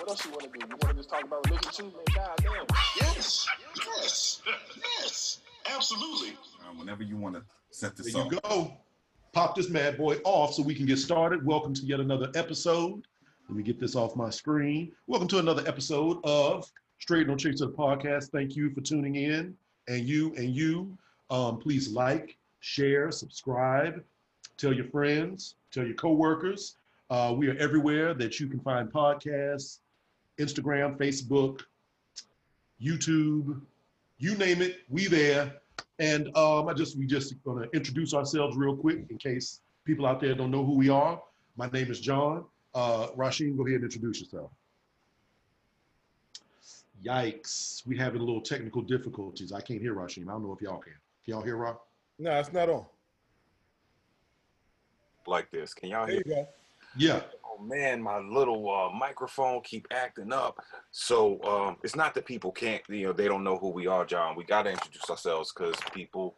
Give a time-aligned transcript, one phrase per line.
[0.00, 0.66] what else you want to do?
[0.66, 1.92] You want to just talk about religion too, man?
[2.14, 2.66] God damn.
[2.98, 3.46] Yes.
[3.76, 4.42] Yes.
[4.98, 5.40] Yes.
[5.70, 6.30] Absolutely.
[6.60, 8.32] Uh, whenever you want to set this There up.
[8.32, 8.72] you go.
[9.32, 11.44] Pop this mad boy off so we can get started.
[11.44, 13.06] Welcome to yet another episode.
[13.48, 14.92] Let me get this off my screen.
[15.06, 18.30] Welcome to another episode of Straight No Chase of the podcast.
[18.30, 19.54] Thank you for tuning in.
[19.88, 20.96] And you and you,
[21.28, 24.02] um, please like, share, subscribe,
[24.56, 26.76] tell your friends, tell your coworkers.
[27.10, 29.78] Uh, we are everywhere that you can find podcasts,
[30.40, 31.60] Instagram, Facebook,
[32.82, 33.60] YouTube,
[34.18, 35.52] you name it, we there.
[35.98, 40.20] And um, I just we just gonna introduce ourselves real quick in case people out
[40.20, 41.20] there don't know who we are.
[41.56, 42.44] My name is John.
[42.74, 44.50] Uh, Rasheen, go ahead and introduce yourself.
[47.04, 49.52] Yikes, we having a little technical difficulties.
[49.52, 50.28] I can't hear Rasheen.
[50.28, 50.92] I don't know if y'all can.
[51.24, 51.84] Can y'all hear Rock?
[52.18, 52.84] No, it's not on.
[55.26, 55.72] like this.
[55.74, 56.22] Can y'all There hear?
[56.26, 56.48] you go.
[56.96, 57.20] Yeah.
[57.60, 60.56] Oh man, my little uh, microphone keep acting up.
[60.90, 64.04] So um, it's not that people can't, you know, they don't know who we are,
[64.04, 64.36] John.
[64.36, 66.36] We got to introduce ourselves because people,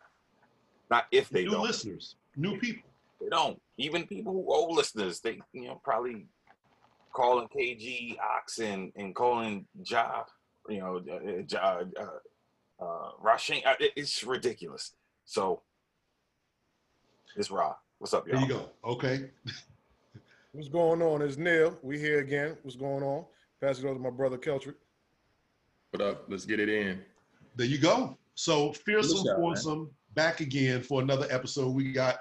[0.90, 1.60] not if they new don't.
[1.60, 2.88] New listeners, new people.
[3.20, 3.60] they don't.
[3.78, 6.26] Even people who old listeners, they you know probably
[7.12, 10.24] calling KG Oxen and calling Ja,
[10.68, 12.18] you know, uh, Ja, uh, uh.
[12.84, 14.96] Uh, it's ridiculous.
[15.24, 15.62] So
[17.36, 17.76] it's raw.
[17.98, 18.38] What's up, y'all?
[18.38, 18.70] Here you go.
[18.84, 19.30] Okay.
[20.54, 21.22] What's going on?
[21.22, 21.78] It's Neil.
[21.80, 22.58] We here again.
[22.60, 23.24] What's going on?
[23.62, 24.74] Pass it over to my brother Keltrick.
[25.92, 26.24] What up?
[26.28, 27.00] Let's get it in.
[27.56, 28.18] There you go.
[28.34, 29.88] So fearsome, Good job, man.
[30.14, 31.70] back again for another episode.
[31.74, 32.16] We got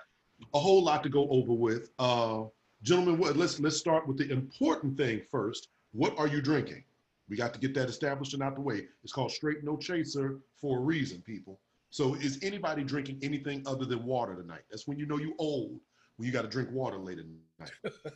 [0.53, 1.89] a whole lot to go over with.
[1.99, 2.43] Uh,
[2.83, 5.67] gentlemen, what, let's let's start with the important thing first.
[5.91, 6.85] What are you drinking?
[7.27, 8.87] We got to get that established and out the way.
[9.03, 11.59] It's called straight no chaser for a reason, people.
[11.89, 14.61] So is anybody drinking anything other than water tonight?
[14.69, 15.81] That's when you know you old.
[16.21, 17.93] When you got to drink water later at night.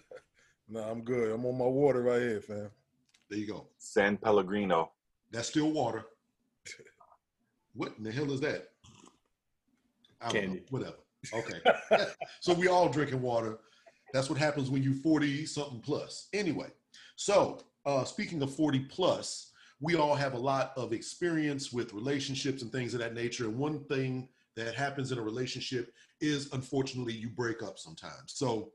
[0.67, 1.31] Nah, I'm good.
[1.31, 2.69] I'm on my water right here, fam.
[3.29, 3.67] There you go.
[3.77, 4.91] San Pellegrino.
[5.31, 6.05] That's still water.
[7.73, 8.69] What in the hell is that?
[10.21, 10.41] I don't know.
[10.41, 10.63] Candy.
[10.71, 10.95] Whatever.
[11.33, 12.07] Okay.
[12.41, 13.59] so we all drinking water.
[14.11, 16.29] That's what happens when you 40 something plus.
[16.33, 16.69] Anyway,
[17.16, 19.51] so uh, speaking of 40 plus,
[19.81, 23.45] we all have a lot of experience with relationships and things of that nature.
[23.45, 25.91] And one thing that happens in a relationship
[26.25, 28.33] is unfortunately you break up sometimes.
[28.33, 28.71] So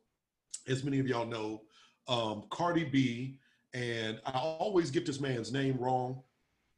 [0.68, 1.62] as many of y'all know,
[2.08, 3.38] um, Cardi B,
[3.74, 6.22] and I always get this man's name wrong.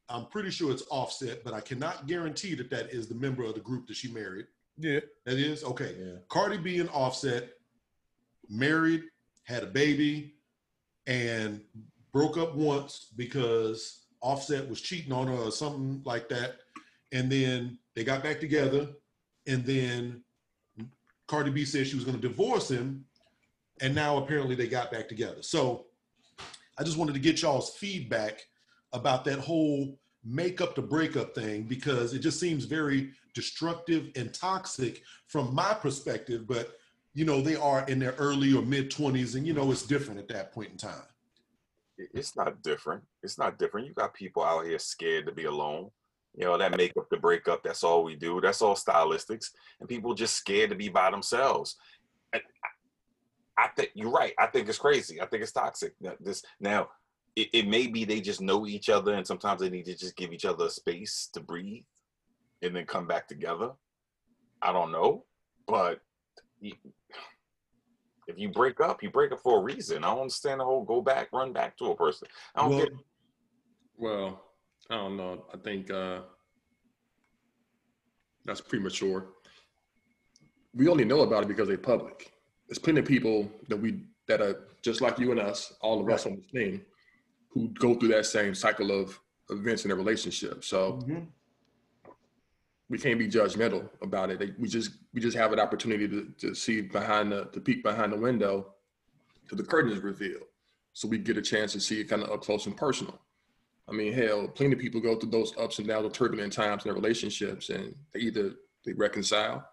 [0.08, 3.54] I'm pretty sure it's Offset, but I cannot guarantee that that is the member of
[3.54, 4.46] the group that she married.
[4.76, 5.00] Yeah.
[5.24, 5.94] That is okay.
[5.98, 6.16] Yeah.
[6.28, 7.50] Cardi B and Offset
[8.48, 9.04] married,
[9.44, 10.34] had a baby,
[11.06, 11.62] and
[12.12, 16.56] broke up once because Offset was cheating on her or something like that.
[17.12, 18.88] And then they got back together,
[19.46, 20.22] and then
[21.26, 23.04] Cardi B said she was going to divorce him,
[23.80, 25.42] and now apparently they got back together.
[25.42, 25.86] So
[26.78, 28.46] I just wanted to get y'all's feedback
[28.92, 34.32] about that whole make up to breakup thing because it just seems very destructive and
[34.32, 36.46] toxic from my perspective.
[36.46, 36.76] But
[37.14, 40.20] you know, they are in their early or mid 20s, and you know, it's different
[40.20, 41.02] at that point in time.
[41.98, 43.02] it's not different.
[43.22, 43.86] It's not different.
[43.86, 45.90] You got people out here scared to be alone.
[46.34, 48.40] You know, that make up the breakup, that's all we do.
[48.40, 49.50] That's all stylistics.
[49.80, 51.76] And people just scared to be by themselves.
[52.32, 52.42] And
[53.58, 54.32] I, think you're right.
[54.38, 55.20] I think it's crazy.
[55.20, 55.92] I think it's toxic.
[56.00, 56.88] That This now
[57.36, 60.16] it, it may be they just know each other and sometimes they need to just
[60.16, 61.84] give each other space to breathe
[62.62, 63.70] and then come back together.
[64.62, 65.24] I don't know.
[65.66, 66.00] But
[66.60, 70.04] if you break up, you break up for a reason.
[70.04, 72.28] I don't understand the whole go back, run back to a person.
[72.54, 72.92] I don't Well, get
[73.96, 74.51] Well,
[74.90, 75.44] I don't know.
[75.52, 76.20] I think uh,
[78.44, 79.26] that's premature.
[80.74, 82.32] We only know about it because they're public.
[82.68, 86.08] There's plenty of people that we that are just like you and us, all of
[86.08, 86.82] us on this team,
[87.50, 89.18] who go through that same cycle of
[89.50, 90.64] events in a relationship.
[90.64, 91.26] So Mhm.
[92.88, 94.58] we can't be judgmental about it.
[94.58, 98.12] We just we just have an opportunity to, to see behind the to peek behind
[98.12, 98.74] the window
[99.48, 100.44] till the curtain is revealed.
[100.94, 103.18] So we get a chance to see it kind of up close and personal.
[103.88, 106.84] I mean, hell, plenty of people go through those ups and downs of turbulent times
[106.84, 108.52] in their relationships and they either
[108.84, 109.68] they reconcile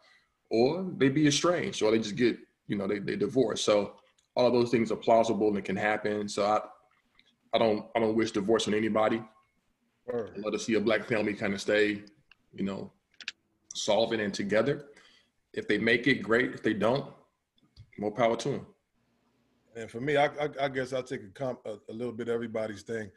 [0.49, 3.61] or they be estranged or they just get, you know, they, they divorce.
[3.61, 3.95] So
[4.35, 6.27] all of those things are plausible and can happen.
[6.27, 6.59] So I
[7.53, 9.21] I don't I don't wish divorce on anybody.
[10.05, 10.31] Word.
[10.35, 12.03] I'd love to see a black family kind of stay,
[12.53, 12.91] you know,
[13.73, 14.85] solvent and together.
[15.53, 16.53] If they make it, great.
[16.53, 17.11] If they don't,
[17.97, 18.65] more power to them.
[19.75, 22.27] And for me, I, I, I guess I'll take a, comp, a, a little bit
[22.27, 23.09] of everybody's thing.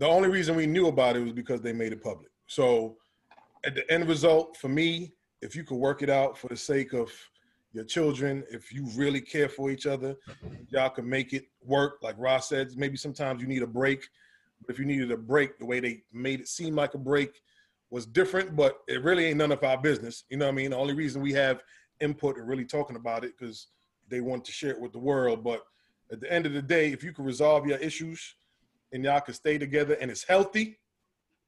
[0.00, 2.30] The only reason we knew about it was because they made it public.
[2.46, 2.96] So
[3.64, 5.12] at the end result, for me,
[5.42, 7.12] if you could work it out for the sake of
[7.74, 10.16] your children, if you really care for each other,
[10.70, 11.98] y'all can make it work.
[12.00, 14.08] Like Ross said, maybe sometimes you need a break.
[14.62, 17.42] But if you needed a break, the way they made it seem like a break
[17.90, 20.24] was different, but it really ain't none of our business.
[20.30, 20.70] You know what I mean?
[20.70, 21.62] The only reason we have
[22.00, 23.66] input and really talking about it because
[24.08, 25.44] they want to share it with the world.
[25.44, 25.60] But
[26.10, 28.36] at the end of the day, if you can resolve your issues
[28.92, 30.78] and y'all can stay together and it's healthy,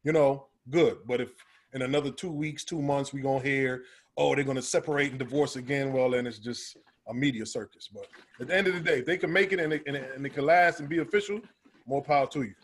[0.05, 0.99] you know, good.
[1.07, 1.31] But if
[1.73, 3.85] in another two weeks, two months, we gonna hear,
[4.17, 6.77] oh, they're gonna separate and divorce again, well, then it's just
[7.09, 7.89] a media circus.
[7.93, 8.07] But
[8.41, 10.25] at the end of the day, they can make it and it, and it, and
[10.25, 11.41] it can last and be official,
[11.87, 12.55] more power to you.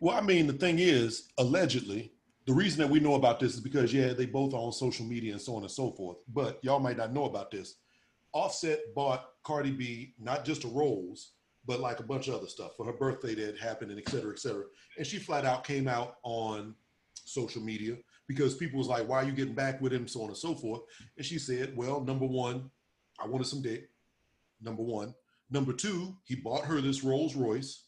[0.00, 2.12] Well, I mean, the thing is, allegedly,
[2.46, 5.06] the reason that we know about this is because, yeah, they both are on social
[5.06, 6.16] media and so on and so forth.
[6.32, 7.76] But y'all might not know about this.
[8.32, 11.32] Offset bought Cardi B not just a rose,
[11.66, 14.32] but like a bunch of other stuff for her birthday that happened and et cetera,
[14.32, 14.64] et cetera.
[14.98, 16.74] And she flat out came out on
[17.14, 20.28] social media because people was like, why are you getting back with him, so on
[20.28, 20.82] and so forth.
[21.16, 22.70] And she said, well, number one,
[23.22, 23.90] I wanted some dick.
[24.60, 25.14] Number one.
[25.50, 27.84] Number two, he bought her this Rolls Royce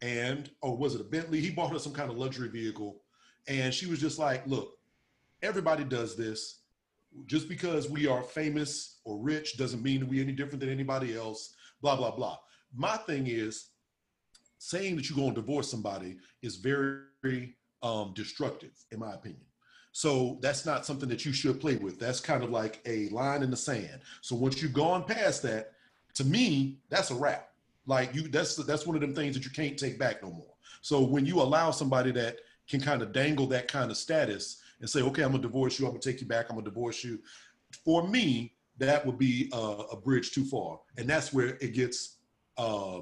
[0.00, 1.40] and, or was it a Bentley?
[1.40, 3.02] He bought her some kind of luxury vehicle.
[3.46, 4.78] And she was just like, look,
[5.42, 6.60] everybody does this.
[7.26, 11.16] Just because we are famous or rich doesn't mean that we're any different than anybody
[11.16, 12.38] else, blah, blah, blah.
[12.76, 13.68] My thing is
[14.58, 19.44] saying that you're going to divorce somebody is very um, destructive, in my opinion.
[19.92, 22.00] So that's not something that you should play with.
[22.00, 24.00] That's kind of like a line in the sand.
[24.22, 25.72] So once you've gone past that,
[26.14, 27.50] to me, that's a wrap.
[27.86, 30.54] Like you, that's that's one of them things that you can't take back no more.
[30.80, 32.38] So when you allow somebody that
[32.68, 35.86] can kind of dangle that kind of status and say, okay, I'm gonna divorce you,
[35.86, 37.20] I'm gonna take you back, I'm gonna divorce you.
[37.84, 39.56] For me, that would be a,
[39.92, 42.16] a bridge too far, and that's where it gets
[42.56, 43.00] uh,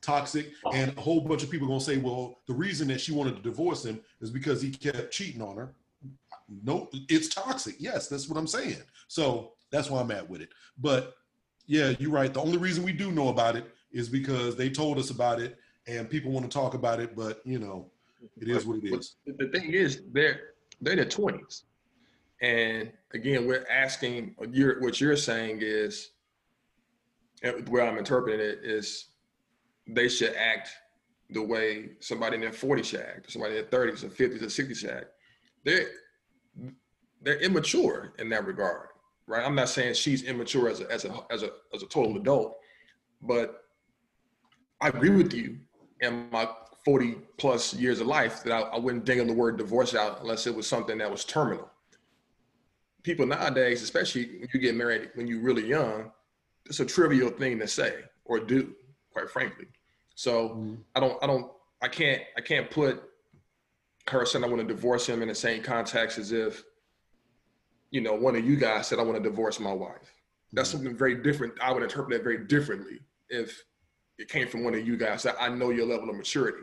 [0.00, 0.52] toxic.
[0.72, 3.36] And a whole bunch of people are gonna say, well, the reason that she wanted
[3.36, 5.74] to divorce him is because he kept cheating on her.
[6.62, 7.76] No, it's toxic.
[7.78, 8.82] Yes, that's what I'm saying.
[9.08, 10.50] So that's why I'm at with it.
[10.78, 11.16] But
[11.66, 12.32] yeah, you're right.
[12.32, 15.58] The only reason we do know about it is because they told us about it
[15.86, 17.90] and people want to talk about it, but you know,
[18.40, 19.16] it is what it is.
[19.26, 21.64] But the thing is, they're they're in their twenties,
[22.40, 24.34] and again, we're asking.
[24.50, 26.13] You're, what you're saying is, and
[27.68, 29.06] where I'm interpreting it is,
[29.86, 30.70] they should act
[31.30, 34.46] the way somebody in their 40s should act, somebody in their 30s or 50s or
[34.46, 35.06] 60s should act.
[35.64, 35.86] They're
[37.22, 38.88] they're immature in that regard,
[39.26, 39.44] right?
[39.44, 42.58] I'm not saying she's immature as a as a as a as a total adult,
[43.22, 43.62] but
[44.80, 45.58] I agree with you.
[46.00, 46.46] In my
[46.84, 50.46] 40 plus years of life, that I, I wouldn't ding the word divorce out unless
[50.46, 51.70] it was something that was terminal.
[53.02, 56.10] People nowadays, especially when you get married when you're really young,
[56.66, 58.74] it's a trivial thing to say or do,
[59.12, 59.66] quite frankly.
[60.14, 61.50] So I don't, I don't,
[61.82, 63.02] I can't, I can't put
[64.08, 66.62] her saying I want to divorce him in the same context as if,
[67.90, 70.12] you know, one of you guys said I want to divorce my wife.
[70.52, 71.54] That's something very different.
[71.60, 73.64] I would interpret that very differently if
[74.18, 75.22] it came from one of you guys.
[75.24, 76.62] That I know your level of maturity.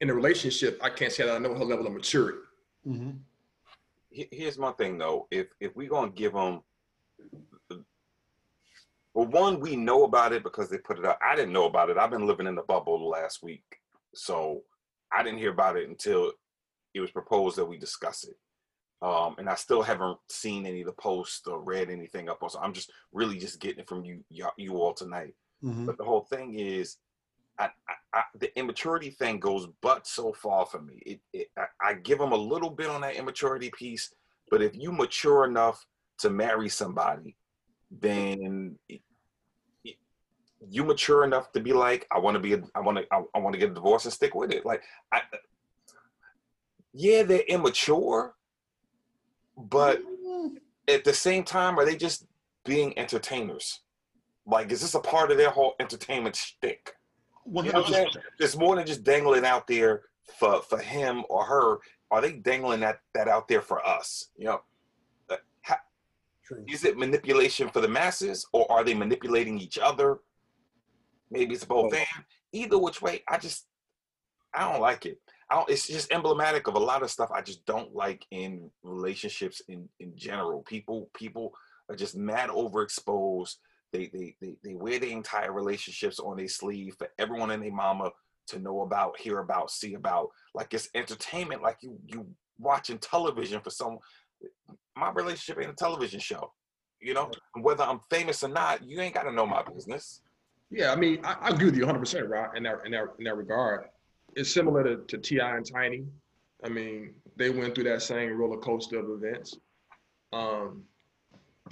[0.00, 2.38] In a relationship, I can't say that I know her level of maturity.
[2.86, 3.18] Mhm.
[4.10, 5.28] Here's my thing though.
[5.30, 6.62] If if we're gonna give them,
[9.14, 11.18] well, one we know about it because they put it out.
[11.22, 11.98] I didn't know about it.
[11.98, 13.64] I've been living in the bubble the last week,
[14.14, 14.62] so
[15.12, 16.32] I didn't hear about it until
[16.94, 18.36] it was proposed that we discuss it.
[19.00, 22.50] Um, and I still haven't seen any of the posts or read anything up on.
[22.50, 25.34] So I'm just really just getting it from you, you all tonight.
[25.62, 25.86] Mhm.
[25.86, 26.96] But the whole thing is,
[27.58, 31.02] I, I, I, the immaturity thing goes but so far for me.
[31.04, 34.12] It, it I, I give them a little bit on that immaturity piece,
[34.50, 35.84] but if you mature enough
[36.18, 37.36] to marry somebody,
[37.90, 39.02] then it-
[39.84, 39.98] it-
[40.68, 43.22] you mature enough to be like, I want to be, a, I want to, I,
[43.34, 44.66] I want to get a divorce and stick with it.
[44.66, 45.22] Like, I,
[46.92, 48.34] yeah, they're immature,
[49.56, 50.56] but mm.
[50.88, 52.26] at the same time, are they just
[52.64, 53.80] being entertainers?
[54.46, 56.94] Like, is this a part of their whole entertainment shtick?
[57.44, 58.06] One You know hundred what I'm saying?
[58.08, 58.24] percent.
[58.40, 60.02] It's more than just dangling out there
[60.38, 61.78] for for him or her.
[62.10, 64.30] Are they dangling that that out there for us?
[64.36, 64.60] You know, ha-
[66.48, 66.64] True.
[66.66, 70.20] is it manipulation for the masses or are they manipulating each other?
[71.30, 71.92] Maybe it's both.
[71.94, 72.06] And
[72.52, 73.66] either which way, I just
[74.54, 75.18] I don't like it.
[75.50, 78.70] I don't, it's just emblematic of a lot of stuff I just don't like in
[78.82, 80.62] relationships in in general.
[80.62, 81.52] People people
[81.90, 83.56] are just mad overexposed.
[83.92, 87.72] They they they, they wear their entire relationships on their sleeve for everyone and their
[87.72, 88.10] mama
[88.48, 90.30] to know about, hear about, see about.
[90.54, 92.26] Like it's entertainment, like you you
[92.58, 93.98] watching television for some.
[94.96, 96.52] My relationship ain't a television show,
[97.00, 97.30] you know.
[97.60, 100.22] Whether I'm famous or not, you ain't got to know my business.
[100.70, 102.50] Yeah, I mean, I, I agree with you 100, percent right?
[102.56, 103.86] In that in that in that regard,
[104.36, 105.56] it's similar to, to T.I.
[105.56, 106.04] and Tiny.
[106.64, 109.56] I mean, they went through that same roller coaster of events.
[110.32, 110.82] Um,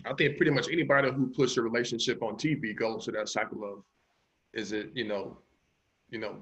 [0.05, 3.65] I think pretty much anybody who puts a relationship on TV goes through that cycle
[3.65, 3.83] of,
[4.55, 5.39] is it you know,
[6.11, 6.37] you know,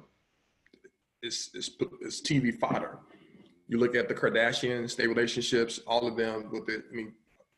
[1.22, 1.70] it's it's
[2.02, 2.98] it's TV fodder.
[3.74, 6.84] You look at the Kardashians, their relationships, all of them with it.
[6.92, 7.12] I mean,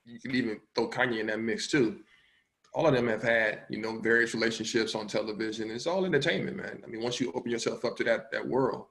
[0.06, 2.00] you can even throw Kanye in that mix too
[2.72, 5.70] all of them have had, you know, various relationships on television.
[5.70, 6.82] It's all entertainment, man.
[6.84, 8.84] I mean, once you open yourself up to that that world,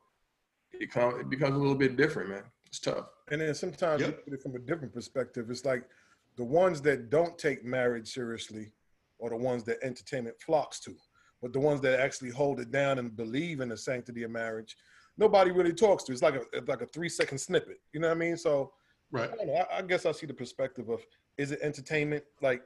[0.73, 2.43] it, come, it becomes a little bit different, man.
[2.65, 3.05] It's tough.
[3.29, 4.09] And then sometimes Yep.
[4.09, 5.51] you put it from a different perspective.
[5.51, 5.83] It's like
[6.35, 8.71] the ones that don't take marriage seriously
[9.21, 10.95] are the ones that entertainment flocks to.
[11.39, 14.75] But the ones that actually hold it down and believe in the sanctity of marriage,
[15.17, 16.11] nobody really talks to.
[16.11, 17.79] It's like a it's like a three second snippet.
[17.93, 18.37] You know what I mean?
[18.37, 18.73] So
[19.11, 19.29] Right.
[19.31, 19.65] I don't know.
[19.71, 21.05] I, I guess I see the perspective of
[21.37, 22.23] is it entertainment?
[22.41, 22.63] Like,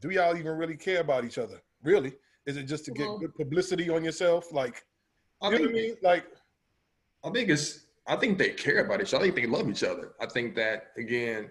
[0.00, 1.60] do y'all even really care about each other?
[1.82, 2.14] Really?
[2.46, 4.52] Is it just to get Well- good publicity on yourself?
[4.52, 4.84] Like,
[5.42, 5.96] I you know think, what I mean?
[6.02, 6.24] Like,
[7.24, 7.80] I think it's.
[8.06, 9.24] I think they care about each other.
[9.24, 10.12] I think they love each other.
[10.20, 11.48] I think that again,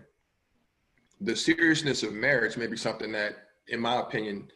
[1.21, 3.33] the seriousness of marriage may be something that,
[3.69, 4.49] in my opinion,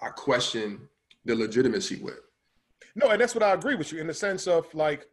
[0.00, 0.88] I question
[1.24, 2.18] the legitimacy with.
[2.94, 5.06] No, and that's what I agree with you in the sense of like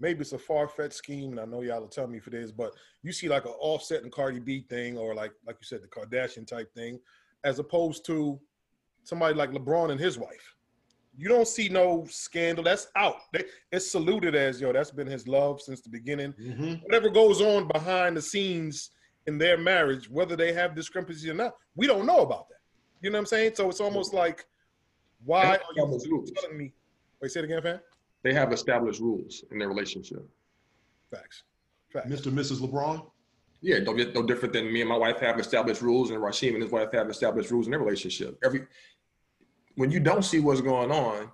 [0.00, 2.34] maybe it's a far fetched scheme, and I know y'all will tell me if it
[2.34, 5.66] is, but you see like an Offset and Cardi B thing, or like like you
[5.66, 6.98] said, the Kardashian type thing,
[7.44, 8.40] as opposed to
[9.04, 10.54] somebody like LeBron and his wife.
[11.16, 12.62] You don't see no scandal.
[12.62, 13.16] That's out.
[13.72, 14.72] It's saluted as yo.
[14.72, 16.32] That's been his love since the beginning.
[16.32, 18.90] hmm Whatever goes on behind the scenes
[19.26, 22.58] in their marriage, whether they have discrepancies or not, we don't know about that.
[23.00, 23.52] You know what I'm saying?
[23.56, 24.46] So it's almost like,
[25.24, 26.72] why are you telling me?
[27.20, 27.80] Wait, say it again, fam.
[28.22, 30.26] They have established rules in their relationship.
[31.10, 31.44] Facts.
[31.92, 32.08] Facts.
[32.08, 32.26] Mr.
[32.26, 32.60] and Mrs.
[32.60, 33.10] LeBron.
[33.60, 36.62] Yeah, no, no different than me and my wife have established rules, and Rashim and
[36.62, 38.38] his wife have established rules in their relationship.
[38.44, 38.66] Every
[39.74, 41.30] when you don't see what's going on,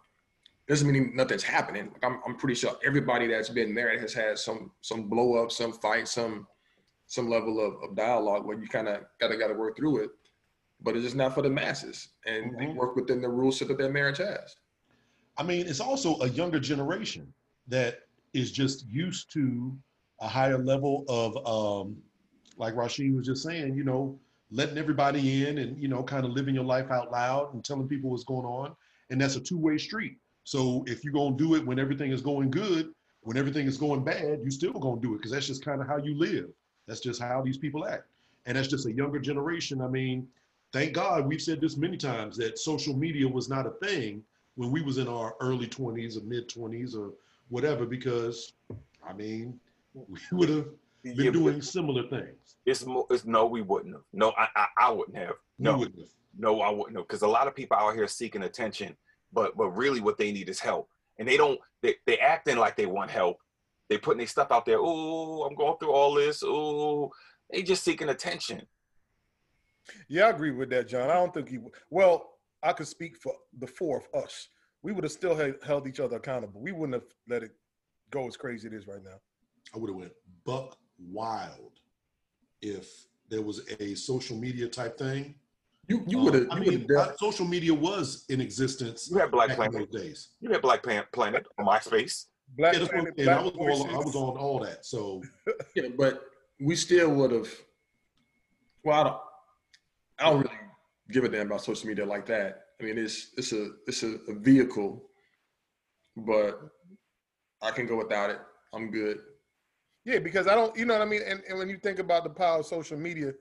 [0.67, 1.91] doesn't mean nothing's happening.
[1.93, 5.53] Like I'm, I'm pretty sure everybody that's been married has had some some blow up,
[5.53, 6.47] some fight, some
[7.07, 10.11] some level of, of dialogue where you kind of gotta gotta work through it.
[10.81, 12.77] But it's just not for the masses, and they Mhm.
[12.77, 14.57] work within the rules that their marriage has.
[15.37, 17.33] I mean, it's also a younger generation
[17.69, 18.01] that
[18.33, 19.77] is just used to
[20.21, 21.97] a higher level of, um,
[22.57, 24.19] like Rashid was just saying, you know,
[24.51, 27.89] letting everybody in and, you know, kind of living your life out loud and telling
[27.89, 28.77] people what's going on.
[29.11, 30.19] And that's a two way street.
[30.45, 33.79] So if you're going to do it when everything is going good, when everything is
[33.79, 36.17] going bad, you're still going to do it because that's just kind of how you
[36.17, 36.51] live.
[36.87, 38.05] That's just how these people act.
[38.47, 39.81] And that's just a younger generation.
[39.81, 40.29] I mean,
[40.73, 44.23] thank God we've said this many times that social media was not a thing
[44.57, 47.13] when we was in our early 20s or mid 20s or
[47.49, 48.53] whatever because
[49.07, 49.59] i mean
[49.95, 50.67] we would have
[51.17, 53.07] been Yeah, doing similar things it's more.
[53.11, 54.05] It's no, we wouldn't have.
[54.13, 55.35] No, I, I, I wouldn't have.
[55.59, 56.09] we No, wouldn't have.
[56.37, 57.07] no, I wouldn't have.
[57.07, 58.97] Because a lot of people out here seeking attention,
[59.33, 61.61] but but really what they need is help, and they don't.
[61.83, 63.39] They they acting like they want help.
[63.89, 64.79] They putting their stuff out there.
[64.81, 66.43] Oh, I'm going through all this.
[66.45, 67.11] Oh,
[67.51, 68.63] they just seeking attention.
[70.09, 71.11] Yeah, I agree with that, John.
[71.11, 71.59] I don't think he.
[71.91, 72.34] Well,
[72.65, 74.49] I could speak for the four of us.
[74.83, 76.61] We would have still held, held each other accountable.
[76.61, 77.53] We wouldn't have let it
[78.11, 79.19] go as crazy as it is right now.
[79.75, 80.13] i would have went
[80.45, 81.73] buck wild
[82.63, 85.35] if there was a social media type thing
[85.89, 89.19] You you Um, would have i mean would uh, social media was in existence You
[89.19, 89.91] had Black back in Planet.
[89.93, 92.27] those days You had Black Pan- Planet on MySpace.
[92.59, 93.29] Black yeah, I'm Planet, saying.
[93.29, 95.23] I, Black was on, I was on all that so
[95.75, 96.15] Yeah, but
[96.61, 97.49] we still would have.
[98.85, 99.21] Well, I don't.
[100.21, 100.57] I don't really
[101.11, 102.61] give a damn about social media like that.
[102.81, 105.03] I mean, it's it's a it's a, a vehicle,
[106.17, 106.61] but
[107.63, 108.39] I can go without it.
[108.73, 109.19] I'm good.
[110.05, 111.23] Yeah, because I don't, you know what I mean?
[111.27, 113.33] And, and when you think about the power of social media,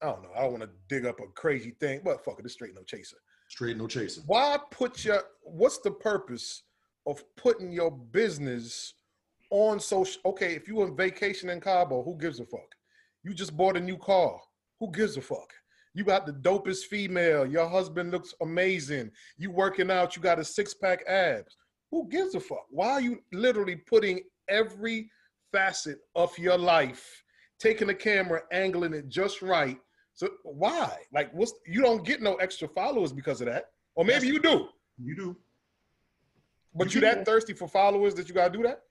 [0.00, 0.30] I don't know.
[0.36, 2.84] I don't want to dig up a crazy thing, but fuck it, it's straight no
[2.84, 3.16] chaser.
[3.48, 4.20] straight no chaser.
[4.26, 6.62] Why put your, what's the purpose
[7.06, 8.94] of putting your business
[9.50, 10.20] on social?
[10.26, 12.74] Okay, if you on vacation in Cabo, who gives a fuck?
[13.24, 14.38] You just bought a new car.
[14.78, 15.52] Who gives a fuck?
[15.98, 17.44] You got the dopest female.
[17.44, 19.10] Your husband looks amazing.
[19.36, 20.14] You working out.
[20.14, 21.56] You got a six pack abs.
[21.90, 22.66] Who gives a fuck?
[22.70, 25.10] Why are you literally putting every
[25.50, 27.24] facet of your life,
[27.58, 29.76] taking the camera, angling it just right?
[30.14, 30.98] So why?
[31.12, 34.68] Like, what's you don't get no extra followers because of that, or maybe you do,
[35.02, 35.36] you do
[36.76, 38.82] but You you that thirsty for followers that you gotta do that?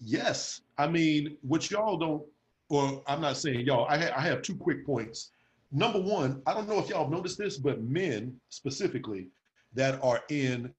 [0.00, 2.22] Yes, I mean, what y'all don't,
[2.70, 3.86] or I'm not saying y'all.
[3.86, 5.30] I, ha- I have two quick points.
[5.72, 9.28] Number one, I don't know if y'all have noticed this, but men specifically
[9.72, 10.72] that are in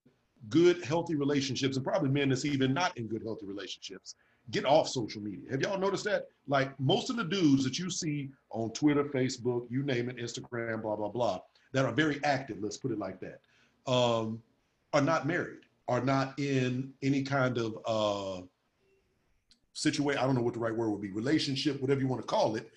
[0.48, 4.14] good, healthy relationships, and probably men that's even not in good, healthy relationships,
[4.52, 5.50] get off social media.
[5.50, 6.26] Have y'all noticed that?
[6.46, 10.82] Like most of the dudes that you see on Twitter, Facebook, you name it, Instagram,
[10.82, 11.40] blah, blah, blah,
[11.72, 13.40] that are very active, let's put it like that,
[13.90, 14.40] um,
[14.92, 18.42] are not married, are not in any kind of uh,
[19.72, 20.22] situation.
[20.22, 22.54] I don't know what the right word would be, relationship, whatever you want to call
[22.54, 22.70] it,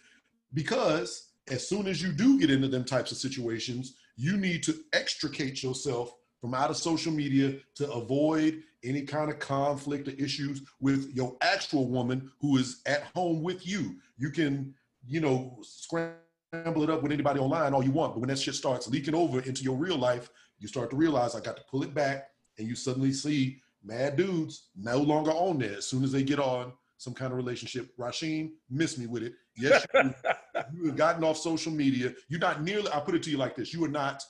[0.53, 4.75] because as soon as you do get into them types of situations, you need to
[4.93, 10.61] extricate yourself from out of social media to avoid any kind of conflict or issues
[10.79, 13.95] with your actual woman who is at home with you.
[14.17, 14.73] You can,
[15.05, 18.55] you know, scramble it up with anybody online all you want, but when that shit
[18.55, 21.83] starts leaking over into your real life, you start to realize I got to pull
[21.83, 26.11] it back, and you suddenly see mad dudes no longer on there as soon as
[26.11, 27.95] they get on some kind of relationship.
[27.97, 29.33] Rasheen, miss me with it.
[29.55, 29.85] Yes,
[30.73, 32.13] you, have gotten off social media.
[32.29, 32.91] You're not nearly.
[32.91, 34.23] I put it to you like this: you are not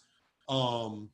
[0.50, 1.10] um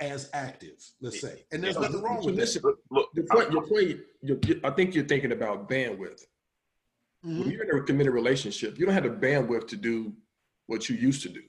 [0.00, 2.74] as active, let's say, and there's nothing wrong with that.
[2.90, 6.22] Look, Your point, your point, I think you're thinking about bandwidth.
[7.22, 7.52] When Mhm.
[7.52, 10.14] you're in a committed relationship, you don't have the bandwidth to do
[10.66, 11.42] what you used to do.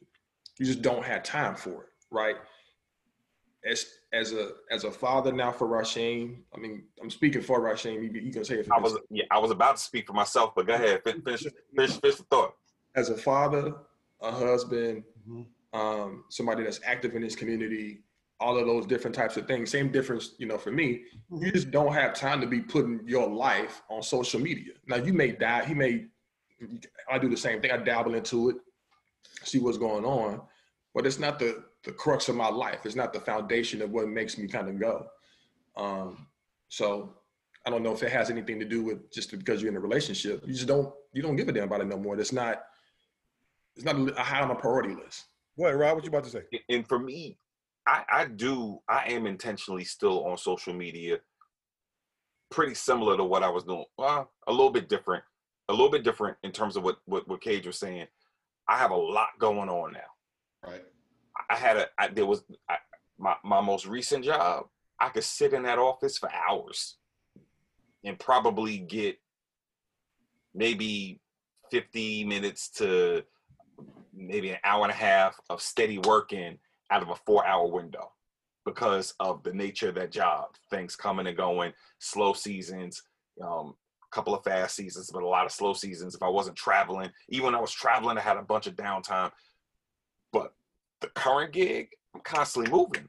[0.59, 2.37] You just don't have time for it, right?
[3.65, 8.01] As as a as a father now for Rasheen, I mean, I'm speaking for Rasheen.
[8.01, 8.65] You, you can say it.
[8.65, 11.23] For I was yeah, I was about to speak for myself, but go ahead, finish
[11.23, 11.43] finish
[11.75, 12.55] finish, finish the thought.
[12.97, 13.75] As a father,
[14.21, 15.45] a husband, Mhm.
[15.73, 18.03] um, somebody that's active in his community,
[18.39, 19.69] all of those different types of things.
[19.71, 21.05] Same difference, you know, for me.
[21.31, 24.73] You just don't have time to be putting your life on social media.
[24.87, 25.63] Now you may die.
[25.65, 26.07] He may.
[27.09, 27.71] I do the same thing.
[27.71, 28.57] I dabble into it,
[29.43, 30.41] see what's going on,
[30.93, 32.85] but it's not the the crux of my life.
[32.85, 35.07] It's not the foundation of what makes me kind of go.
[35.77, 36.27] Um,
[36.67, 37.15] so
[37.65, 39.79] I don't know if it has anything to do with just because you're in a
[39.79, 40.43] relationship.
[40.45, 42.19] You just don't you don't give a damn about it no more.
[42.19, 42.63] It's not
[43.77, 45.27] it's not a high on my priority list.
[45.55, 45.95] What, Rob?
[45.95, 46.41] What you about to say?
[46.69, 47.37] And for me,
[47.87, 51.19] I, I do I am intentionally still on social media,
[52.49, 53.85] pretty similar to what I was doing.
[53.97, 55.23] Well, a little bit different,
[55.69, 58.07] a little bit different in terms of what what, what Cage was saying.
[58.67, 60.69] I have a lot going on now.
[60.69, 60.83] Right.
[61.49, 62.77] I had a I, there was I,
[63.19, 64.65] my my most recent job.
[64.99, 66.97] I could sit in that office for hours
[68.03, 69.17] and probably get
[70.55, 71.21] maybe
[71.69, 73.23] 50 minutes to
[74.17, 76.57] maybe an hour and a half of steady working
[76.91, 78.11] out of a four hour window
[78.65, 80.47] because of the nature of that job.
[80.69, 83.01] Things coming and going, slow seasons,
[83.41, 86.15] um, a couple of fast seasons, but a lot of slow seasons.
[86.15, 89.31] If I wasn't traveling, even when I was traveling, I had a bunch of downtime.
[90.33, 90.53] But
[91.01, 93.07] the current gig, I'm constantly moving.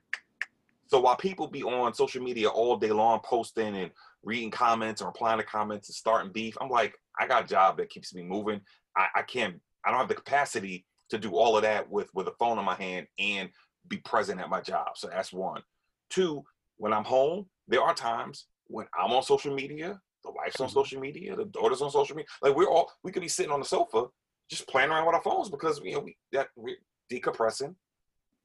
[0.87, 3.91] So while people be on social media all day long, posting and
[4.23, 7.77] reading comments and replying to comments and starting beef, I'm like, I got a job
[7.77, 8.61] that keeps me moving.
[8.97, 12.29] I, I can't, I don't have the capacity to do all of that with with
[12.29, 13.51] a phone in my hand and
[13.89, 14.89] be present at my job.
[14.97, 15.63] So that's one.
[16.11, 16.45] Two,
[16.77, 21.01] when I'm home, there are times when I'm on social media, the wife's on social
[21.01, 22.29] media, the daughter's on social media.
[22.43, 24.07] Like we're all we could be sitting on the sofa
[24.51, 26.77] just playing around with our phones because you know we that we're
[27.11, 27.75] decompressing,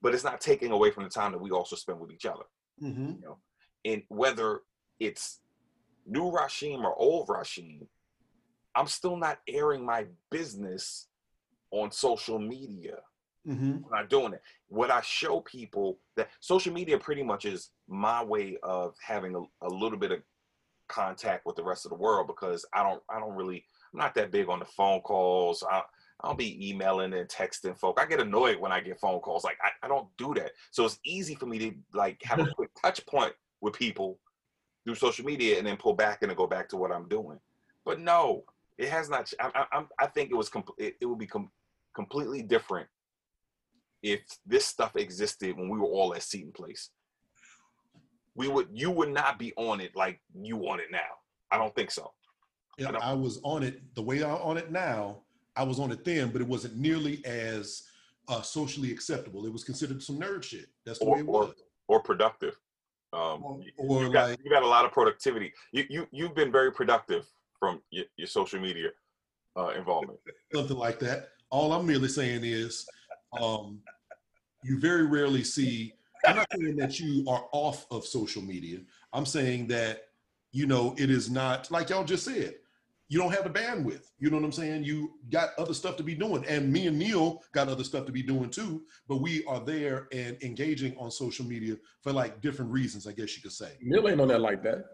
[0.02, 2.46] but it's not taking away from the time that we also spend with each other.
[2.82, 3.22] Mhm.
[3.86, 4.62] And whether
[5.00, 5.42] it's
[6.06, 7.88] new Rashim or old Rashim,
[8.76, 11.08] I'm still not airing my business
[11.74, 12.98] on social media.
[13.48, 13.84] Mhm.
[13.86, 14.42] I'm not doing it.
[14.68, 19.42] What I show people that social media pretty much is my way of having a,
[19.66, 20.22] a little bit of
[20.88, 24.14] contact with the rest of the world because I don't I don't really I'm not
[24.16, 25.64] that big on the phone calls.
[25.70, 25.82] I
[26.22, 28.00] I'll be emailing and texting folk.
[28.00, 29.44] I get annoyed when I get phone calls.
[29.44, 30.52] Like I, I don't do that.
[30.72, 34.20] So it's easy for me to like have a quick touch point with people
[34.86, 37.40] through social media and then pull back and go back to what I'm doing.
[37.84, 38.44] But no,
[38.78, 39.34] it has not.
[39.40, 41.52] I, I, I'm- I think it was com- it, it would be com-
[41.96, 42.88] completely different
[44.02, 46.90] if this stuff existed when we were all at Seton Place.
[48.36, 51.00] We would you would not be on it like you on it now.
[51.52, 52.12] I don't think so.
[52.78, 55.22] Yeah, I I was on it the way I'm on it now.
[55.56, 57.84] I was on it then, but it wasn't nearly as
[58.28, 59.46] uh, socially acceptable.
[59.46, 60.66] It was considered some nerd shit.
[60.86, 61.54] That's the Or- way it or- was.
[61.88, 62.56] Or productive.
[63.12, 65.54] Um, Or, you- or you got, like, you got a lot of productivity.
[65.72, 67.28] You you you've been very productive
[67.60, 68.90] from your, your social media
[69.56, 70.20] uh, involvement.
[70.54, 71.30] something like that.
[71.54, 72.84] All I'm merely saying is,
[73.40, 73.80] um,
[74.64, 75.94] you very rarely see.
[76.26, 78.80] I'm not saying that you are off of social media.
[79.14, 80.08] I'm saying that
[80.52, 82.56] you know it is not like y'all just said.
[83.08, 84.10] You don't have the bandwidth.
[84.18, 84.86] You know what I'm saying?
[84.86, 88.12] You got other stuff to be doing, and me and Neil got other stuff to
[88.12, 88.82] be doing too.
[89.08, 93.36] But we are there and engaging on social media for like different reasons, I guess
[93.36, 93.74] you could say.
[93.80, 94.86] Neil ain't on that like that.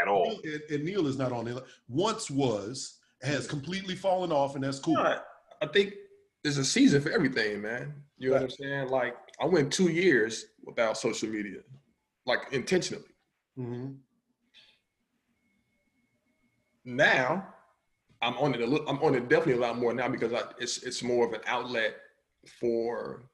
[0.00, 0.38] At all.
[0.44, 1.60] And, and Neil is not on it.
[1.88, 4.98] Once was has completely fallen off, and that's cool.
[4.98, 5.18] I,
[5.62, 5.94] I think
[6.42, 7.94] there's a season for everything, man.
[8.18, 8.88] You know what I'm saying?
[8.88, 11.60] Like I went two years without social media.
[12.26, 13.04] like intentionally.
[13.56, 13.92] hmm
[16.84, 17.54] Now,
[18.22, 18.88] I'm on it a little.
[18.88, 21.40] I'm on it definitely a lot more now because I, it's it's more of an
[21.46, 21.96] outlet
[22.60, 23.28] for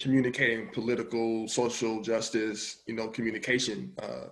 [0.00, 4.28] communicating political, social justice, you know, communication, uh,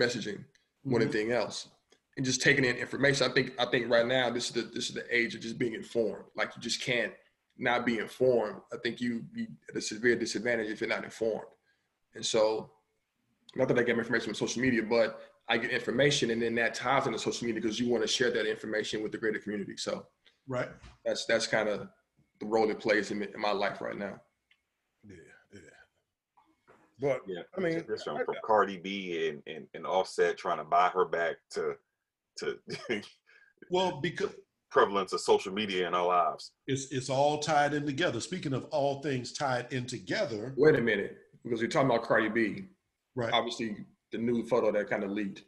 [0.00, 0.44] messaging
[0.84, 1.68] more than anything else,
[2.16, 3.28] and just taking in information.
[3.30, 5.58] I think I think right now this is the this is the age of just
[5.58, 6.24] being informed.
[6.36, 7.12] Like you just can't
[7.58, 8.60] not be informed.
[8.72, 11.46] I think you you at a severe disadvantage if you're not informed.
[12.14, 12.70] And so,
[13.56, 16.74] not that I get information from social media, but I get information, and then that
[16.74, 19.76] ties into social media because you want to share that information with the greater community.
[19.76, 20.06] So
[20.46, 20.68] Right.
[21.04, 21.88] that's that's kind of
[22.38, 24.20] the role it plays in, in my life right now.
[25.06, 25.16] Yeah,
[25.52, 25.60] yeah.
[27.00, 30.64] But Yeah, I mean, this from, from Cardi B and, and, and Offset trying to
[30.64, 31.76] buy her back to
[32.38, 32.58] to
[33.70, 34.30] Well, because
[34.70, 36.52] prevalence of social media in our lives.
[36.66, 38.20] it's it's all tied in together.
[38.20, 42.28] Speaking of all things tied in together, Wait a minute, because we're talking about Cardi
[42.28, 42.64] B.
[43.14, 43.32] right?
[43.32, 43.76] Obviously,
[44.12, 45.42] the new photo that kind of leaked.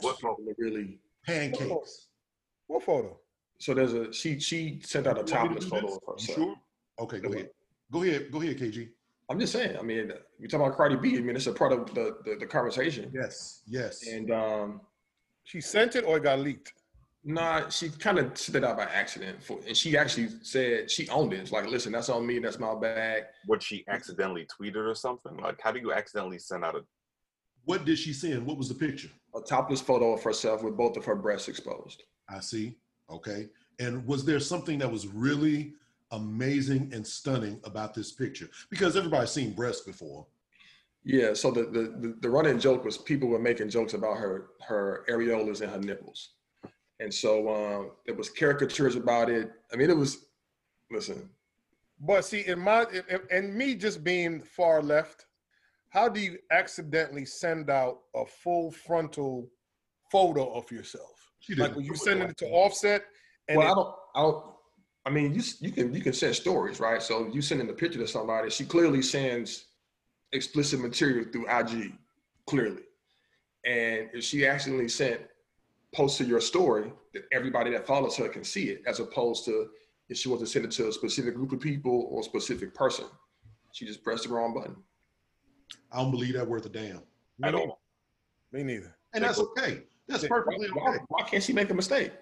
[0.00, 0.98] What People are really?
[1.26, 2.08] Pancakes.
[2.66, 3.18] what photo?
[3.58, 6.02] So there's a she she sent out a You want me to topless photo of
[6.06, 6.36] You herself.
[6.38, 6.54] sure?
[7.00, 7.50] Okay, go ahead.
[7.92, 8.30] Go ahead.
[8.32, 8.88] Go ahead, KG.
[9.30, 9.76] I'm just saying.
[9.78, 11.16] I mean, we talking about Cardi B.
[11.16, 13.10] I mean, it's a part of the the, the conversation.
[13.14, 13.62] Yes.
[13.66, 14.06] Yes.
[14.08, 14.80] And um,
[15.46, 16.72] She sent it or it got leaked?
[17.26, 19.42] nah, she kind of sent it out by accident.
[19.42, 21.40] For, and she actually said she owned it.
[21.40, 22.38] It's like, listen, that's on me.
[22.38, 23.24] That's my bag.
[23.48, 25.36] Would she accidentally tweet it or something?
[25.36, 26.80] Like, how do you accidentally send out a?
[27.64, 28.46] What did she send?
[28.46, 29.10] What was the picture?
[29.34, 32.04] A topless photo of herself with both of her breasts exposed.
[32.28, 32.76] I see.
[33.10, 33.48] Okay.
[33.80, 35.74] And was there something that was really
[36.12, 38.48] amazing and stunning about this picture?
[38.70, 40.26] Because everybody's seen breasts before.
[41.08, 44.48] Yeah, so the, the the the running joke was people were making jokes about her
[44.66, 46.30] her areolas and her nipples,
[46.98, 49.52] and so um, there was caricatures about it.
[49.72, 50.26] I mean, it was
[50.90, 51.30] listen.
[52.00, 55.26] But see, in my in, in me just being far left,
[55.90, 59.48] how do you accidentally send out a full frontal
[60.10, 61.30] photo of yourself?
[61.38, 61.76] She Like didn't.
[61.76, 63.04] when you send it to Offset,
[63.48, 63.94] and well, it- I don't.
[64.16, 64.44] I don't.
[65.06, 67.00] I mean, you you can you can send stories, right?
[67.00, 69.66] So you sending a picture to somebody, she clearly sends
[70.32, 71.92] explicit material through IG,
[72.46, 72.82] clearly,
[73.64, 75.20] and if she accidentally sent
[75.94, 79.68] post to your story, that everybody that follows her can see it, as opposed to
[80.08, 82.74] if she wants to send it to a specific group of people or a specific
[82.74, 83.06] person,
[83.72, 84.76] she just pressed the wrong button.
[85.90, 87.02] I don't believe that worth a damn.
[87.42, 87.80] At all.
[88.52, 88.96] me neither.
[89.14, 89.82] And that's okay.
[90.06, 90.98] That's Yeah, perfectly Why, okay.
[91.08, 92.12] why can't she make a mistake?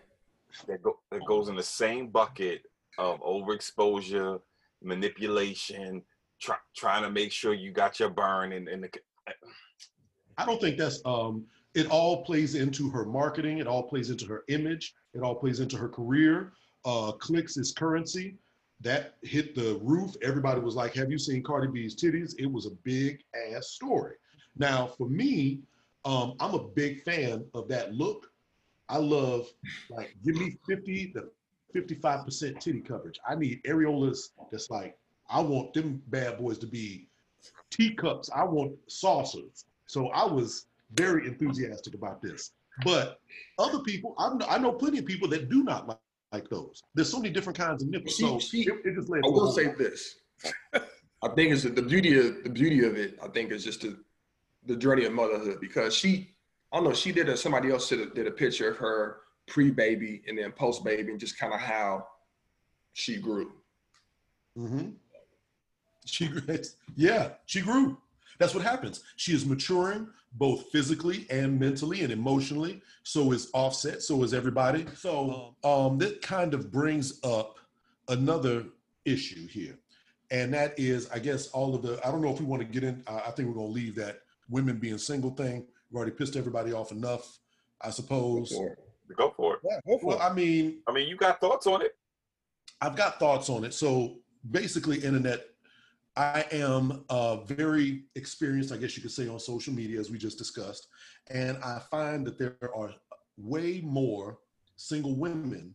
[0.66, 2.62] That, go, that goes in the same bucket
[2.96, 4.40] of overexposure,
[4.82, 6.02] manipulation,
[6.44, 8.90] try, trying to make sure you got your burn, and, and the,
[10.36, 14.26] I don't think that's um it all plays into her marketing, it all plays into
[14.26, 16.52] her image, it all plays into her career.
[16.84, 18.36] Uh clicks is currency.
[18.80, 20.14] That hit the roof.
[20.22, 22.34] Everybody was like, Have you seen Cardi B's titties?
[22.38, 23.20] It was a big
[23.52, 24.14] ass story.
[24.56, 25.60] Now, for me,
[26.04, 28.26] um, I'm a big fan of that look.
[28.88, 29.48] I love
[29.88, 31.24] like give me 50 to
[31.74, 33.18] 55% titty coverage.
[33.26, 34.96] I need areolas that's like,
[35.30, 37.08] I want them bad boys to be
[37.70, 38.30] teacups.
[38.34, 39.64] I want saucers.
[39.86, 42.52] So I was very enthusiastic about this.
[42.84, 43.18] But
[43.58, 45.98] other people, I know, I know plenty of people that do not like,
[46.32, 46.82] like those.
[46.94, 48.16] There's so many different kinds of nipples.
[48.16, 50.16] She, so she, it, it, just led I will say this.
[50.74, 53.18] I think is the beauty of the beauty of it.
[53.22, 53.96] I think is just the
[54.66, 56.30] the journey of motherhood because she,
[56.72, 59.18] I don't know, she did a somebody else did a, did a picture of her
[59.46, 62.06] pre baby and then post baby and just kind of how
[62.92, 63.52] she grew.
[64.56, 64.90] hmm
[66.04, 66.30] She,
[66.96, 67.98] yeah, she grew.
[68.38, 69.02] That's what happens.
[69.16, 72.82] She is maturing both physically and mentally and emotionally.
[73.04, 74.02] So is Offset.
[74.02, 74.86] So is everybody.
[74.96, 77.58] So um, that kind of brings up
[78.08, 78.64] another
[79.04, 79.78] issue here,
[80.30, 82.00] and that is, I guess, all of the.
[82.06, 83.02] I don't know if we want to get in.
[83.06, 85.66] Uh, I think we're going to leave that women being single thing.
[85.90, 87.38] We've already pissed everybody off enough,
[87.80, 88.52] I suppose.
[89.16, 89.60] go for it.
[89.64, 90.22] Yeah, go for Well, it.
[90.22, 91.96] I mean, I mean, you got thoughts on it?
[92.80, 93.72] I've got thoughts on it.
[93.74, 94.16] So
[94.50, 95.46] basically, internet,
[96.16, 100.18] I am uh, very experienced, I guess you could say, on social media, as we
[100.18, 100.88] just discussed.
[101.30, 102.94] And I find that there are
[103.36, 104.38] way more
[104.76, 105.74] single women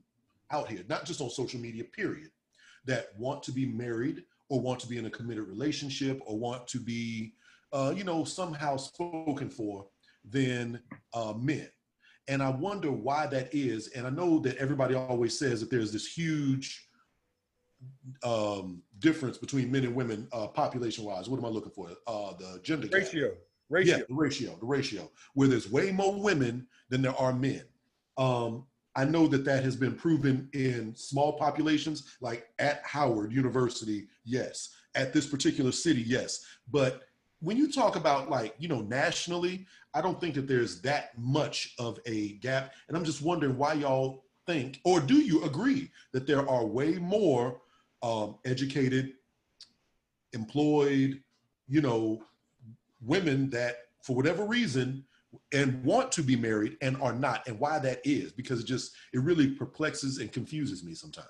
[0.51, 2.29] out here, not just on social media, period,
[2.85, 6.67] that want to be married or want to be in a committed relationship or want
[6.67, 7.33] to be,
[7.73, 9.87] uh, you know, somehow spoken for
[10.23, 10.79] than
[11.13, 11.67] uh, men.
[12.29, 13.89] And I wonder why that is.
[13.89, 16.88] And I know that everybody always says that there's this huge
[18.23, 21.29] um, difference between men and women uh, population wise.
[21.29, 21.89] What am I looking for?
[22.07, 23.01] Uh, the gender gap.
[23.01, 23.31] ratio,
[23.69, 23.97] ratio.
[23.97, 27.63] Yeah, the ratio, the ratio, where there's way more women than there are men.
[28.17, 28.65] Um,
[28.95, 34.75] I know that that has been proven in small populations, like at Howard University, yes.
[34.95, 36.43] At this particular city, yes.
[36.71, 37.03] But
[37.39, 41.75] when you talk about like you know nationally, I don't think that there's that much
[41.79, 46.27] of a gap, and I'm just wondering why y'all think, or do you agree that
[46.27, 47.61] there are way more
[48.01, 49.13] um, educated,
[50.33, 51.21] employed,
[51.67, 52.21] you know,
[53.01, 55.05] women that for whatever reason
[55.53, 58.31] and want to be married and are not, and why that is?
[58.31, 61.27] Because it just it really perplexes and confuses me sometimes.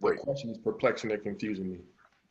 [0.00, 1.78] The Wait, question is perplexing and confusing me.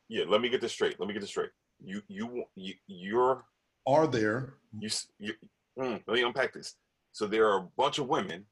[0.07, 0.23] yeah.
[0.27, 0.99] Let me get this straight.
[0.99, 1.49] Let me get this straight.
[1.83, 3.43] You you you you're
[3.85, 4.55] Are there?
[4.79, 4.89] you,
[5.19, 5.33] you
[5.77, 6.75] mm, let me unpack this.
[7.11, 8.45] So there are a bunch of women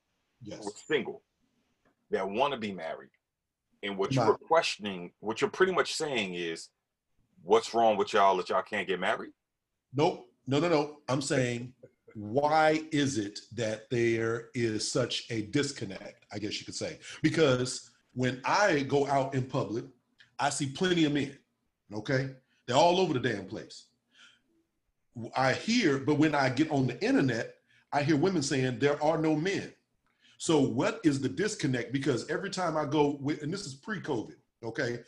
[0.43, 0.67] who Yes.
[0.67, 1.23] are single
[2.11, 3.09] that want to be married,
[3.85, 6.69] and what you're questioning, what you're pretty much saying is,
[7.43, 9.31] what's wrong with y'all that y'all can't get married?
[9.93, 10.27] Nope.
[10.47, 10.97] No, no, no.
[11.09, 11.73] I'm saying,
[12.13, 16.25] why is it that there is such a disconnect?
[16.31, 16.99] I guess you could say.
[17.21, 19.85] Because when I go out in public,
[20.39, 21.37] I see plenty of men.
[21.93, 22.29] Okay.
[22.67, 23.85] They're all over the damn place.
[25.35, 27.55] I hear, but when I get on the internet,
[27.91, 29.71] I hear women saying there are no men.
[30.45, 31.91] So what is the disconnect?
[31.91, 34.99] Because every time I go with, and this is pre-COVID, okay,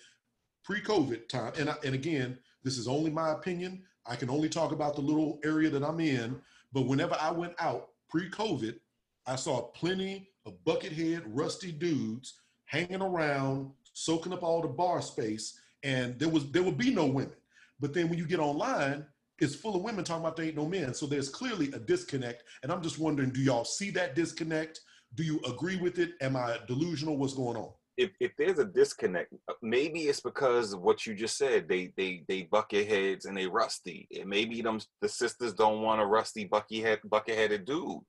[0.64, 3.84] pre-COVID time, and I, and again, this is only my opinion.
[4.08, 6.42] I can only talk about the little area that I'm in.
[6.74, 8.80] But whenever I went out pre-COVID,
[9.28, 15.60] I saw plenty of buckethead, rusty dudes hanging around, soaking up all the bar space,
[15.84, 17.38] and there was there would be no women.
[17.80, 19.06] But then when you get online,
[19.38, 20.96] it's full of women talking about there ain't no men.
[20.96, 22.42] So there's clearly a disconnect.
[22.64, 24.82] And I'm just wondering, do y'all see that disconnect?
[25.16, 26.12] Do you agree with it?
[26.22, 27.18] Am I delusional?
[27.18, 27.70] What's going on?
[27.98, 31.68] If if there's a disconnect, maybe it's because of what you just said.
[31.68, 34.08] They they they bucket heads and they rusty.
[34.20, 38.00] And maybe them the sisters don't want a rusty bucket head bucket headed dude.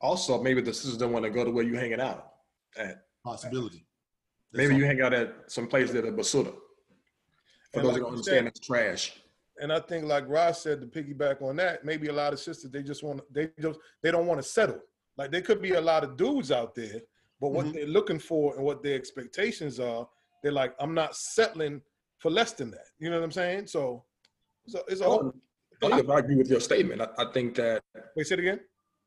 [0.00, 2.32] Also, maybe the sisters don't want to go to where you hanging out
[2.76, 3.04] at.
[3.24, 3.86] Possibility.
[4.50, 4.80] That's Maybe all.
[4.80, 6.46] you hang out at some place that are basura.
[6.46, 6.54] For
[7.74, 9.12] And those like who don't understand, said- that's trash.
[9.62, 12.70] And I think, like Ross said, to piggyback on that, maybe a lot of sisters
[12.70, 14.80] they just want they just they don't want to settle.
[15.20, 16.98] Like there could be a lot of dudes out there,
[17.42, 17.72] but what Mhm.
[17.74, 20.08] they're looking for and what their expectations are,
[20.42, 21.82] they're like, I'm not settling
[22.16, 22.86] for less than that.
[22.98, 23.66] You know what I'm saying?
[23.66, 24.06] So
[24.64, 25.18] it's a, it's a I whole.
[25.24, 25.36] don't,
[25.82, 27.02] I don't know if I agree with your statement.
[27.02, 27.82] I, I think that
[28.16, 28.60] Wait, say it again.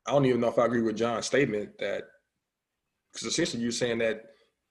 [0.06, 2.04] I don't even know if I agree with John's statement that
[3.12, 4.24] because essentially you're saying that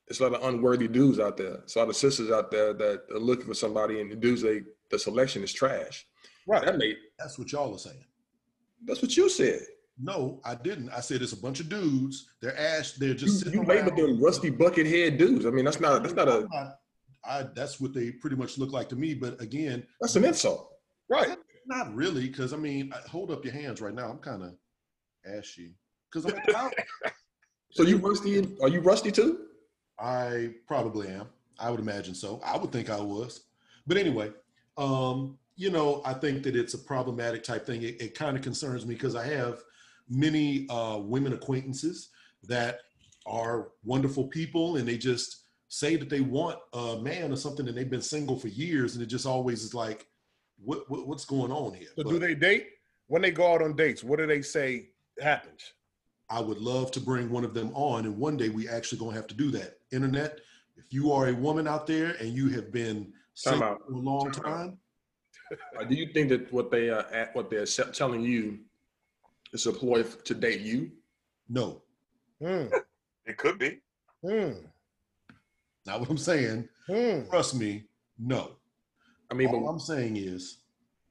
[0.07, 1.55] it's a lot of unworthy dudes out there.
[1.65, 4.43] It's a lot of sisters out there that are looking for somebody, and the dudes
[4.43, 6.07] they the selection is trash.
[6.47, 6.65] Right.
[6.65, 8.05] That made That's what y'all are saying.
[8.85, 9.63] that's what you said.
[9.99, 10.91] No, I didn't.
[10.91, 12.29] I said it's a bunch of dudes.
[12.41, 12.93] They're ash.
[12.93, 13.87] They're You, just sitting you around.
[13.87, 15.47] labeled them rusty bucket head dudes.
[15.47, 16.77] I mean, that's not that's not a
[17.25, 19.15] I, that's what they pretty much look like to me.
[19.15, 20.73] But again, that's an insult.
[21.09, 21.37] Right.
[21.67, 24.09] not really, because I mean, hold up your hands right now.
[24.11, 24.55] I'm kind of
[25.27, 25.75] ashy
[26.13, 26.71] because I'm.
[27.75, 28.55] So you rusty?
[28.61, 29.47] Are you rusty too?
[29.99, 31.27] I probably am.
[31.59, 32.39] I would imagine so.
[32.45, 33.45] I would think I was.
[33.87, 34.31] But anyway,
[34.77, 37.83] um, you know, I think that it's a problematic type thing.
[37.83, 39.63] It, it kind of concerns me because I have
[40.09, 42.11] many uh, women acquaintances
[42.45, 42.81] that
[43.27, 47.77] are wonderful people and they just say that they want a man or something and
[47.77, 50.07] they've been single for years and it just always is like,
[50.65, 51.89] what, what what's going on here?
[51.97, 52.69] So But do they date?
[53.07, 55.73] When they go out on dates, what do they say happens?
[56.31, 59.17] I would love to bring one of them on, and one day we actually gonna
[59.17, 59.79] have to do that.
[59.91, 60.41] Internet,
[60.77, 64.31] if you are a woman out there and you have been single for a long
[64.31, 64.79] Time time,
[65.89, 68.59] do you think that what they uh, at, what they're telling you
[69.53, 70.91] is a ploy to date you?
[71.49, 71.83] no,
[72.41, 72.65] Hmm.
[73.27, 73.79] It could be.
[74.27, 74.53] Hmm.
[75.87, 76.69] not what I'm saying.
[76.89, 77.29] Hmm.
[77.31, 77.85] Trust me,
[78.19, 78.53] no.
[79.31, 80.59] I mean, All but I'm saying is,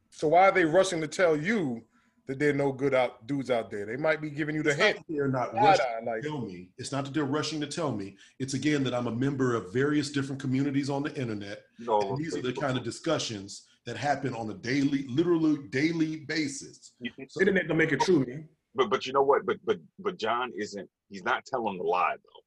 [0.10, 1.82] So why are they rushing to tell you
[2.28, 3.86] that there are no good out dudes out there?
[3.86, 5.06] They might be giving you the it's hint.
[5.08, 6.70] they're not rushing eye, like, to tell me.
[6.78, 8.18] It's not that they're rushing to tell me.
[8.40, 11.64] It's again that I'm a member of various different communities on the internet.
[11.80, 16.18] No, And these are the kind of discussions that happen on a daily, literally daily
[16.18, 16.94] basis.
[17.16, 17.38] groups.
[17.40, 18.48] internet don't make it true, man.
[18.76, 19.46] but but you know what?
[19.46, 20.88] But but but John isn't.
[21.10, 22.42] He's not telling a lie though.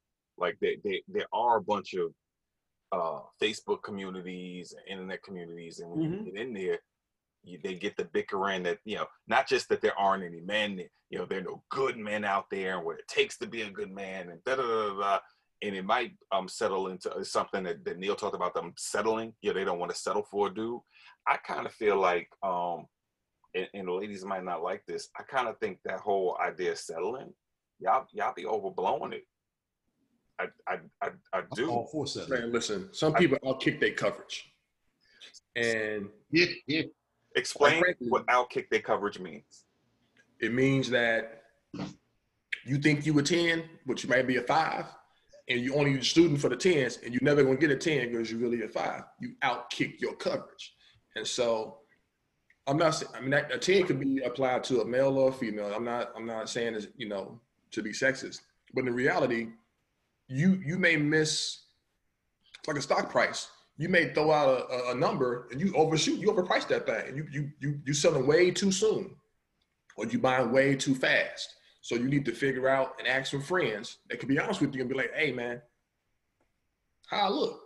[0.45, 2.13] Like there there there are a bunch of
[2.93, 6.27] uh Facebook communities and internet communities, and when Mhm.
[6.27, 6.79] you get in there,
[7.43, 10.81] you, they get the bickering that you know not just that there aren't any men.
[11.11, 13.63] You know there are no good men out there, and what it takes to be
[13.63, 15.19] a good man, and da da da da.
[15.65, 15.69] Da.
[15.69, 19.33] And it might um settle into something that, that Neil talked about them settling.
[19.43, 20.81] Yeah, they don't want to settle for a dude.
[21.27, 22.87] I kind of feel like um
[23.55, 25.09] and, and the ladies might not like this.
[25.19, 27.33] I kind of think that whole idea of settling,
[27.79, 29.25] y'all y'all be overblowing it.
[30.39, 31.71] I I I, I I'm do.
[31.71, 32.41] all for settling.
[32.41, 34.53] Man, listen, some people I, outkick their coverage,
[35.57, 36.83] and Yeah, yeah.
[37.37, 39.65] Explain frankly- what outkick their coverage means.
[40.41, 41.43] it means that
[42.67, 44.87] you think you a ten, but you might be a five,
[45.49, 48.31] and you only student for the tens, and you're never gonna get a ten because
[48.31, 49.03] you're really a five.
[49.21, 50.75] You outkick your coverage,
[51.17, 51.79] and so
[52.67, 53.03] I'm not.
[53.15, 55.73] I mean, a ten could be applied to a male or a female.
[55.75, 56.13] I'm not.
[56.17, 57.41] I'm not saying it's you know
[57.73, 58.41] to be sexist,
[58.75, 59.49] but in reality,
[60.29, 61.65] you you may miss
[62.65, 63.49] it's like a stock price.
[63.77, 66.19] You may throw out a, a, a number and you overshoot.
[66.19, 67.15] You overprice that thing.
[67.15, 69.15] You you you you selling way too soon,
[69.99, 71.57] or you buying way too fast.
[71.85, 74.75] So you need to figure out and ask some friends that can be honest with
[74.75, 75.61] you and be like, hey man,
[77.09, 77.61] how I look?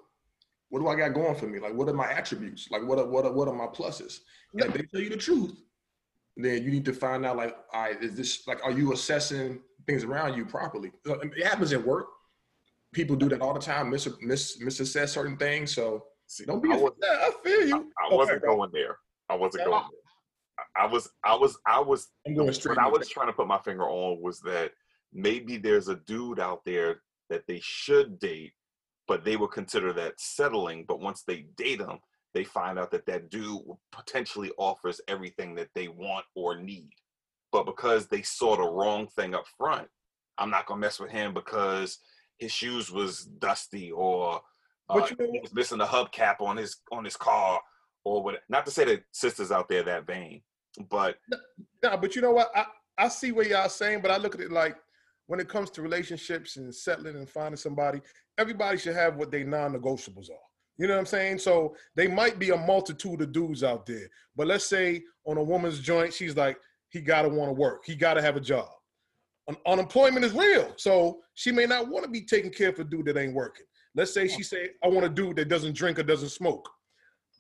[0.71, 1.61] What do I got going for me?
[1.61, 2.69] Like, what are my attributes?
[2.69, 4.19] Like, what are what are what are my pluses?
[4.55, 5.63] And if they tell you the truth,
[6.37, 9.61] then you need to find out like, all right, is this like, are you assessing
[9.87, 10.91] things around you properly?
[11.09, 12.09] Uh, It happens at work.
[12.91, 15.73] People do that all the time, miss miss misassess certain things.
[15.73, 16.71] So See, don't be.
[16.71, 17.93] I, I, was, I feel you.
[18.03, 18.99] I wasn't going there.
[19.31, 20.08] I wasn't going there.
[20.79, 22.77] I was, I was, I was I'm going straight.
[22.77, 24.73] what I was trying to put my finger on was that
[25.13, 28.53] maybe there's a dude out there that they should date,
[29.07, 30.85] but they would consider that settling.
[30.87, 31.99] But once they date him,
[32.35, 33.61] they find out that that dude
[33.93, 36.91] potentially offers everything that they want or need.
[37.51, 39.89] But because they saw the wrong thing up front,
[40.37, 41.99] I'm not gonna mess with him because
[42.39, 44.41] his shoes was dusty or
[44.89, 47.61] uh, he was missing the hubcap on his on his car
[48.05, 48.37] or what.
[48.49, 50.43] Not to say that sisters out there that vain,
[50.91, 51.17] but
[51.83, 52.51] Nah, but you know what?
[52.55, 52.65] I,
[52.97, 54.77] I see what y'all saying, but I look at it like
[55.27, 58.01] when it comes to relationships and settling and finding somebody,
[58.39, 60.49] everybody should have what they non-negotiables are.
[60.79, 61.39] You know what I'm saying?
[61.39, 65.43] So they might be a multitude of dudes out there, but let's say on a
[65.43, 68.69] woman's joint, she's like, he gotta want to work, he gotta have a job.
[69.49, 72.85] Un- unemployment is real, so she may not want to be taking care of a
[72.85, 73.67] dude that ain't working.
[73.95, 76.69] Let's say she say, I want a dude that doesn't drink or doesn't smoke.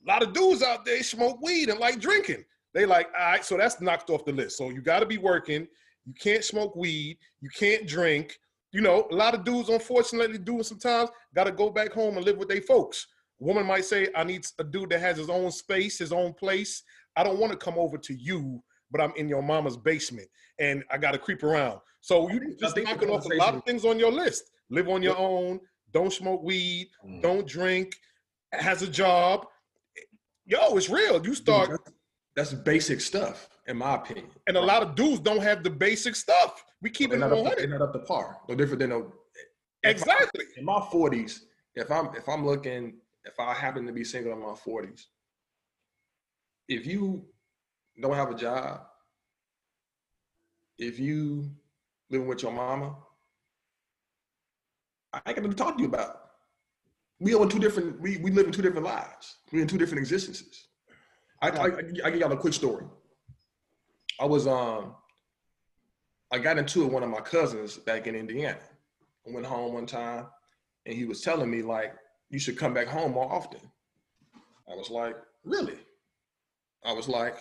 [0.06, 2.44] A lot of dudes out there smoke weed and like drinking.
[2.78, 4.56] They like, all right, so that's knocked off the list.
[4.56, 5.66] So you got to be working.
[6.06, 7.18] You can't smoke weed.
[7.40, 8.38] You can't drink.
[8.70, 12.24] You know, a lot of dudes, unfortunately, do sometimes got to go back home and
[12.24, 13.08] live with their folks.
[13.40, 16.84] woman might say, I need a dude that has his own space, his own place.
[17.16, 18.62] I don't want to come over to you,
[18.92, 20.28] but I'm in your mama's basement
[20.60, 21.80] and I got to creep around.
[22.00, 24.52] So you just knocking off a lot of things on your list.
[24.70, 25.58] Live on your own.
[25.92, 26.90] Don't smoke weed.
[27.04, 27.22] Mm.
[27.22, 27.96] Don't drink.
[28.52, 29.46] Has a job.
[30.46, 31.20] Yo, it's real.
[31.26, 31.70] You start
[32.38, 34.30] that's, basic stuff, in my opinion.
[34.46, 36.64] and a lot of dudes don't have the basic stuff.
[36.80, 37.58] We keep They're it not, up to, 100.
[37.70, 38.36] they're not up to par.
[38.48, 39.02] No different than a,
[39.82, 40.44] Exactly.
[40.56, 41.46] in my forties.
[41.74, 45.08] If I'm if I'm looking, if I happen to be single in my forties,
[46.68, 47.24] if you
[48.00, 48.80] don't have a job,
[50.78, 51.50] if you
[52.10, 52.96] living with your mama,
[55.12, 56.20] I ain't gonna talk to you about.
[57.20, 58.00] We are in two different.
[58.00, 59.38] We we live in two different lives.
[59.52, 60.67] We in two different existences.
[61.40, 61.70] I I,
[62.10, 62.84] give y'all a quick story.
[64.20, 64.94] I was um
[66.30, 68.58] I got into it with one of my cousins back in Indiana.
[69.26, 70.26] I went home one time
[70.86, 71.94] and he was telling me like
[72.30, 73.60] you should come back home more often.
[74.70, 75.78] I was like, really?
[76.84, 77.36] I was like,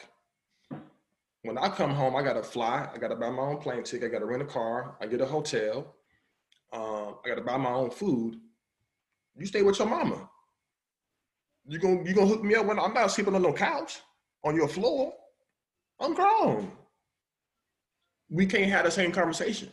[1.43, 4.11] when I come home, I gotta fly, I gotta buy my own plane ticket, I
[4.11, 5.95] gotta rent a car, I get a hotel,
[6.73, 8.39] um, I gotta buy my own food.
[9.35, 10.29] You stay with your mama.
[11.67, 13.99] You gonna you gonna hook me up when I'm not sleeping on no couch
[14.43, 15.13] on your floor.
[15.99, 16.71] I'm grown.
[18.29, 19.69] We can't have the same conversation.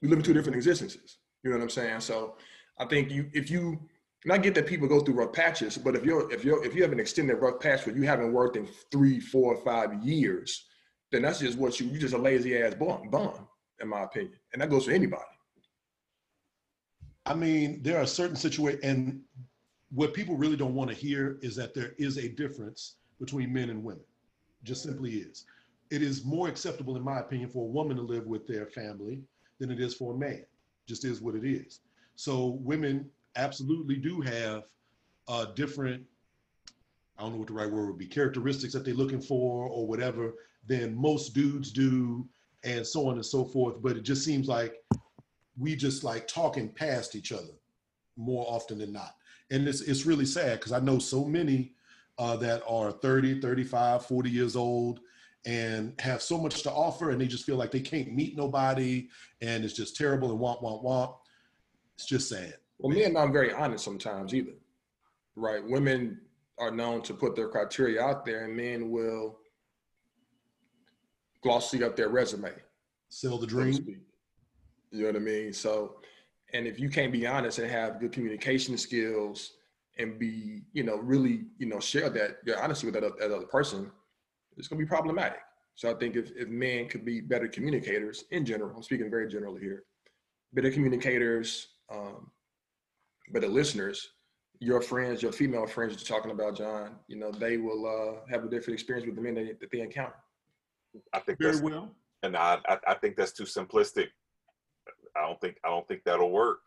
[0.00, 1.18] We live in two different existences.
[1.42, 2.00] You know what I'm saying?
[2.00, 2.36] So
[2.78, 3.78] I think you if you
[4.24, 6.74] and I get that people go through rough patches, but if you're if you're if
[6.74, 10.66] you have an extended rough patch where you haven't worked in three, four, five years,
[11.12, 13.48] then that's just what you You're just a lazy ass bum, bum,
[13.80, 14.38] in my opinion.
[14.52, 15.22] And that goes for anybody.
[17.26, 19.20] I mean, there are certain situations, and
[19.92, 23.70] what people really don't want to hear is that there is a difference between men
[23.70, 24.04] and women.
[24.62, 25.44] Just simply is.
[25.90, 29.20] It is more acceptable, in my opinion, for a woman to live with their family
[29.58, 30.44] than it is for a man.
[30.86, 31.80] Just is what it is.
[32.14, 34.64] So women absolutely do have
[35.26, 36.04] uh, different,
[37.18, 39.86] I don't know what the right word would be, characteristics that they're looking for or
[39.86, 40.34] whatever
[40.66, 42.28] than most dudes do,
[42.62, 43.82] and so on and so forth.
[43.82, 44.76] But it just seems like
[45.58, 47.54] we just like talking past each other
[48.16, 49.14] more often than not.
[49.50, 51.72] And it's, it's really sad because I know so many
[52.18, 55.00] uh, that are 30, 35, 40 years old
[55.46, 59.08] and have so much to offer and they just feel like they can't meet nobody
[59.40, 61.12] and it's just terrible and want, want, want.
[61.94, 62.54] It's just sad.
[62.78, 64.54] Well, men aren't very honest sometimes either,
[65.36, 65.62] right?
[65.62, 66.20] Women
[66.58, 69.38] are known to put their criteria out there, and men will
[71.42, 72.52] glossy up their resume.
[73.08, 74.00] Sell the dream.
[74.92, 75.52] You know what I mean?
[75.52, 75.99] So,
[76.52, 79.52] and if you can't be honest and have good communication skills
[79.98, 83.30] and be, you know, really, you know, share that your honesty with that, oth- that
[83.30, 83.90] other person,
[84.56, 85.40] it's gonna be problematic.
[85.74, 89.28] So I think if, if men could be better communicators in general, I'm speaking very
[89.28, 89.84] generally here,
[90.52, 92.30] better communicators, um,
[93.32, 94.10] better listeners,
[94.58, 98.44] your friends, your female friends you're talking about, John, you know, they will uh, have
[98.44, 100.16] a different experience with the men that, that they encounter.
[101.12, 101.90] I think Very that's well.
[102.22, 104.08] and I, I I think that's too simplistic.
[105.16, 106.60] I don't think I don't think that'll work.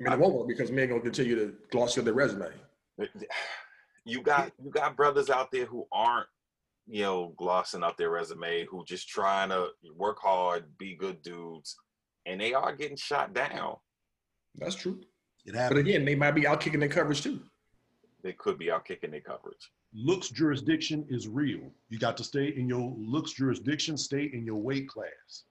[0.00, 2.48] I mean, it won't work because men gonna continue to gloss over their resume.
[4.04, 6.26] You got you got brothers out there who aren't,
[6.88, 11.76] you know, glossing up their resume, who just trying to work hard, be good dudes,
[12.26, 13.76] and they are getting shot down.
[14.56, 15.00] That's true.
[15.44, 17.40] It But again, they might be out kicking their coverage too.
[18.22, 19.72] They could be out kicking their coverage.
[19.94, 21.60] Looks jurisdiction is real.
[21.88, 25.44] You got to stay in your looks jurisdiction, stay in your weight class.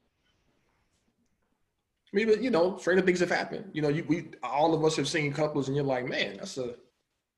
[2.14, 3.66] I mean, but you know, stranger things have happened.
[3.74, 6.58] You know, you we all of us have seen couples, and you're like, man, that's
[6.58, 6.76] a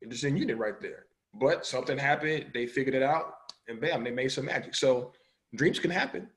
[0.01, 1.05] interesting unit right there.
[1.35, 3.35] But something happened, they figured it out,
[3.67, 4.75] and bam, they made some magic.
[4.75, 5.13] So
[5.55, 6.27] dreams can happen.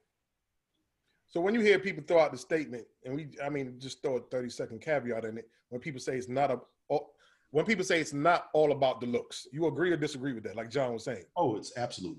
[1.28, 4.16] So when you hear people throw out the statement, and we, I mean, just throw
[4.16, 5.48] a thirty second caveat in it.
[5.70, 6.60] When people say it's not a,
[6.90, 7.08] oh,
[7.50, 10.56] when people say it's not all about the looks, you agree or disagree with that?
[10.56, 11.24] Like John was saying.
[11.36, 12.18] Oh, it's absolute.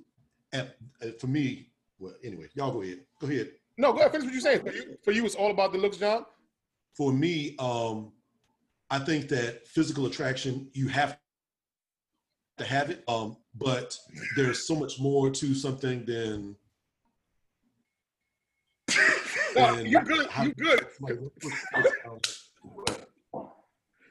[0.51, 0.72] And
[1.20, 3.01] for me, well, anyway, y'all go ahead.
[3.20, 3.51] Go ahead.
[3.78, 4.11] No, go ahead.
[4.11, 4.61] Finish what you're saying.
[4.61, 6.25] For you, for you, it's all about the looks, John.
[6.95, 8.11] For me, um,
[8.89, 11.19] I think that physical attraction, you have
[12.57, 13.03] to have it.
[13.07, 13.95] Um, but
[14.36, 16.55] there's so much more to something than.
[19.55, 20.28] No, than you good.
[20.30, 20.88] how- You good.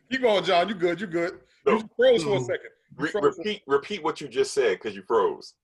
[0.08, 0.68] You going, John?
[0.68, 1.00] You good?
[1.00, 1.40] You good?
[1.66, 1.72] No.
[1.74, 2.70] You just froze for a second.
[2.96, 3.36] Re- froze.
[3.38, 5.54] repeat repeat what you just said because you froze.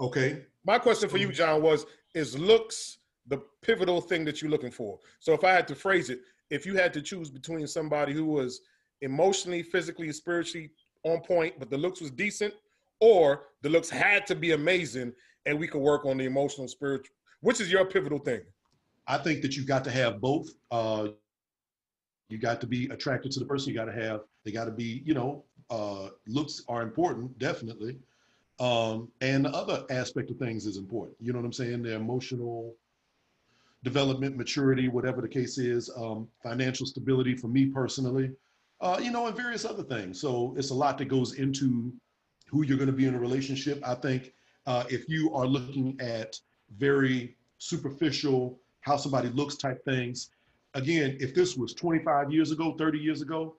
[0.00, 0.44] Okay.
[0.64, 1.84] My question for you, John, was:
[2.14, 4.98] Is looks the pivotal thing that you're looking for?
[5.20, 6.20] So, if I had to phrase it,
[6.50, 8.60] if you had to choose between somebody who was
[9.00, 10.70] emotionally, physically, and spiritually
[11.04, 12.54] on point, but the looks was decent,
[13.00, 15.12] or the looks had to be amazing,
[15.46, 18.42] and we could work on the emotional, spiritual, which is your pivotal thing?
[19.06, 20.48] I think that you've got to have both.
[20.70, 21.08] Uh,
[22.28, 23.70] you got to be attracted to the person.
[23.70, 24.20] You got to have.
[24.44, 25.02] They got to be.
[25.04, 27.98] You know, uh, looks are important, definitely.
[28.60, 31.16] Um, and the other aspect of things is important.
[31.20, 31.82] You know what I'm saying?
[31.82, 32.74] The emotional
[33.84, 38.30] development, maturity, whatever the case is, um, financial stability for me personally.
[38.80, 40.20] Uh, you know, and various other things.
[40.20, 41.92] So it's a lot that goes into
[42.48, 43.80] who you're going to be in a relationship.
[43.86, 44.32] I think
[44.66, 46.38] uh, if you are looking at
[46.76, 50.30] very superficial, how somebody looks type things,
[50.74, 53.56] again, if this was 25 years ago, 30 years ago,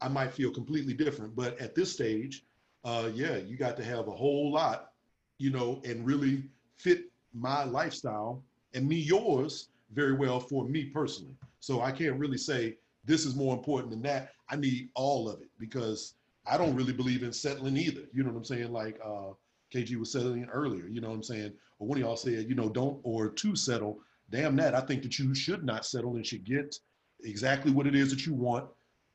[0.00, 1.36] I might feel completely different.
[1.36, 2.44] But at this stage,
[2.84, 4.90] uh, yeah, you got to have a whole lot,
[5.38, 6.44] you know, and really
[6.76, 8.42] fit my lifestyle
[8.74, 11.34] and me yours very well for me personally.
[11.60, 14.32] So I can't really say this is more important than that.
[14.50, 16.14] I need all of it because
[16.46, 18.02] I don't really believe in settling either.
[18.12, 18.72] You know what I'm saying?
[18.72, 19.32] Like uh,
[19.74, 20.86] KG was settling earlier.
[20.86, 21.52] You know what I'm saying?
[21.78, 24.00] Or one of y'all said, you know, don't or to settle.
[24.30, 24.74] Damn that.
[24.74, 26.76] I think that you should not settle and should get
[27.24, 28.68] exactly what it is that you want.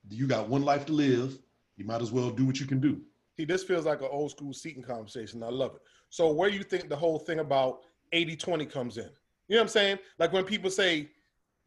[0.10, 1.38] You got one life to live.
[1.78, 3.02] You might as well do what you can do.
[3.38, 5.42] See, this feels like an old school seating conversation.
[5.44, 5.82] I love it.
[6.10, 7.80] So, where you think the whole thing about
[8.12, 9.10] 80 20 comes in?
[9.48, 10.00] You know what I'm saying?
[10.20, 11.10] Like when people say,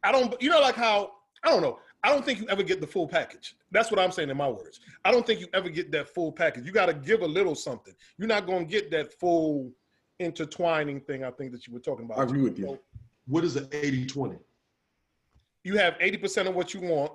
[0.03, 1.11] I don't, you know, like how,
[1.43, 3.55] I don't know, I don't think you ever get the full package.
[3.71, 4.79] That's what I'm saying in my words.
[5.03, 6.65] I don't think you ever get that full package.
[6.65, 7.93] You got to give a little something.
[8.17, 9.71] You're not going to get that full
[10.19, 12.19] intertwining thing I think that you were talking about.
[12.19, 12.79] I agree with you.
[13.27, 14.37] What is an 80 20?
[15.67, 17.11] you have 80% of what you want,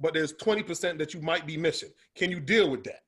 [0.00, 1.90] but there's 20% that you might be missing.
[2.16, 3.02] Can you deal with that?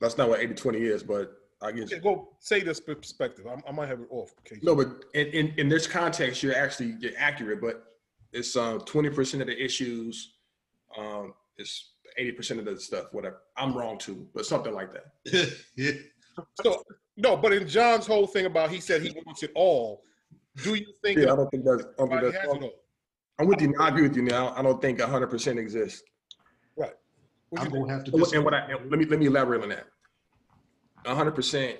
[0.00, 1.92] That's not what 80 20 is, but I guess.
[1.92, 3.46] Okay, go say this perspective.
[3.46, 4.32] I, I might have it off.
[4.40, 4.60] Okay.
[4.62, 7.84] No, but in, in, in this context, you're actually you're accurate, but
[8.32, 10.34] it's um, 20% of the issues,
[10.98, 13.38] um, it's 80% of the stuff, whatever.
[13.56, 15.56] I'm wrong too, but something like that.
[15.76, 15.92] yeah.
[16.62, 16.82] So
[17.16, 20.02] no, but in John's whole thing about he said he wants it all.
[20.62, 22.62] Do you think Yeah, I don't think that's, I don't think everybody that's has it
[22.62, 22.72] all?
[23.38, 23.74] I'm with you.
[23.80, 24.54] I agree with you now.
[24.56, 26.02] I don't think 100% exists.
[26.76, 26.92] Right.
[27.50, 28.36] What I'm gonna have to And what- disagree.
[28.36, 29.86] and what I and let me let me elaborate on that.
[31.06, 31.76] 100%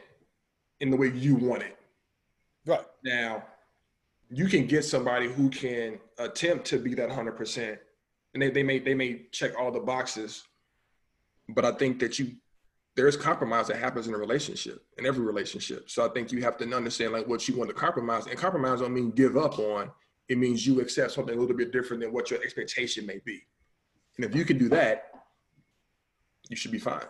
[0.81, 1.77] in the way you want it.
[2.67, 2.85] Right.
[3.05, 3.45] Now,
[4.31, 7.79] you can get somebody who can attempt to be that 100%,
[8.35, 10.43] and they, they may they may check all the boxes,
[11.49, 12.33] but I think that you
[12.97, 15.91] there's compromise that happens in a relationship, in every relationship.
[15.91, 18.81] So I think you have to understand like what you want to compromise, and compromise
[18.81, 19.91] don't mean give up on.
[20.29, 23.47] It means you accept something a little bit different than what your expectation may be.
[24.17, 25.11] And if you can do that,
[26.49, 27.05] you should be fine.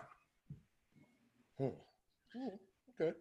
[2.35, 2.47] Hmm.
[2.99, 3.13] Okay.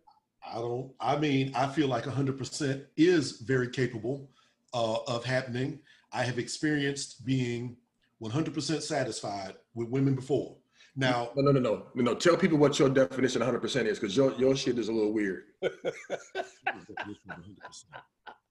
[0.47, 4.31] I don't, I mean, I feel like 100% is very capable
[4.75, 5.81] uh, of happening.
[6.13, 7.77] I have experienced being
[8.23, 10.57] 100% satisfied with women before.
[10.95, 12.15] Now, No, no, no, no, no, no.
[12.15, 15.13] Tell people what your definition of 100% is, because your your shit is a little
[15.13, 15.45] weird.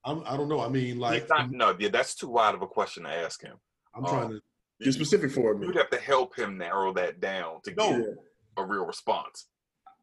[0.04, 0.60] I'm, I don't know.
[0.60, 3.56] I mean, like, not, no, yeah, that's too wide of a question to ask him.
[3.96, 4.42] I'm trying to,
[4.82, 5.66] Get specific for me.
[5.68, 7.98] You'd have to help him narrow that down to No.
[7.98, 8.10] get
[8.58, 9.46] a real response.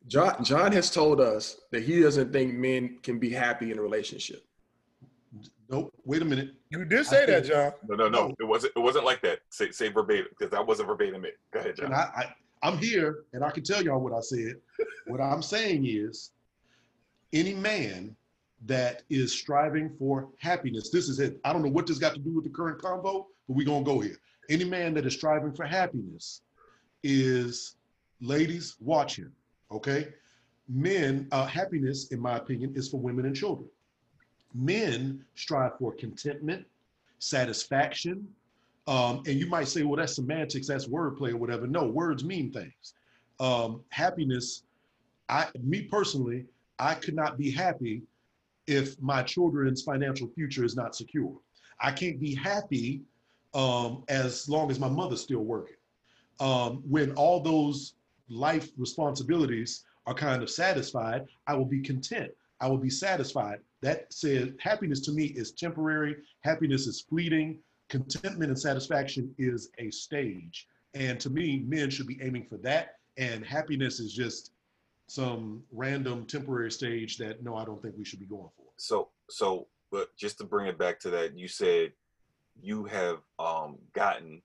[0.06, 3.82] John John has told us that he doesn't think men can be happy in a
[3.82, 4.44] relationship.
[5.68, 5.92] Nope.
[6.04, 6.50] Wait a minute.
[6.70, 7.72] You did say that, John.
[7.88, 8.28] No, no, no.
[8.28, 8.34] No.
[8.38, 8.74] It wasn't.
[8.76, 9.40] It wasn't like that.
[9.50, 11.24] Say, say verbatim because that wasn't verbatim.
[11.24, 11.38] It.
[11.50, 11.92] Go ahead, And John.
[11.94, 14.56] I, I, I'm here, and I can tell y'all what I said.
[15.06, 16.32] what I'm saying is,
[17.32, 18.14] any man
[18.66, 20.90] that is striving for happiness.
[20.90, 21.40] This is it.
[21.44, 23.84] I don't know what this got to do with the current convo, but we're gonna
[23.84, 24.16] go here.
[24.50, 26.42] Any man that is striving for happiness
[27.02, 27.76] is,
[28.20, 29.32] ladies, watch him.
[29.72, 30.08] Okay,
[30.68, 31.28] men.
[31.32, 33.68] Uh, happiness, in my opinion, is for women and children.
[34.54, 36.66] Men strive for contentment,
[37.18, 38.28] satisfaction,
[38.86, 41.66] um, and you might say, well, that's semantics, that's wordplay or whatever.
[41.66, 42.94] No, words mean things.
[43.38, 44.64] Um, happiness,
[45.28, 46.46] I, me personally,
[46.78, 48.02] I could not be happy
[48.66, 51.36] if my children's financial future is not secure.
[51.80, 53.02] I can't be happy
[53.54, 55.76] um, as long as my mother's still working.
[56.40, 57.94] Um, when all those
[58.32, 62.30] life responsibilities are kind of satisfied, I will be content.
[62.60, 63.58] I will be satisfied.
[63.82, 66.16] That said, happiness to me is temporary.
[66.42, 67.58] Happiness is fleeting
[67.88, 70.66] contentment and satisfaction is a stage.
[70.94, 72.96] And to me, men should be aiming for that.
[73.18, 74.52] And happiness is just
[75.08, 78.64] some random temporary stage that no, I don't think we should be going for.
[78.76, 81.92] So, so, but just to bring it back to that, you said
[82.60, 84.40] you have um gotten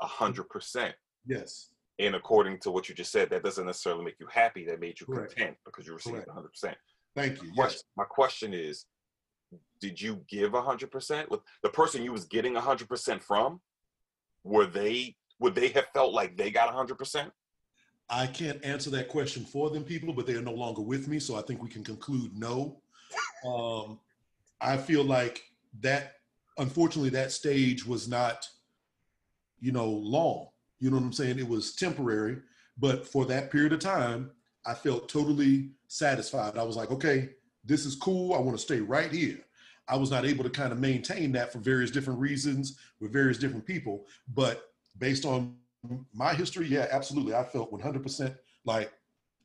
[0.00, 0.94] a hundred percent.
[1.26, 1.70] Yes.
[1.98, 4.64] And according to what you just said, that doesn't necessarily make you happy.
[4.64, 5.36] That made you Correct.
[5.36, 6.76] content because you received a hundred percent.
[7.14, 7.48] Thank you.
[7.48, 7.56] Yes.
[7.56, 8.86] Question- My question is,
[9.80, 11.30] did you give a hundred percent?
[11.30, 13.60] With the person you was getting a hundred percent from,
[14.44, 17.30] were they would they have felt like they got a hundred percent?
[18.08, 21.18] I can't answer that question for them, people, but they are no longer with me.
[21.18, 22.80] So I think we can conclude no.
[23.46, 24.00] Um,
[24.60, 25.42] I feel like
[25.80, 26.14] that,
[26.58, 28.46] unfortunately, that stage was not,
[29.60, 30.48] you know, long.
[30.82, 31.38] You know what I'm saying?
[31.38, 32.38] It was temporary,
[32.76, 34.32] but for that period of time,
[34.66, 36.58] I felt totally satisfied.
[36.58, 37.28] I was like, okay,
[37.64, 38.34] this is cool.
[38.34, 39.38] I want to stay right here.
[39.86, 43.38] I was not able to kind of maintain that for various different reasons with various
[43.38, 45.54] different people, but based on
[46.12, 47.32] my history, yeah, absolutely.
[47.32, 48.92] I felt 100% like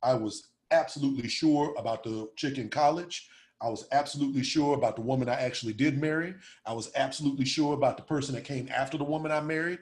[0.02, 3.30] I was absolutely sure about the chick in college.
[3.62, 6.34] I was absolutely sure about the woman I actually did marry.
[6.66, 9.80] I was absolutely sure about the person that came after the woman I married.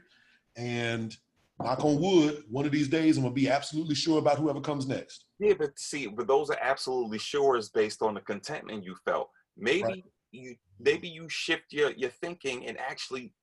[0.57, 1.15] And
[1.59, 4.87] knock on wood, one of these days I'm gonna be absolutely sure about whoever comes
[4.87, 5.25] next.
[5.39, 9.29] Yeah, but see, but those are absolutely sure is based on the contentment you felt.
[9.57, 10.03] Maybe Right.
[10.31, 13.33] you maybe you shift your your thinking and actually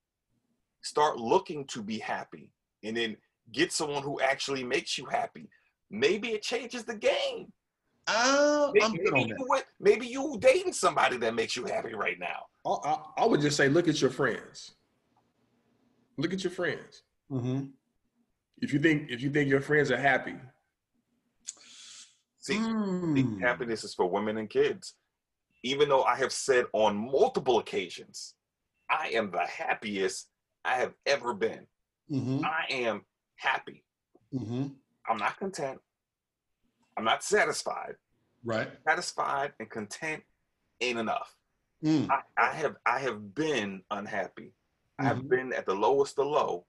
[0.82, 2.50] start looking to be happy
[2.82, 3.16] and then
[3.52, 5.48] get someone who actually makes you happy.
[5.90, 7.52] Maybe it changes the game.
[8.06, 9.64] Uh, Maybe, I'm good maybe on you that.
[9.80, 12.46] maybe you dating somebody that makes you happy right now.
[12.66, 14.72] I, I, I would just say, look at your friends.
[16.18, 17.02] Look at your friends.
[17.30, 17.60] hmm
[18.62, 20.34] If you think if you think your friends are happy,
[22.38, 24.94] See, the happiness is for women and kids.
[25.62, 28.34] Even though I have said on multiple occasions,
[28.90, 30.28] I am the happiest
[30.64, 31.66] I have ever been.
[32.08, 33.02] hmm I am
[33.36, 33.84] happy.
[34.32, 34.66] hmm
[35.08, 35.80] I'm not content.
[36.96, 37.94] I'm not satisfied.
[38.44, 38.68] Right.
[38.88, 40.22] Satisfied and content
[40.80, 41.34] ain't enough.
[41.84, 42.08] Mm.
[42.10, 44.52] I, I have I have been unhappy.
[44.98, 45.28] I have Mhm.
[45.28, 46.66] been at the lowest of low.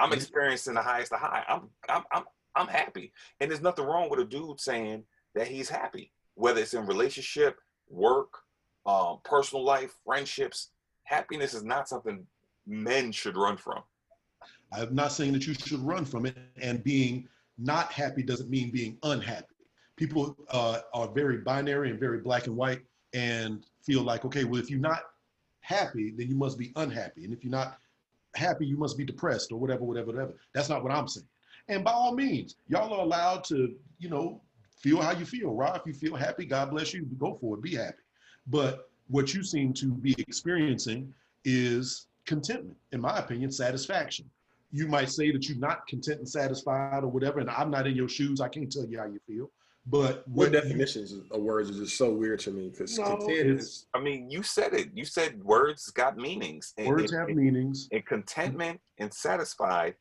[0.00, 1.44] I'm experiencing the highest of high.
[1.48, 2.24] I'm I'm I'm
[2.56, 3.12] I'm happy.
[3.40, 7.58] And there's nothing wrong with a dude saying that he's happy, whether it's in relationship,
[7.88, 8.32] work,
[8.86, 10.70] um, personal life, friendships.
[11.04, 12.26] Happiness is not something
[12.66, 13.82] men should run from.
[14.72, 17.28] I'm not saying that you should run from it, and being
[17.58, 19.46] not happy doesn't mean being unhappy.
[19.96, 22.80] People uh, are very binary and very black and white,
[23.12, 25.02] and feel like, okay, well, if you're not
[25.60, 27.78] happy, then you must be unhappy, and if you're not
[28.34, 30.34] happy, you must be depressed or whatever, whatever, whatever.
[30.54, 31.26] That's not what I'm saying.
[31.68, 34.40] And by all means, y'all are allowed to, you know,
[34.76, 35.52] feel how you feel.
[35.52, 35.76] Right?
[35.76, 37.02] If you feel happy, God bless you.
[37.18, 37.62] Go for it.
[37.62, 37.98] Be happy.
[38.46, 41.12] But what you seem to be experiencing
[41.44, 44.28] is contentment, in my opinion, satisfaction
[44.72, 47.96] you might say that you're not content and satisfied or whatever, and I'm not in
[47.96, 48.40] your shoes.
[48.40, 49.50] I can't tell you how you feel.
[49.90, 53.16] But what what you- definitions of words is just so weird to me because No,
[53.16, 54.90] content is I mean, you said it.
[54.94, 56.72] You said words got meanings.
[56.78, 57.88] And, words and- have and- meanings.
[57.90, 59.96] and contentment and satisfied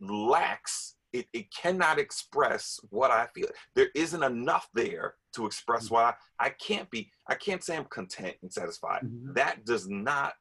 [0.00, 6.12] lacks it, it cannot express what i feel there isn't enough there to express why
[6.40, 9.34] i can't be i can't say i'm content and satisfied Mhm.
[9.36, 10.34] that does not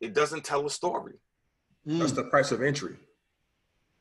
[0.00, 1.20] it doesn't tell a story
[1.86, 2.16] that's Mm.
[2.16, 2.96] the price of entry.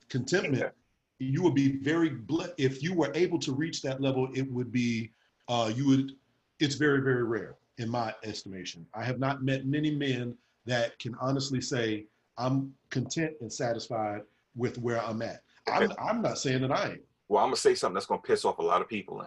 [0.09, 0.73] contentment.
[1.19, 4.29] You would be very ble- if you were able to reach that level.
[4.33, 5.11] It would be
[5.47, 6.11] uh, you would.
[6.59, 8.85] It's very very rare in my estimation.
[8.93, 12.05] I have not met many men that can honestly say
[12.37, 14.21] I'm content and satisfied
[14.55, 15.41] with where I'm at.
[15.67, 16.99] I'm, I'm not saying that I am.
[17.27, 19.23] Well, I'm gonna say something that's gonna piss off a lot of people.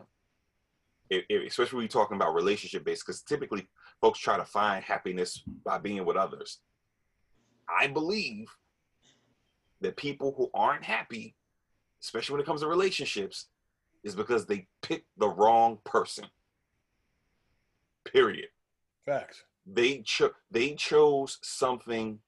[1.11, 3.69] If, if, especially when you're talking about relationship based, because typically
[4.01, 6.59] folks try to find happiness by being with others.
[7.69, 8.49] I believe
[9.81, 11.35] that people who aren't happy,
[12.03, 13.47] especially when it comes to relationships,
[14.05, 16.25] is because they picked the wrong person.
[18.05, 18.49] Period.
[19.07, 19.45] Facts.
[19.67, 22.19] They cho- they chose something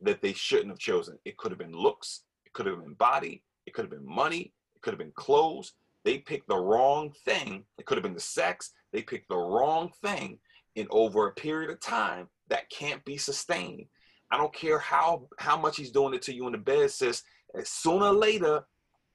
[0.00, 1.18] that they shouldn't have chosen.
[1.24, 4.52] It could have been looks, it could have been body, it could have been money,
[4.76, 5.72] it could have been clothes.
[6.04, 7.64] They picked the wrong thing.
[7.78, 8.72] It could have been the sex.
[8.92, 10.38] They picked the wrong thing
[10.76, 13.86] in over a period of time that can't be sustained.
[14.30, 17.22] I don't care how how much he's doing it to you in the bed, sis.
[17.62, 18.66] Sooner or later,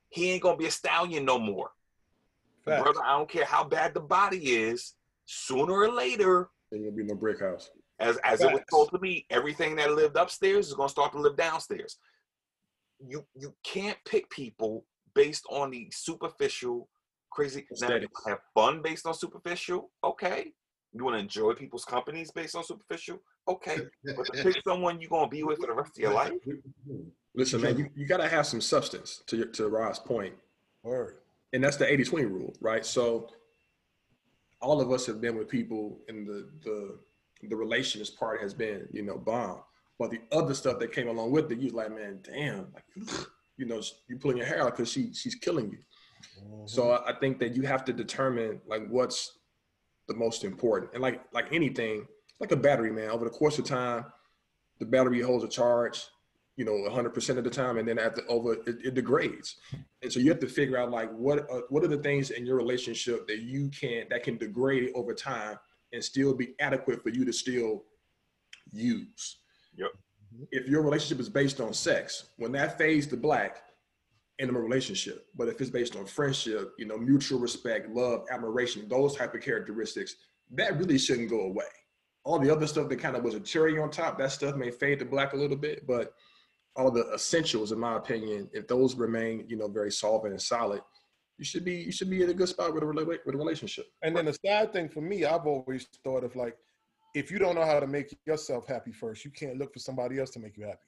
[0.09, 1.71] he ain't gonna be a stallion no more.
[2.65, 2.83] Facts.
[2.83, 4.93] Brother, I don't care how bad the body is.
[5.25, 7.69] Sooner or later, Ain't gonna be no brick house.
[7.99, 11.19] as as it was told to me, everything that lived upstairs is gonna start to
[11.19, 11.97] live downstairs.
[13.07, 14.85] You you can't pick people
[15.15, 16.89] based on the superficial,
[17.31, 17.61] crazy.
[17.61, 18.21] Now, you Aesthetics.
[18.27, 19.91] have fun based on superficial.
[20.03, 20.51] Okay.
[20.93, 23.19] You want to enjoy people's companies based on superficial.
[23.47, 23.77] Okay.
[24.03, 26.33] But to pick someone you're gonna be with for the rest of your life.
[27.35, 30.33] Listen, man, you, you gotta have some substance to your, to Rod's point.
[30.83, 31.17] Word.
[31.51, 32.85] and that's the 80-20 rule, right?
[32.85, 33.29] So
[34.61, 36.99] all of us have been with people and the the
[37.47, 39.61] the relations part has been, you know, bomb.
[39.97, 42.83] But the other stuff that came along with it, you're like, man, damn, like,
[43.57, 45.79] you know, you pulling your hair out because she she's killing you.
[46.41, 46.67] Mm-hmm.
[46.67, 49.39] So I I think that you have to determine like what's
[50.07, 50.91] the most important.
[50.93, 52.07] And like like anything,
[52.39, 54.05] like a battery, man, over the course of time,
[54.79, 56.05] the battery holds a charge,
[56.59, 59.55] you know, 100% of the time, and then at the over, it, it degrades.
[60.01, 62.45] And so you have to figure out like what uh, what are the things in
[62.45, 65.57] your relationship that you can that can degrade over time
[65.93, 67.85] and still be adequate for you to still
[68.73, 69.37] use.
[69.77, 69.91] Yep.
[70.51, 73.63] If your relationship is based on sex, when that fades to black,
[74.39, 75.27] in a relationship.
[75.35, 79.41] But if it's based on friendship, you know, mutual respect, love, admiration, those type of
[79.41, 80.15] characteristics,
[80.51, 81.65] that really shouldn't go away.
[82.23, 84.71] All the other stuff that kind of was a cherry on top, that stuff may
[84.71, 86.13] fade to black a little bit, but
[86.79, 90.81] all the essentials, in my opinion, if those remain, you know, very solvent and solid,
[91.37, 93.37] you should be you should be in a good spot with a rela- with a
[93.37, 93.85] relationship.
[94.01, 96.55] And then the sad thing for me, I've always thought of like,
[97.15, 100.19] if you don't know how to make yourself happy first, you can't look for somebody
[100.19, 100.87] else to make you happy.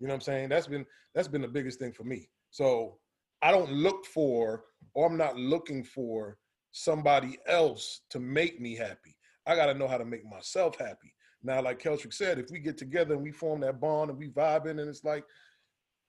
[0.00, 0.48] You know what I'm saying?
[0.48, 2.28] That's been that's been the biggest thing for me.
[2.50, 2.98] So
[3.42, 4.64] I don't look for,
[4.94, 6.38] or I'm not looking for
[6.70, 9.16] somebody else to make me happy.
[9.46, 11.14] I got to know how to make myself happy.
[11.44, 14.28] Now, like Keltrick said, if we get together and we form that bond and we
[14.28, 15.24] vibing and it's like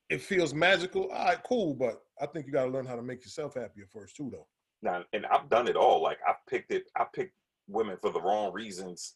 [0.09, 1.73] it feels magical, all right, cool.
[1.73, 4.47] But I think you got to learn how to make yourself happier first too, though.
[4.81, 6.01] Now, and I've done it all.
[6.01, 6.84] Like I've picked it.
[6.95, 7.34] I picked
[7.67, 9.15] women for the wrong reasons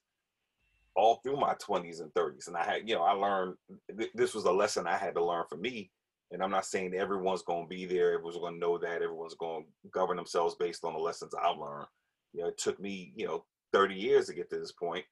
[0.95, 2.47] all through my 20s and 30s.
[2.47, 3.55] And I had, you know, I learned
[3.95, 5.91] th- this was a lesson I had to learn for me.
[6.31, 8.13] And I'm not saying everyone's going to be there.
[8.13, 9.01] Everyone's going to know that.
[9.03, 11.87] Everyone's going to govern themselves based on the lessons I learned.
[12.33, 15.05] You know, it took me, you know, 30 years to get to this point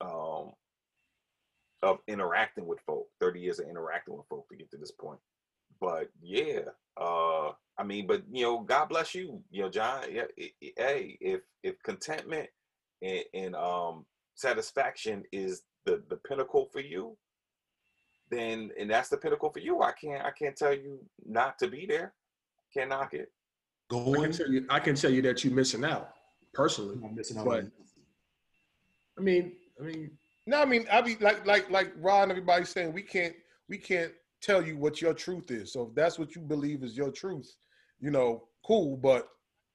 [0.00, 0.52] um,
[1.82, 3.08] of interacting with folk.
[3.20, 5.18] 30 years of interacting with folk to get to this point.
[5.80, 6.60] But yeah,
[7.00, 10.04] uh, I mean, but you know, God bless you, you know, John.
[10.10, 12.48] Yeah, i- i- hey, if if contentment
[13.00, 17.16] and, and um satisfaction is the the pinnacle for you,
[18.30, 19.80] then and that's the pinnacle for you.
[19.82, 22.14] I can't I can't tell you not to be there.
[22.74, 23.32] Can't knock it.
[23.90, 26.10] I can Going, tell you, I can tell you that you're missing out
[26.54, 27.00] personally.
[27.04, 27.66] I'm missing out But
[29.18, 30.10] I mean, I mean,
[30.46, 32.30] No, I mean, I be like, like, like Ron.
[32.30, 33.34] Everybody's saying we can't,
[33.68, 35.72] we can't tell you what your truth is.
[35.72, 37.56] So if that's what you believe is your truth,
[38.00, 38.96] you know, cool.
[38.96, 39.28] But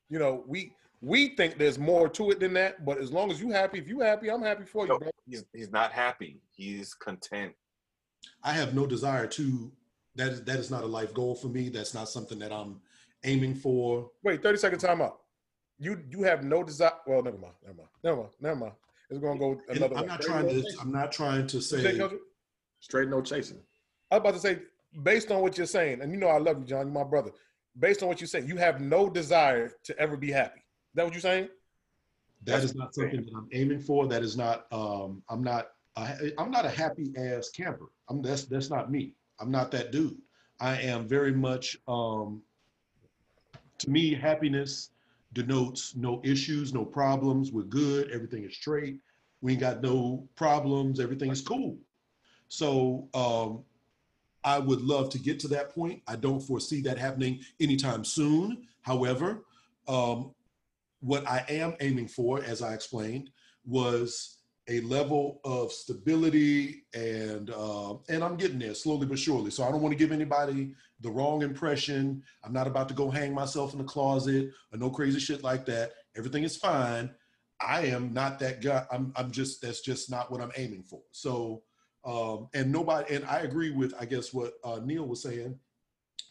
[0.09, 2.83] you know, we we think there's more to it than that.
[2.85, 5.09] But as long as you happy, if you happy, I'm happy for you, No, bro.
[5.27, 6.41] he's he's not happy.
[6.51, 7.53] He's content.
[8.43, 9.71] I have no desire to.
[10.15, 11.69] That is that is not a life goal for me.
[11.69, 12.81] That's not something that I'm
[13.23, 14.09] aiming for.
[14.23, 15.19] Wait, thirty second time out.
[15.79, 16.91] You you have no desire.
[17.05, 18.73] Well, never mind, never mind, never mind, never mind.
[19.09, 19.95] It's gonna go another.
[19.95, 20.07] I'm way.
[20.07, 20.63] not trying to.
[20.81, 22.09] I'm not trying to say, say.
[22.79, 23.59] Straight no chasing.
[24.11, 24.59] I was about to say,
[25.03, 27.31] based on what you're saying, and you know I love you, John, you're my brother.
[27.79, 30.59] Based on what you're saying, you have no desire to ever be happy.
[30.59, 31.49] Is that what you're saying?
[32.43, 34.07] That is not something that I'm aiming for.
[34.07, 34.65] That is not.
[34.71, 35.69] Um, I'm not.
[35.95, 37.87] I, I'm not a happy ass camper.
[38.09, 38.21] I'm.
[38.21, 39.15] That's that's not me.
[39.39, 40.17] I'm not that dude.
[40.59, 41.77] I am very much.
[41.87, 42.41] Um,
[43.79, 44.89] to me, happiness
[45.33, 47.51] denotes no issues, no problems.
[47.51, 48.11] We're good.
[48.11, 48.99] Everything is straight.
[49.41, 50.99] We ain't got no problems.
[50.99, 51.77] Everything is cool.
[52.47, 53.63] So um,
[54.43, 56.01] I would love to get to that point.
[56.07, 58.63] I don't foresee that happening anytime soon.
[58.81, 59.43] However,
[59.87, 60.31] um,
[61.01, 63.29] what I am aiming for, as I explained,
[63.65, 64.37] was
[64.69, 69.51] a level of stability and uh, and I'm getting there slowly but surely.
[69.51, 72.23] So I don't want to give anybody the wrong impression.
[72.43, 75.65] I'm not about to go hang myself in the closet or no crazy shit like
[75.67, 75.91] that.
[76.15, 77.11] Everything is fine.
[77.61, 78.85] I am not that guy.
[78.91, 81.01] I'm I'm just that's just not what I'm aiming for.
[81.11, 81.63] So
[82.05, 85.57] um, and nobody and I agree with I guess what uh, Neil was saying.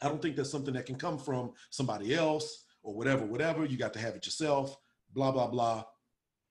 [0.02, 3.64] I don't think that's something that can come from somebody else or whatever, whatever.
[3.64, 4.76] You got to have it yourself.
[5.14, 5.84] Blah blah blah.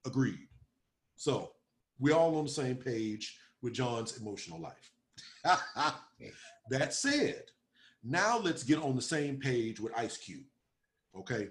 [0.05, 0.47] Agreed.
[1.15, 1.51] So
[1.99, 4.91] we're all on the same page with John's emotional life.
[6.69, 7.43] that said,
[8.05, 10.45] now let's get on the same page with Ice Cube.
[11.17, 11.49] Okay.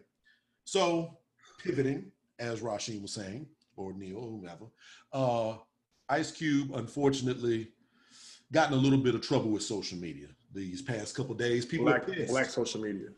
[0.64, 1.18] So
[1.62, 3.46] pivoting, as Rasheen was saying,
[3.76, 4.66] or Neil, whomever,
[5.12, 5.56] uh,
[6.08, 7.72] Ice Cube, unfortunately,
[8.52, 11.66] gotten a little bit of trouble with social media these past couple days.
[11.66, 13.08] People Black, black social media.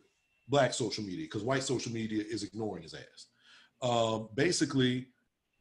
[0.49, 3.27] black social media because white social media is ignoring his ass.
[3.83, 5.09] Um, basically,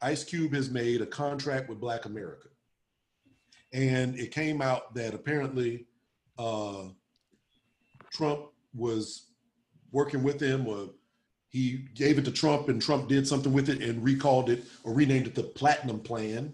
[0.02, 2.48] Ice Cube has made a contract with Black America,
[3.74, 5.88] and it came out that apparently
[6.38, 6.86] uh,
[8.16, 9.28] Trump was
[9.92, 10.90] working with him, or
[11.50, 14.94] he gave it to Trump, and Trump did something with it and recalled it or
[14.94, 16.54] renamed it the Platinum Plan,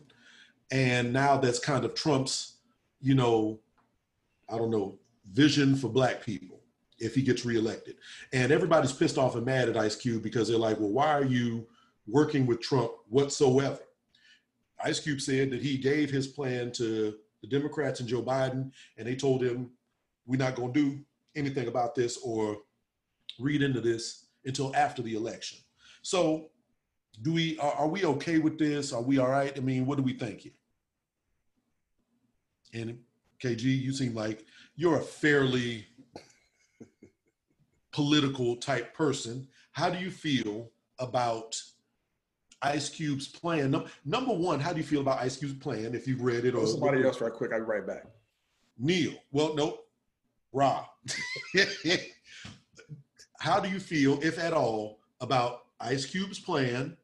[0.72, 2.58] and now that's kind of Trump's,
[3.00, 3.60] you know,
[4.50, 5.00] I don't know,
[5.32, 6.60] vision for Black people
[7.00, 7.96] if he gets reelected.
[8.32, 11.26] And everybody's pissed off and mad at Ice Cube because they're like, well, why are
[11.26, 11.68] you
[12.08, 13.80] working with Trump whatsoever?
[14.84, 19.08] Ice Cube said that he gave his plan to the Democrats and Joe Biden, and
[19.08, 19.72] they told him,
[20.26, 21.00] we're not going to do
[21.36, 22.58] anything about this or
[23.40, 25.60] read into this until after the election.
[26.02, 26.50] So,
[27.22, 28.94] do we are, are we okay with this?
[28.94, 29.56] Are we all right?
[29.56, 30.54] I mean, what do we think here?
[32.74, 33.00] And
[33.44, 35.86] KG, you seem like you're a fairly
[37.92, 39.48] political type person.
[39.74, 41.62] How do you feel about
[42.62, 43.72] Ice Cube's plan?
[43.72, 45.94] Num- number one, how do you feel about Ice Cube's plan?
[45.94, 48.06] If you've read it or somebody else right quick, I'll be right back.
[48.78, 49.14] Neil.
[49.32, 49.80] Well, no,
[50.54, 50.86] Ra.
[53.40, 56.98] how do you feel, if at all, about Ice Cube's plan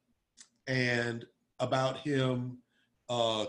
[0.68, 1.26] and
[1.60, 2.60] about him
[3.10, 3.46] uh,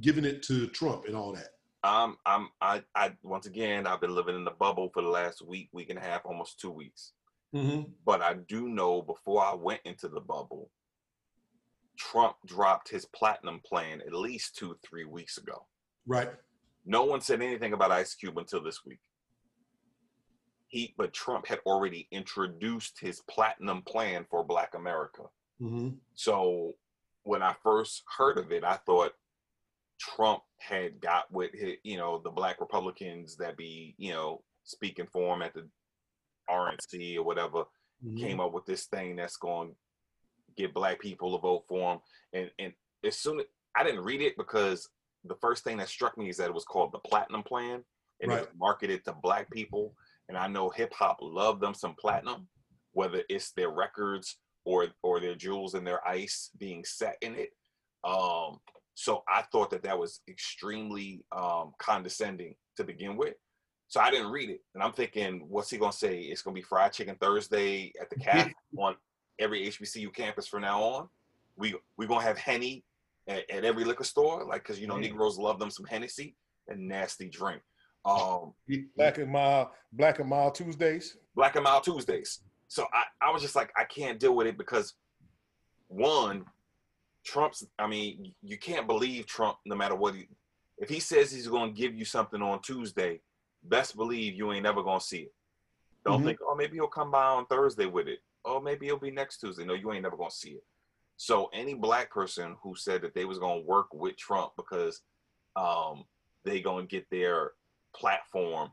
[0.00, 1.48] giving it to Trump and all that?
[1.84, 5.44] I'm I'm I I once again I've been living in the bubble for the last
[5.44, 7.12] week, week and a half, almost two weeks.
[7.54, 7.90] Mm-hmm.
[8.06, 10.70] But I do know before I went into the bubble,
[11.98, 15.66] Trump dropped his platinum plan at least two, three weeks ago.
[16.06, 16.30] Right.
[16.84, 18.98] No one said anything about Ice Cube until this week.
[20.72, 25.24] He, but Trump had already introduced his platinum plan for Black America.
[25.60, 25.90] Mm-hmm.
[26.14, 26.72] So
[27.24, 29.12] when I first heard of it, I thought
[30.00, 35.06] Trump had got with his, you know, the black Republicans that be, you know, speaking
[35.12, 35.68] for him at the
[36.48, 37.64] RNC or whatever,
[38.16, 39.74] came up with this thing that's going to
[40.56, 41.98] get black people to vote for him.
[42.32, 42.72] And and
[43.04, 43.46] as soon as
[43.76, 44.88] I didn't read it because
[45.24, 47.84] the first thing that struck me is that it was called the Platinum Plan
[48.22, 49.94] and it was marketed to black people.
[50.32, 52.48] And I know hip hop love them some platinum,
[52.92, 57.50] whether it's their records or or their jewels and their ice being set in it.
[58.02, 58.58] Um,
[58.94, 63.34] so I thought that that was extremely um, condescending to begin with.
[63.88, 66.20] So I didn't read it, and I'm thinking, what's he gonna say?
[66.20, 68.96] It's gonna be fried chicken Thursday at the cap on
[69.38, 71.08] every HBCU campus from now on.
[71.56, 72.84] We we gonna have henny
[73.28, 75.10] at, at every liquor store, like because you know Yeah.
[75.10, 76.36] Negroes love them some Hennessy
[76.68, 77.60] and nasty drink.
[78.04, 78.52] Um,
[78.96, 81.16] Black and Mild, Black and Mild Tuesdays.
[81.34, 82.40] Black and Mild Tuesdays.
[82.68, 84.94] So I, I was just like, I can't deal with it because
[85.88, 86.44] one,
[87.24, 90.26] Trump's, I mean, you can't believe Trump no matter what he,
[90.78, 93.20] if he says he's going to give you something on Tuesday,
[93.62, 95.34] best believe you ain't never going to see it.
[96.04, 96.24] Don't Mhm.
[96.24, 98.18] think, oh, maybe he'll come by on Thursday with it.
[98.44, 99.64] Oh, maybe it'll be next Tuesday.
[99.64, 100.64] No, you ain't never going to see it.
[101.16, 105.02] So any black person who said that they was going to work with Trump because
[105.54, 106.04] um,
[106.44, 107.52] they going to get their
[107.94, 108.70] platform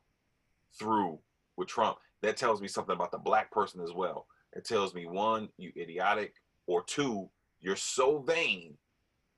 [0.78, 1.20] through
[1.58, 4.28] with Trump, that tells me something about the black person as well.
[4.54, 6.34] It tells me one, you idiotic,
[6.68, 8.78] or two, you're so vain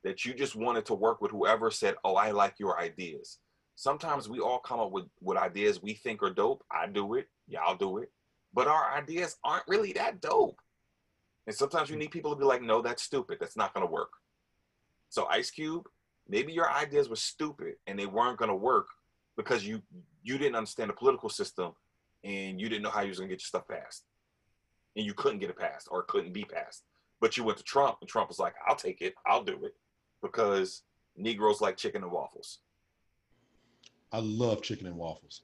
[0.03, 3.39] that you just wanted to work with whoever said, "Oh, I like your ideas."
[3.75, 6.63] Sometimes we all come up with with ideas we think are dope.
[6.71, 8.11] I do it, y'all do it,
[8.53, 10.59] but our ideas aren't really that dope.
[11.47, 13.39] And sometimes you need people to be like, "No, that's stupid.
[13.39, 14.11] That's not going to work."
[15.09, 15.87] So Ice Cube,
[16.27, 18.87] maybe your ideas were stupid and they weren't going to work
[19.43, 19.81] because you
[20.23, 21.71] you didn't understand the political system
[22.23, 24.05] and you didn't know how you was gonna get your stuff passed,
[24.95, 26.83] and you couldn't get it passed or it couldn't be passed.
[27.19, 29.73] But you went to Trump, and Trump was like, "I'll take it, I'll do it,"
[30.21, 30.83] because
[31.17, 32.59] Negroes like chicken and waffles.
[34.11, 35.41] I love chicken and waffles.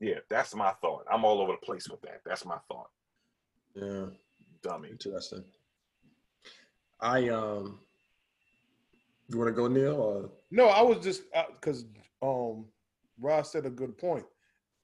[0.00, 1.04] Yeah, that's my thought.
[1.10, 2.20] I'm all over the place with that.
[2.24, 2.90] That's my thought.
[3.74, 4.06] Yeah,
[4.62, 4.90] Dummy.
[4.90, 5.44] interesting.
[7.00, 7.80] I um,
[9.28, 9.94] You want to go, Neil?
[9.94, 11.22] Or No, I was just
[11.60, 11.84] because
[12.22, 12.66] um,
[13.20, 14.24] Ross said a good point,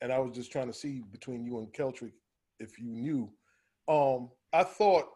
[0.00, 2.12] and I was just trying to see between you and Keltrick
[2.60, 3.30] if you knew.
[3.88, 5.06] Um, I thought,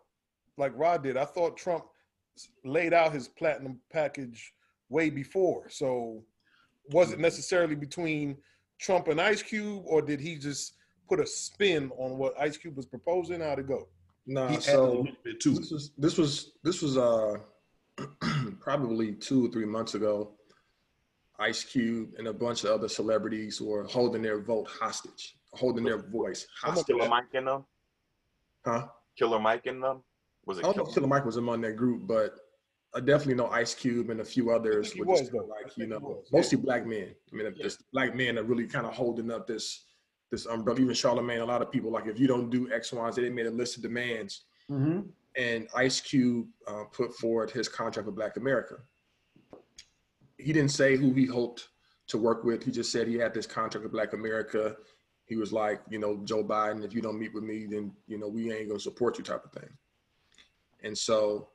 [0.56, 1.84] like Rod did, I thought Trump
[2.64, 4.52] laid out his platinum package
[4.88, 5.68] way before.
[5.68, 6.24] So,
[6.90, 8.36] was it necessarily between
[8.80, 10.74] Trump and Ice Cube, or did he just
[11.08, 13.40] put a spin on what Ice Cube was proposing?
[13.40, 13.88] How'd it go?
[14.28, 14.48] nah?
[14.48, 17.34] He so little bit to this was this was this was uh
[18.60, 20.34] probably two or three months ago.
[21.38, 25.98] Ice Cube and a bunch of other celebrities were holding their vote hostage, holding their
[25.98, 26.86] voice hostage.
[26.86, 27.64] Killer Mike in them.
[28.64, 28.88] Huh?
[29.16, 30.02] Killer Mike in them.
[30.46, 30.60] Was it?
[30.60, 30.88] I don't know Killer?
[30.90, 32.34] if Killer Mike was among that group, but
[32.94, 34.92] I definitely know Ice Cube and a few others.
[34.92, 35.46] he were was, just though.
[35.46, 37.14] like you know, he was, mostly black men.
[37.32, 39.84] I mean, just black men are really kind of holding up this
[40.30, 40.80] this umbrella.
[40.80, 43.22] Even Charlemagne, a lot of people like if you don't do X, Y, and Z,
[43.22, 44.42] they made a list of demands.
[44.70, 45.00] Mm-hmm.
[45.36, 48.74] and Ice Cube uh, put forward his contract with Black America.
[50.38, 51.68] He didn't say who he hoped
[52.08, 52.62] to work with.
[52.62, 54.76] He just said he had this contract with Black America.
[55.26, 58.18] He was like, you know, Joe Biden, if you don't meet with me, then you
[58.18, 59.68] know we ain't gonna support you, type of thing.
[60.82, 61.48] And so,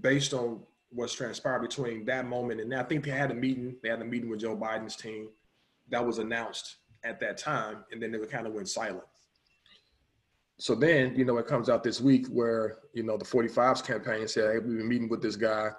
[0.00, 0.60] based on
[0.90, 3.76] what's transpired between that moment and now, I think they had a meeting.
[3.82, 5.28] They had a meeting with Joe Biden's team
[5.90, 9.04] that was announced at that time, and then they kind of went silent
[10.58, 14.26] so then, you know, it comes out this week where, you know, the 45s campaign
[14.26, 15.70] said, hey, we've been meeting with this guy.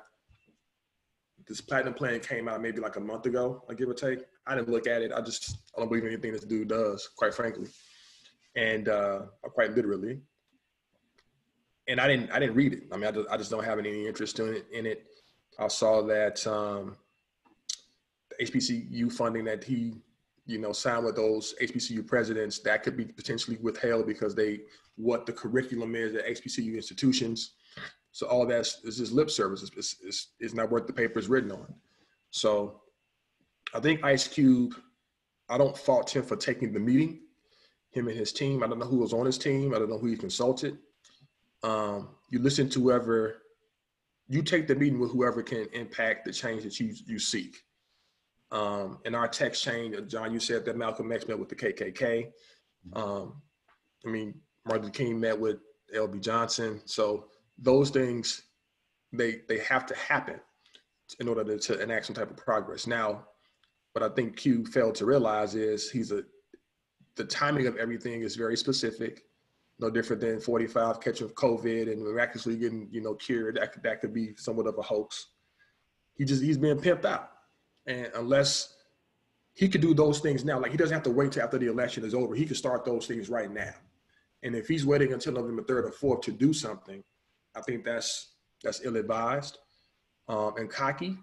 [1.47, 4.19] This platinum plan came out maybe like a month ago, I give or take.
[4.45, 5.11] I didn't look at it.
[5.13, 7.67] I just I don't believe anything this dude does, quite frankly.
[8.55, 10.19] And uh quite literally.
[11.87, 12.83] And I didn't I didn't read it.
[12.91, 15.05] I mean, I just, I just don't have any interest in it in it.
[15.57, 16.97] I saw that um
[18.29, 20.01] the HBCU funding that he
[20.47, 24.61] you know, signed with those HBCU presidents, that could be potentially withheld because they
[24.95, 27.51] what the curriculum is at HBCU institutions.
[28.17, 29.61] So all that's is just lip service.
[29.61, 31.71] It's, it's, it's, it's not worth the paper it's written on.
[32.31, 32.81] So
[33.75, 34.73] I think Ice Cube,
[35.49, 37.19] I don't fault him for taking the meeting,
[37.91, 38.63] him and his team.
[38.63, 39.71] I don't know who was on his team.
[39.73, 40.79] I don't know who he consulted.
[41.61, 43.43] Um, you listen to whoever,
[44.27, 47.63] you take the meeting with whoever can impact the change that you you seek
[48.51, 52.31] um, in our text chain, John, you said that Malcolm X met with the KKK.
[52.93, 53.41] Um,
[54.05, 55.57] I mean, Martin Luther King met with
[55.93, 56.19] L.B.
[56.19, 56.81] Johnson.
[56.85, 58.43] So those things,
[59.11, 60.39] they they have to happen
[61.19, 62.87] in order to, to enact some type of progress.
[62.87, 63.25] Now,
[63.93, 66.23] what I think Q failed to realize is he's a
[67.15, 69.23] the timing of everything is very specific.
[69.79, 73.57] No different than 45 catching COVID and miraculously getting you know cured.
[73.57, 75.27] That could, that could be somewhat of a hoax.
[76.15, 77.31] He just he's being pimped out.
[77.85, 78.75] And unless
[79.53, 81.67] he could do those things now, like he doesn't have to wait till after the
[81.67, 82.35] election is over.
[82.35, 83.73] He could start those things right now.
[84.43, 87.03] And if he's waiting until November 3rd or 4th to do something,
[87.57, 88.33] I think that's
[88.63, 89.57] that's ill-advised
[90.27, 91.17] um, and cocky.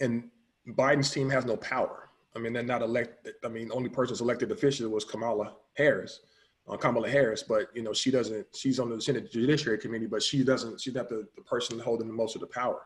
[0.00, 0.30] And
[0.68, 2.10] Biden's team has no power.
[2.34, 3.34] I mean, they're not elected.
[3.44, 6.20] I mean, the only person that's elected official was Kamala Harris,
[6.68, 7.42] uh, Kamala Harris.
[7.42, 8.46] But you know, she doesn't.
[8.54, 10.80] She's on the Senate Judiciary Committee, but she doesn't.
[10.80, 12.82] She's not the, the person holding the most of the power.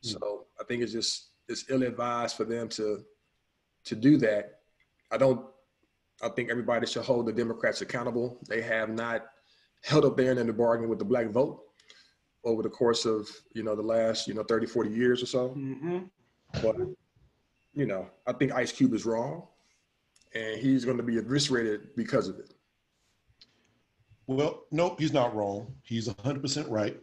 [0.00, 3.04] So I think it's just it's ill-advised for them to
[3.84, 4.60] to do that.
[5.10, 5.44] I don't.
[6.22, 8.38] I think everybody should hold the Democrats accountable.
[8.48, 9.26] They have not
[9.82, 11.67] held up their end in the bargain with the black vote
[12.44, 15.48] over the course of you know the last you know 30 40 years or so
[15.50, 15.98] Mm-hmm.
[16.62, 16.76] but
[17.74, 19.42] you know i think ice cube is wrong
[20.34, 22.52] and he's going to be eviscerated because of it
[24.26, 25.74] Well, nope, he's not wrong.
[25.82, 26.96] He's 100% right.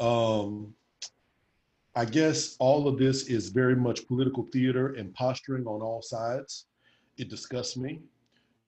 [0.00, 0.74] Um,
[1.94, 6.66] I guess all of this is very much political theater and posturing on all sides.
[7.16, 8.00] It disgusts me.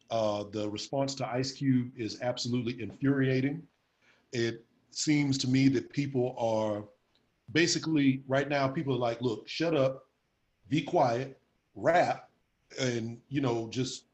[0.09, 3.62] Uh, the response to Ice Cube is absolutely infuriating.
[4.33, 4.64] It
[4.97, 6.84] seems to me that people are
[7.53, 10.07] basically, right now, people are like, look, shut up,
[10.68, 11.38] be quiet,
[11.74, 12.28] rap,
[12.80, 14.05] and, you know, just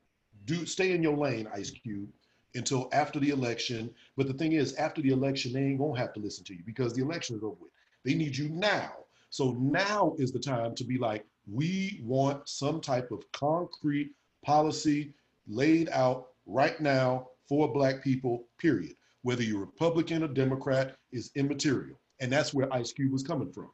[0.44, 2.08] do stay in your lane, Ice Cube
[2.54, 3.90] until after the election.
[4.16, 6.62] But the thing is, after the election, they ain't gonna have to listen to you
[6.66, 7.70] because the election is over with.
[8.04, 8.92] They need you now.
[9.30, 14.12] So now is the time to be like, we want some type of concrete
[14.44, 15.14] policy
[15.48, 18.94] laid out right now for Black people, period.
[19.22, 21.98] Whether you're Republican or Democrat is immaterial.
[22.20, 23.70] And that's where Ice Cube was coming from.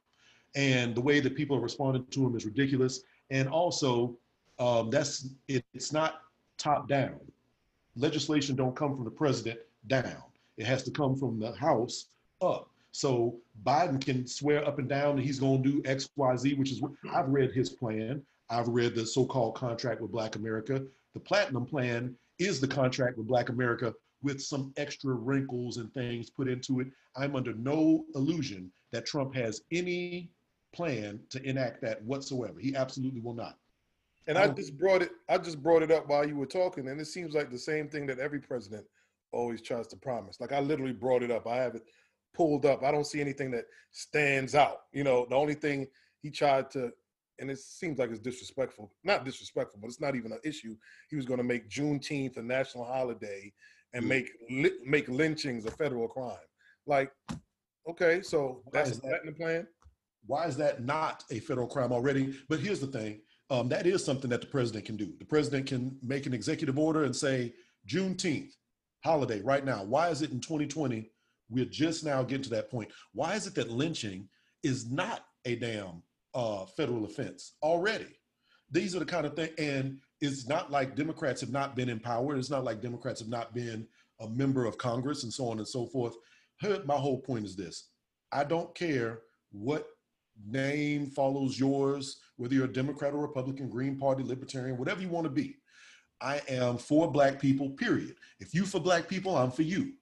[0.54, 3.00] And the way that people are responding to him is ridiculous.
[3.30, 4.16] And also,
[4.58, 6.22] um, that's it, it's not
[6.56, 7.18] top down
[7.98, 10.22] legislation don't come from the president down.
[10.56, 12.06] It has to come from the House
[12.40, 12.70] up.
[12.92, 13.36] So
[13.66, 16.72] Biden can swear up and down that he's going to do X, Y, Z, which
[16.72, 18.22] is what I've read his plan.
[18.50, 20.82] I've read the so-called contract with Black America.
[21.12, 23.92] The Platinum Plan is the contract with Black America
[24.22, 26.88] with some extra wrinkles and things put into it.
[27.16, 30.30] I'm under no illusion that Trump has any
[30.72, 32.58] plan to enact that whatsoever.
[32.58, 33.56] He absolutely will not.
[34.26, 35.12] And I just brought it.
[35.28, 37.88] I just brought it up while you were talking, and it seems like the same
[37.88, 38.84] thing that every president
[39.32, 40.38] always tries to promise.
[40.38, 41.46] Like I literally brought it up.
[41.46, 41.84] I have it
[42.34, 42.82] pulled up.
[42.82, 44.82] I don't see anything that stands out.
[44.92, 45.86] You know, the only thing
[46.20, 46.92] he tried to,
[47.38, 48.92] and it seems like it's disrespectful.
[49.02, 50.76] Not disrespectful, but it's not even an issue.
[51.08, 53.50] He was going to make Juneteenth a national holiday
[53.92, 54.08] and Mm.
[54.08, 56.36] make li- make lynchings a federal crime.
[56.86, 57.12] Like,
[57.88, 59.20] okay, so Why that's that that?
[59.22, 59.66] in the plan.
[60.26, 62.38] Why is that not a federal crime already?
[62.48, 65.14] But here's the thing um, that is something that the president can do.
[65.18, 67.54] The president can make an executive order and say,
[67.86, 68.52] Juneteenth,
[69.04, 69.82] holiday right now.
[69.84, 71.10] Why is it in 2020?
[71.48, 72.90] We're just now getting to that point.
[73.14, 74.28] Why is it that lynching
[74.62, 76.02] is not a damn
[76.34, 78.18] uh, federal offense already?
[78.70, 82.00] These are the kind of things, and it's not like Democrats have not been in
[82.00, 82.36] power.
[82.36, 83.86] It's not like Democrats have not been
[84.20, 86.14] a member of Congress and so on and so forth.
[86.84, 87.90] My whole point is this
[88.32, 89.20] I don't care
[89.52, 89.88] what
[90.46, 95.24] name follows yours, whether you're a Democrat or Republican, Green Party, Libertarian, whatever you want
[95.24, 95.56] to be.
[96.20, 98.16] I am for black people, period.
[98.40, 99.92] If you for black people, I'm for you.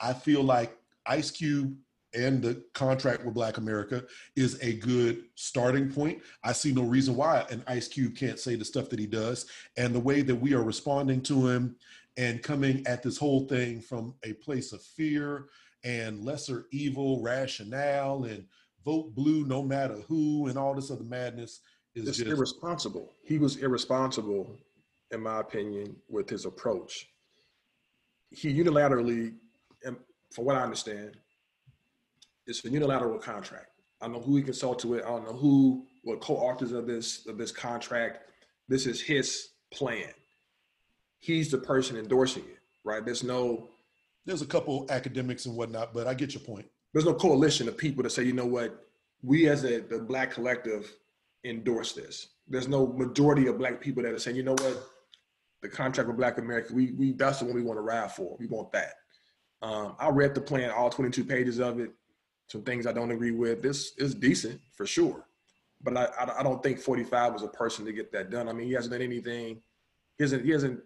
[0.00, 1.76] I feel like Ice Cube
[2.14, 4.04] and the contract with Black America
[4.36, 6.20] is a good starting point.
[6.44, 9.46] I see no reason why an Ice Cube can't say the stuff that he does.
[9.76, 11.76] And the way that we are responding to him
[12.16, 15.46] and coming at this whole thing from a place of fear
[15.84, 18.44] and lesser evil rationale and
[18.84, 21.60] vote blue no matter who and all this other madness
[21.94, 23.14] is It's just irresponsible.
[23.22, 24.56] He was irresponsible,
[25.10, 27.08] in my opinion, with his approach.
[28.30, 29.34] He unilaterally,
[29.84, 29.96] and
[30.32, 31.16] from what I understand,
[32.46, 33.68] it's a unilateral contract.
[34.00, 35.04] I don't know who he consulted with.
[35.04, 38.30] I don't know who were co-authors of this of this contract.
[38.68, 40.12] This is his plan.
[41.18, 43.04] He's the person endorsing it, right?
[43.04, 43.68] There's no
[44.24, 46.66] there's a couple academics and whatnot, but I get your point.
[46.92, 48.86] there's no coalition of people to say, you know what,
[49.22, 50.92] we as a the black collective
[51.44, 52.28] endorse this.
[52.48, 54.84] There's no majority of black people that are saying, you know what,
[55.62, 58.36] the contract with Black America, we we that's the one we want to ride for.
[58.38, 58.94] We want that.
[59.62, 61.92] Um, I read the plan, all 22 pages of it.
[62.52, 63.62] Some things I don't agree with.
[63.62, 65.24] This is decent for sure,
[65.82, 68.46] but I, I I don't think 45 was a person to get that done.
[68.46, 69.62] I mean, he hasn't done anything.
[70.18, 70.78] He hasn't he hasn't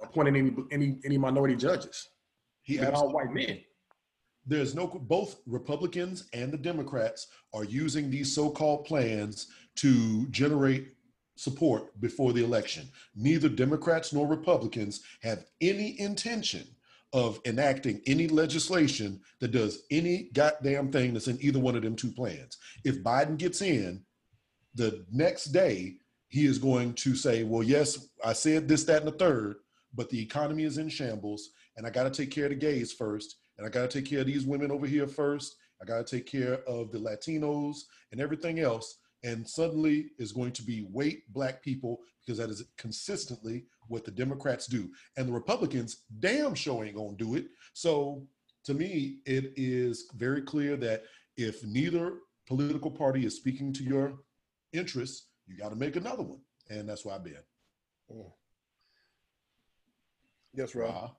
[0.00, 2.10] appointed any any any minority judges.
[2.62, 3.58] He They're all white men.
[4.46, 9.48] there's no both Republicans and the Democrats are using these so-called plans
[9.82, 10.92] to generate
[11.34, 12.88] support before the election.
[13.16, 16.64] Neither Democrats nor Republicans have any intention
[17.12, 21.96] of enacting any legislation that does any goddamn thing that's in either one of them
[21.96, 22.56] two plans.
[22.84, 24.04] If Biden gets in,
[24.74, 25.96] the next day
[26.28, 29.56] he is going to say, Well, yes, I said this, that, and the third,
[29.94, 32.92] but the economy is in shambles, and I got to take care of the gays
[32.92, 35.56] first, and I got to take care of these women over here first.
[35.82, 37.78] I got to take care of the Latinos
[38.12, 38.98] and everything else.
[39.22, 44.10] And suddenly is going to be wait black people because that is consistently what the
[44.10, 44.90] Democrats do.
[45.16, 47.46] And the Republicans damn sure ain't gonna do it.
[47.74, 48.26] So
[48.64, 51.04] to me, it is very clear that
[51.36, 54.14] if neither political party is speaking to your
[54.72, 56.40] interests, you got to make another one.
[56.68, 57.36] And that's why I've been.
[60.52, 60.94] Yes, Rob.
[60.94, 61.10] Rob.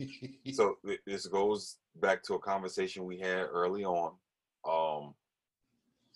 [0.52, 0.76] So
[1.06, 4.12] this goes back to a conversation we had early on.
[4.64, 5.14] Um,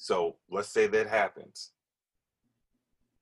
[0.03, 1.71] so let's say that happens.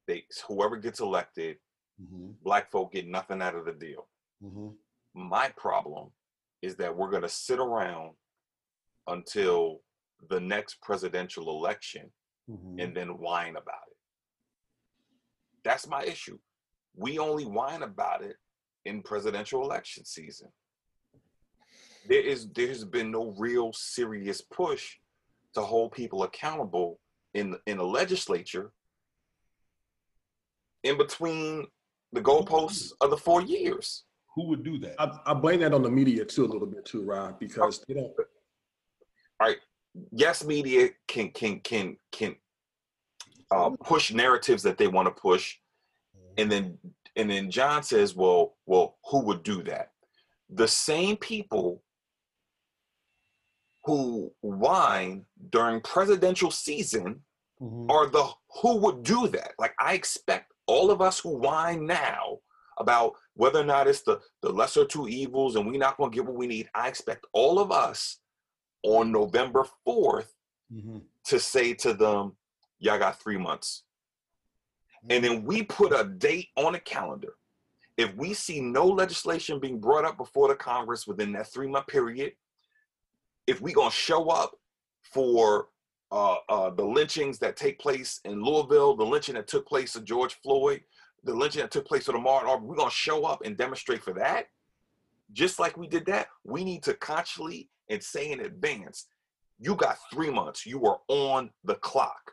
[0.07, 1.59] They whoever gets elected,
[2.01, 4.09] Mhm, black folk get nothing out of the deal.
[4.43, 4.79] mhm.
[5.13, 6.15] My problem
[6.63, 8.17] is that we're gonna sit around
[9.09, 9.83] until
[10.31, 12.11] the next presidential election
[12.49, 12.83] Mhm.
[12.83, 13.99] and then whine about it.
[15.63, 16.39] That's my issue.
[16.95, 18.39] We only whine about it
[18.87, 20.51] in presidential election season.
[22.07, 24.99] There is there's been no real serious push
[25.55, 27.01] to hold people accountable
[27.35, 28.73] in in the legislature
[30.83, 31.67] in between
[32.13, 34.05] the goalposts of the four years.
[34.35, 34.95] Who would do that?
[34.99, 37.95] I, I blame that on the media too a little bit too, Rob, because they
[37.95, 38.13] don't.
[40.13, 42.37] yes, media can can can can
[43.51, 45.57] uh, push narratives that they want to push,
[46.37, 46.79] and then
[47.17, 49.93] and then John says, "Well, well, who would do that?"
[50.51, 51.83] The same people
[53.85, 57.25] who whine during presidential season
[57.61, 57.91] Mhm.
[57.91, 58.27] are the
[58.63, 59.53] who would do that.
[59.59, 62.39] Like I expect all of us who whine now
[62.79, 66.15] about whether or not it's the the lesser two evils and we're not going to
[66.15, 66.71] get what we need.
[66.75, 68.19] I expect all of us
[68.83, 70.35] on November fourth
[70.73, 71.05] Mhm.
[71.25, 72.37] to say to them,
[72.79, 73.85] "Y'all got three months,"
[75.09, 77.37] and then we put a date on a calendar.
[77.99, 81.87] If we see no legislation being brought up before the Congress within that three month
[81.89, 82.35] period,
[83.47, 84.53] if we gonna show up
[85.03, 85.69] for
[86.13, 90.05] uh, uh, the lynchings that take place in Louisville, the lynching that took place of
[90.05, 90.83] George Floyd,
[91.25, 94.03] the lynching that took place of the Martin Aubrey, we're gonna show up and demonstrate
[94.03, 94.47] for that.
[95.33, 99.07] Just like we did that, we need to consciously and say in advance,
[99.59, 100.65] you got three months.
[100.65, 102.33] You are on the clock.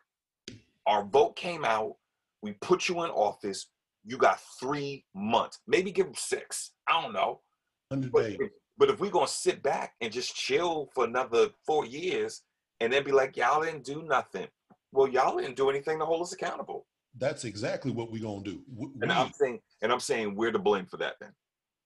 [0.85, 1.95] Our vote came out.
[2.41, 3.67] We put you in office.
[4.05, 5.59] You got three months.
[5.67, 6.71] Maybe give them six.
[6.87, 7.41] I don't know.
[7.89, 8.49] 100 days.
[8.77, 12.43] If, but if we're gonna sit back and just chill for another four years
[12.79, 14.47] and then be like, y'all didn't do nothing.
[14.91, 16.85] Well, y'all didn't do anything to hold us accountable.
[17.17, 18.61] That's exactly what we're gonna do.
[18.73, 21.31] W- And I'm saying, and I'm saying we're to blame for that then.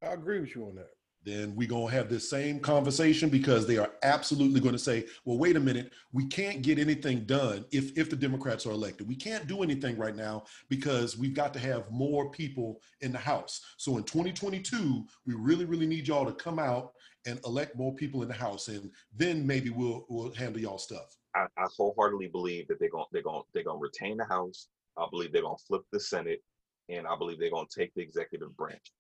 [0.04, 0.90] I agree with you on that.
[1.24, 5.06] Then we're going to have this same conversation because they are absolutely going to say,
[5.26, 9.08] well, wait a minute, we can't get anything done if, if the Democrats are elected.
[9.08, 13.20] We can't do anything right now because we've got to have more people in the
[13.20, 13.62] House.
[13.78, 16.94] So in 2022, we really, really need y'all to come out
[17.26, 18.68] and elect more people in the House.
[18.68, 21.18] And then maybe we'll, we'll handle y'all stuff.
[21.36, 24.68] I, I wholeheartedly believe that they're going they're going they're going to retain the House.
[24.98, 26.44] I believe they're going to flip the Senate,
[26.90, 28.92] and I believe they're going to take the executive branch.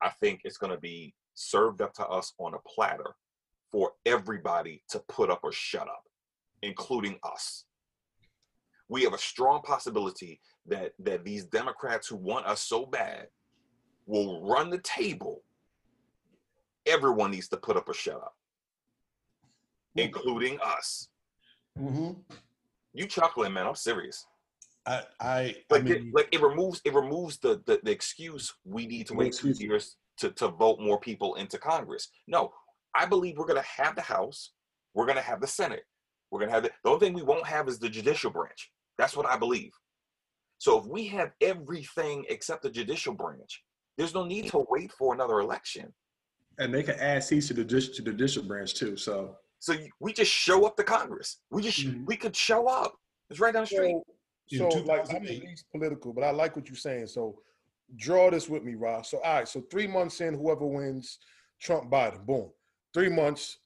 [0.00, 3.14] I think it's going to be served up to us on a platter
[3.70, 6.04] for everybody to put up or shut up,
[6.62, 7.64] including us.
[8.88, 13.28] We have a strong possibility that that these Democrats who want us so bad
[14.06, 15.42] will run the table.
[16.86, 18.34] Everyone needs to put up or shut up,
[19.96, 21.08] including us.
[21.78, 22.20] Mm-hmm.
[22.92, 23.66] You chuckling, man?
[23.66, 24.26] I'm serious.
[24.86, 28.54] I, I, I like mean, it, like it removes it removes the, the the excuse
[28.64, 32.08] we need to wait two years to to vote more people into Congress.
[32.26, 32.52] No,
[32.94, 34.52] I believe we're gonna have the House,
[34.94, 35.84] we're gonna have the Senate,
[36.30, 38.70] we're gonna have the the only thing we won't have is the judicial branch.
[38.98, 39.72] That's what I believe.
[40.58, 43.62] So if we have everything except the judicial branch,
[43.98, 45.92] there's no need to wait for another election.
[46.58, 48.96] And they can add seats to the judicial, to judicial branch too.
[48.96, 51.40] So So we just show up to Congress.
[51.50, 52.06] We just Mhm.
[52.06, 52.94] we could show up.
[53.30, 53.96] It's right down the street.
[54.50, 55.42] So, so like I'm 2008.
[55.42, 57.06] at least political, but I like what you're saying.
[57.08, 57.40] So
[57.96, 59.10] draw this with me, Ross.
[59.10, 61.18] So all right, so three months in, whoever wins,
[61.60, 62.50] Trump, Biden, boom.
[62.92, 63.58] Three months,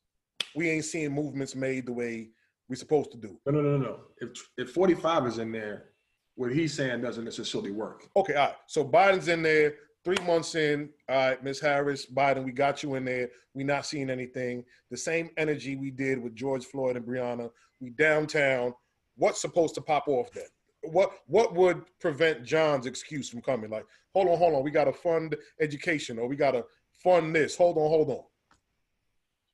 [0.54, 2.30] we ain't seeing movements made the way
[2.68, 3.38] we're supposed to do.
[3.46, 4.00] no, no, no, no.
[4.20, 5.86] If if 45 is in there,
[6.34, 8.08] what he's saying doesn't necessarily work.
[8.16, 8.56] Okay, all right.
[8.66, 10.90] So Biden's in there, three months in.
[11.08, 13.30] All right, Miss Harris, Biden, we got you in there.
[13.54, 14.64] we not seeing anything.
[14.90, 17.50] The same energy we did with George Floyd and Breonna.
[17.80, 18.74] We downtown.
[19.16, 20.44] What's supposed to pop off then?
[20.92, 23.70] What what would prevent John's excuse from coming?
[23.70, 24.62] Like, hold on, hold on.
[24.62, 26.64] We got to fund education, or we got to
[27.02, 27.56] fund this.
[27.56, 28.24] Hold on, hold on.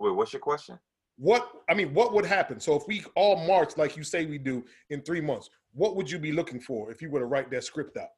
[0.01, 0.79] Wait, what's your question?
[1.17, 2.59] What I mean, what would happen?
[2.59, 6.11] So if we all march like you say we do in three months, what would
[6.11, 8.09] you be looking for if you were to write that script out?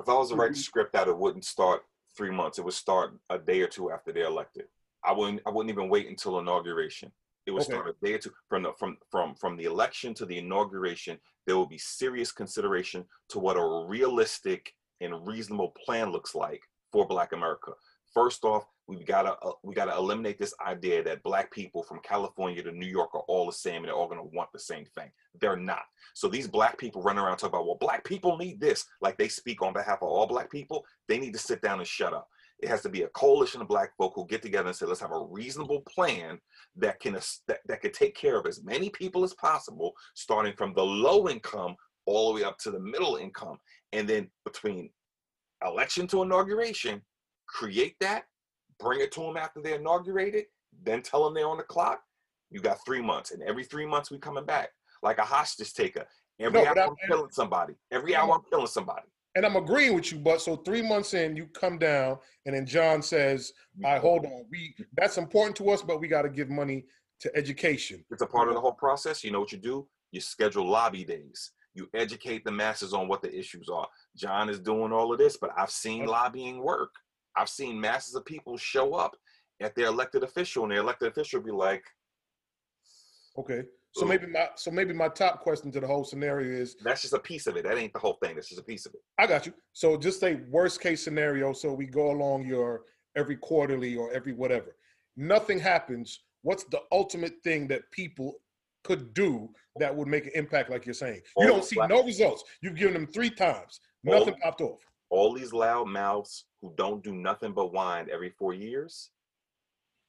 [0.00, 0.62] If I was to write the mhm.
[0.62, 1.82] script out, it wouldn't start
[2.16, 2.58] three months.
[2.58, 4.64] It would start a day or two after they're elected.
[5.04, 5.40] I wouldn't.
[5.46, 7.10] I wouldn't even wait until inauguration.
[7.46, 7.72] It would Okay.
[7.72, 11.18] start a day or two from the from from from the election to the inauguration.
[11.46, 16.62] There will be serious consideration to what a realistic and reasonable plan looks like
[16.92, 17.72] for Black America.
[18.14, 21.82] First off, we've got to uh, we got to eliminate this idea that Black people
[21.82, 24.52] from California to New York are all the same and they're all going to want
[24.52, 25.10] the same thing.
[25.40, 25.82] They're not.
[26.14, 29.28] So these Black people running around talking about, well, Black people need this, like they
[29.28, 30.84] speak on behalf of all Black people.
[31.08, 32.28] They need to sit down and shut up.
[32.62, 35.00] It has to be a coalition of Black folk who get together and say, let's
[35.00, 36.38] have a reasonable plan
[36.76, 37.14] that can
[37.48, 41.28] that, that can take care of as many people as possible, starting from the low
[41.28, 41.74] income
[42.06, 43.58] all the way up to the middle income,
[43.92, 44.90] and then between
[45.64, 47.00] election to inauguration,
[47.46, 48.24] create that,
[48.78, 50.44] bring it to them after they're inaugurated,
[50.84, 52.00] then tell them they're on the clock.
[52.50, 54.70] You got three months, and every three months we coming back
[55.02, 56.06] like a hostage taker.
[56.38, 57.74] Every No, hour I- I'm killing somebody.
[57.90, 59.06] Every hour I'm killing somebody.
[59.34, 62.66] And I'm agreeing with you, but so three months in, you come down, and then
[62.66, 63.52] John says,
[63.84, 66.84] "I hold on, we that's important to us, but we got to give money
[67.20, 69.24] to education." It's a part of the whole process.
[69.24, 69.88] You know what you do?
[70.10, 71.52] You schedule lobby days.
[71.74, 73.88] You educate the masses on what the issues are.
[74.14, 76.92] John is doing all of this, but I've seen lobbying work.
[77.34, 79.16] I've seen masses of people show up
[79.60, 81.84] at their elected official, and their elected official be like,
[83.38, 83.62] Okay,
[83.92, 84.08] so Ooh.
[84.08, 87.18] maybe my so maybe my top question to the whole scenario is, that's just a
[87.18, 87.64] piece of it.
[87.64, 88.34] That ain't the whole thing.
[88.34, 89.00] That's just a piece of it.
[89.18, 89.52] I got you.
[89.72, 91.52] So just say worst case scenario.
[91.52, 92.82] So we go along your
[93.16, 94.76] every quarterly or every whatever.
[95.16, 96.20] Nothing happens.
[96.40, 98.36] What's the ultimate thing that people
[98.82, 101.20] could do that would make an impact, like you're saying?
[101.36, 102.44] You don't see black- no results.
[102.62, 103.80] You've given them three times.
[104.06, 104.80] All- Nothing popped off.
[105.10, 109.10] All these loud mouths who don't do nothing but whine every four years,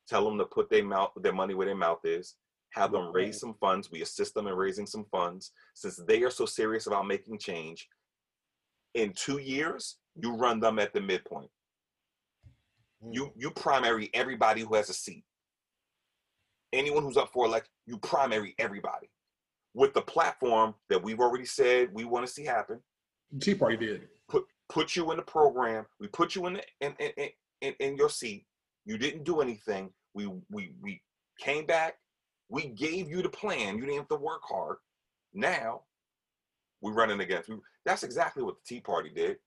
[0.07, 2.35] tell them to put their mouth, their money where their mouth is.
[2.73, 3.91] Have them raise some funds.
[3.91, 5.51] We assist them in raising some funds.
[5.75, 7.87] Since they are so serious about making change,
[8.95, 11.49] in two years, you run them at the midpoint.
[13.11, 13.39] You hmm.
[13.39, 15.23] you primary everybody who has a seat.
[16.71, 19.09] Anyone who's up for election, you primary everybody.
[19.73, 22.79] with the platform that we've already said we want to see happen.
[23.39, 24.07] Tea Party did.
[24.29, 25.85] Put put you in the program.
[25.99, 27.29] We put you in the, in, in
[27.61, 28.45] in in your seat.
[28.85, 29.91] You didn't do anything.
[30.13, 31.01] We we we
[31.39, 31.95] came back.
[32.53, 33.77] We gave you the plan.
[33.77, 34.77] You didn't have to work hard.
[35.33, 35.81] Now
[36.81, 37.49] we're running against.
[37.49, 39.37] We, that's exactly what the Tea Party did.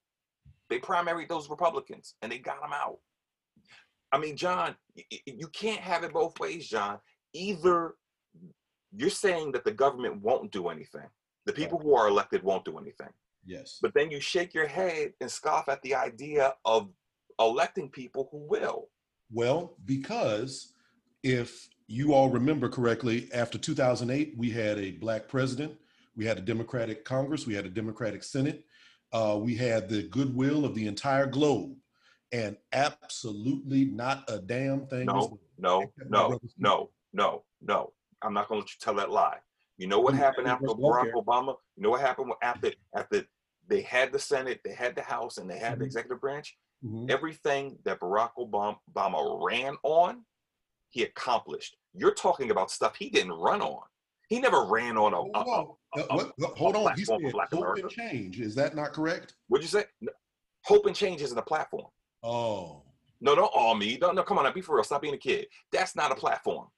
[0.69, 2.99] They primaried those Republicans and they got them out.
[4.11, 4.75] I mean, John,
[5.25, 6.99] you can't have it both ways, John.
[7.33, 7.95] Either
[8.97, 11.09] you're saying that the government won't do anything,
[11.45, 13.13] the people who are elected won't do anything,
[13.45, 13.79] Yes.
[13.81, 16.89] but then you shake your head and scoff at the idea of
[17.39, 18.89] electing people who will.
[19.31, 20.73] Well, because
[21.23, 25.77] if you all remember correctly, after 2008, we had a black president,
[26.17, 28.65] we had a Democratic Congress, we had a Democratic Senate,
[29.13, 31.77] uh, we had the goodwill of the entire globe,
[32.33, 35.07] and absolutely not a damn thing.
[35.07, 37.93] No, no, no, no, no, no.
[38.23, 39.39] I'm not going to let you tell that lie.
[39.79, 41.13] You know what happened after Barack.
[41.13, 41.55] Obama?
[41.77, 43.25] You know what happened after after
[43.69, 45.87] they had the Senate, they had the House, and they had the Mhm.
[45.87, 46.57] executive branch?
[46.83, 47.11] Mhm.
[47.11, 50.25] Everything that Barack Obama, Obama ran on,
[50.97, 51.77] he accomplished.
[51.95, 53.83] You're talking about stuff he didn't run on.
[54.29, 55.17] He never ran on a.
[55.17, 55.77] Hold a- a- on.
[55.97, 56.97] A- what- what- hold on.
[56.97, 57.83] He platform for said Black hope America.
[57.83, 58.41] and change.
[58.41, 59.35] Is that not correct?
[59.49, 59.85] What'd you say?
[60.01, 60.11] No.
[60.65, 61.87] Hope and change isn't a platform.
[62.25, 62.83] Oh,
[63.21, 63.97] No, don't all me.
[63.97, 64.23] Don't no.
[64.23, 64.85] Come on, now, be for real.
[64.85, 65.47] Stop being a kid.
[65.71, 66.69] That's not a platform.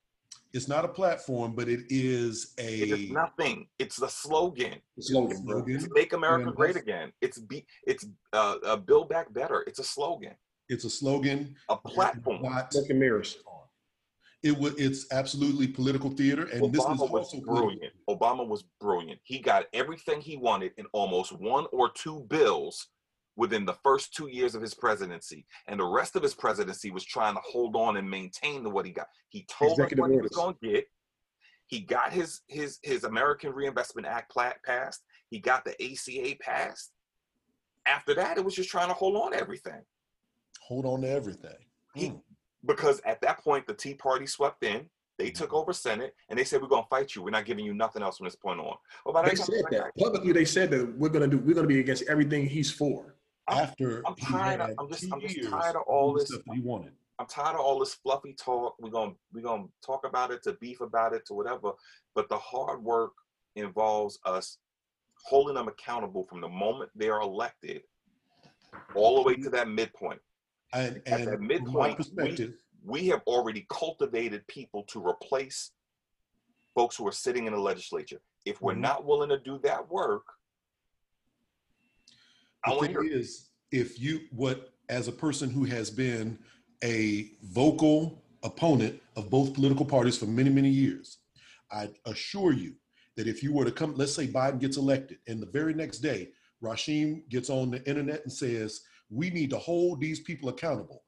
[0.54, 3.68] it's not a platform, but it is It is a nothing.
[3.78, 4.80] It's the slogan.
[4.96, 5.58] The slogan, bro.
[5.58, 5.76] slogan.
[5.76, 7.12] It's make America Yeah, great again.
[7.20, 7.66] It's be.
[7.86, 9.62] It's uh, uh, build back better.
[9.66, 10.34] It's a slogan.
[10.68, 11.54] It's a slogan.
[11.70, 12.42] A platform.
[12.42, 13.38] Not, Smoke and mirrors.
[14.42, 14.74] It was.
[14.76, 17.54] It's absolutely political theater, and this is Obama was also political.
[17.56, 17.94] brilliant.
[18.08, 19.20] Obama was brilliant.
[19.24, 22.88] He got everything he wanted in almost one or two bills
[23.36, 27.04] within the first two years of his presidency, and the rest of his presidency was
[27.04, 29.06] trying to hold on and maintain what he got.
[29.28, 30.86] He told us what he was going to get.
[31.66, 34.34] He got his his his American Reinvestment Act
[34.64, 35.02] passed.
[35.30, 36.92] He got the ACA passed.
[37.86, 39.82] After that, it was just trying to hold on to everything.
[40.66, 41.56] Hold on to everything.
[41.94, 42.16] He- Hmm.
[42.64, 44.86] Because at that point the Tea Party swept in.
[45.18, 45.56] They took mm-hmm.
[45.56, 47.22] over Senate and they said, "We're gonna fight you.
[47.22, 49.90] We're not giving you nothing else from this point on." Well, by They said that
[49.98, 50.32] publicly.
[50.32, 51.38] They said that we're gonna do.
[51.38, 53.16] We're gonna be against everything he's for.
[53.48, 56.60] I'm- After I'm tired of- I'm just- I'm just tired of all this- stuff he
[56.60, 56.92] wanted.
[57.18, 58.76] I'm tired of all this fluffy talk.
[58.78, 61.72] We're gonna we're gonna talk about it to beef about it to whatever.
[62.14, 63.12] But the hard work
[63.56, 64.58] involves us
[65.24, 67.82] holding them accountable from the moment they are elected
[68.94, 70.20] all the way to that midpoint.
[70.72, 72.54] And, At and that midpoint, we,
[72.84, 75.70] we have already cultivated people to replace
[76.74, 78.20] folks who are sitting in the legislature.
[78.44, 78.80] If we're Mhm.
[78.80, 80.24] not willing to do that work,
[82.64, 83.02] I the to thing hear.
[83.18, 86.38] is, if you what as a person who has been
[86.82, 91.18] a vocal opponent of both political parties for many many years,
[91.70, 92.74] I assure you
[93.16, 95.98] that if you were to come, let's say Biden gets elected, and the very next
[95.98, 96.32] day
[96.62, 101.02] Rashim gets on the internet and says we need to hold these people accountable,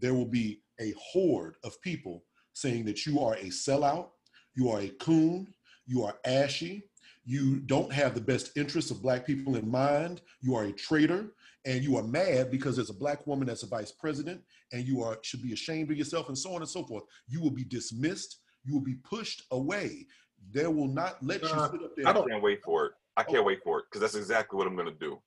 [0.00, 4.08] there will be a horde of people saying that you are a sellout,
[4.54, 5.52] you are a coon,
[5.86, 6.82] you are ashy,
[7.24, 11.32] you don't have the best interests of black people in mind, you are a traitor,
[11.64, 14.40] and you are mad because there's a black woman that's a vice president,
[14.72, 17.04] and you are should be ashamed of yourself, and so on and so forth.
[17.26, 20.06] You will be dismissed, you will be pushed away.
[20.52, 22.24] They will not let you Uh, sit up I there.
[22.24, 22.92] can't wait for it.
[23.16, 25.18] I can't wait for it because that's exactly what I'm going to do.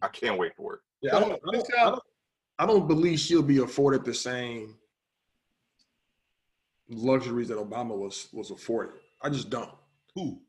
[0.00, 0.80] I can't wait for it.
[1.00, 2.02] Yeah, I don't, I, don't, I, don't,
[2.60, 4.74] I don't believe she'll be afforded the same
[6.88, 8.94] luxuries that Obama was was afforded.
[9.22, 9.70] I just don't.
[10.14, 10.40] Who?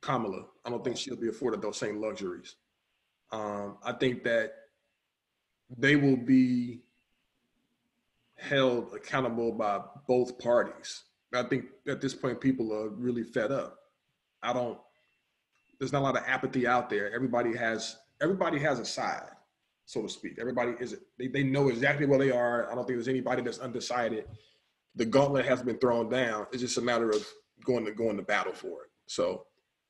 [0.00, 2.56] Kamala, I don't think she'll be afforded those same luxuries.
[3.30, 4.52] Um, I think that
[5.78, 6.82] they will be
[8.36, 11.04] held accountable by both parties.
[11.32, 13.78] I think at this point, people are really fed up.
[14.42, 14.78] I don't.
[15.78, 17.12] There's not a lot of apathy out there.
[17.14, 19.30] Everybody has everybody has a side,
[19.84, 20.38] so to speak.
[20.40, 22.70] Everybody is they, they know exactly where they are.
[22.70, 24.24] I don't think there's anybody that's undecided.
[24.94, 26.46] The gauntlet has been thrown down.
[26.52, 27.26] It's just a matter of
[27.64, 28.90] going to going to battle for it.
[29.06, 29.44] So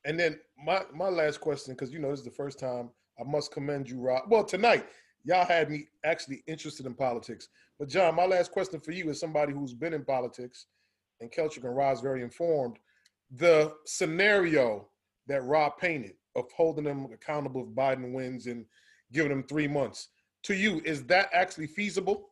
[0.05, 2.91] And then my my last question, because you know this is the first time
[3.21, 4.25] I must commend you, Rob.
[4.29, 4.87] Well, tonight
[5.25, 7.49] y'all had me actually interested in politics.
[7.79, 10.67] But John, my last question for you is somebody who's been in politics,
[11.21, 12.79] and Keltrick and Rod's very informed.
[13.31, 14.89] The scenario
[15.27, 18.65] that Rob painted of holding them accountable if Biden wins and
[19.13, 20.09] giving them three months.
[20.45, 22.31] To you, is that actually feasible?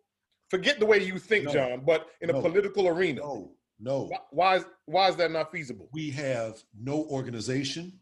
[0.48, 1.52] Forget the way you think, No.
[1.52, 2.40] John, but in a No.
[2.42, 4.04] political arena, No, no.
[4.06, 5.88] why- why is why is that not feasible?
[5.92, 8.00] we have no organization.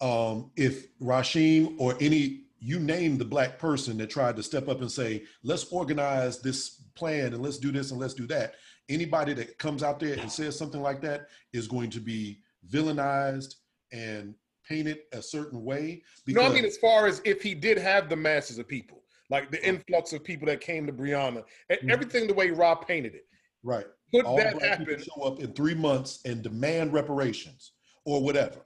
[0.00, 4.80] Um, if Rashim or any, you name the black person that tried to step up
[4.82, 8.54] and say, let's organize this plan and let's do this and let's do that.
[8.90, 13.54] Anybody that comes out there and says something like that is going to be villainized
[13.92, 14.34] and
[14.68, 16.02] painted a certain way.
[16.26, 16.64] You know I mean?
[16.64, 20.24] As far as if he did have the masses of people, like the influx of
[20.24, 21.90] people that came to Breonna, and Mhm.
[21.90, 23.26] everything the way Rob painted it.
[23.62, 23.86] right.
[24.12, 25.00] Could all that happen?
[25.02, 27.72] show up in three months and demand reparations
[28.04, 28.64] or whatever,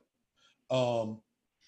[0.71, 1.21] um,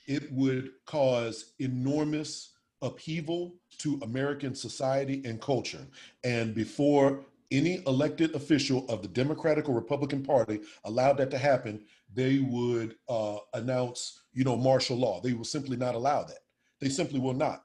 [0.06, 5.86] it would cause enormous upheaval to American society and culture.
[6.24, 11.84] And before any elected official of the Democratic or Republican Party allowed that to happen,
[12.16, 15.20] they would uh, announce, you know, martial law.
[15.20, 16.38] They will simply not allow that.
[16.80, 17.62] They simply will not.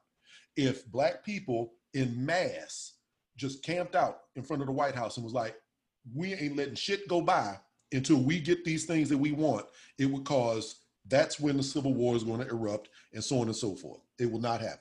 [0.58, 2.96] If black people in mass
[3.38, 5.56] just camped out in front of the White House and was like,
[6.14, 7.58] we ain't letting shit go by
[7.94, 9.66] until we get these things that we want,
[9.98, 13.48] it would cause that's when the civil war is going to erupt and so on
[13.48, 14.02] and so forth.
[14.20, 14.80] It will not happen.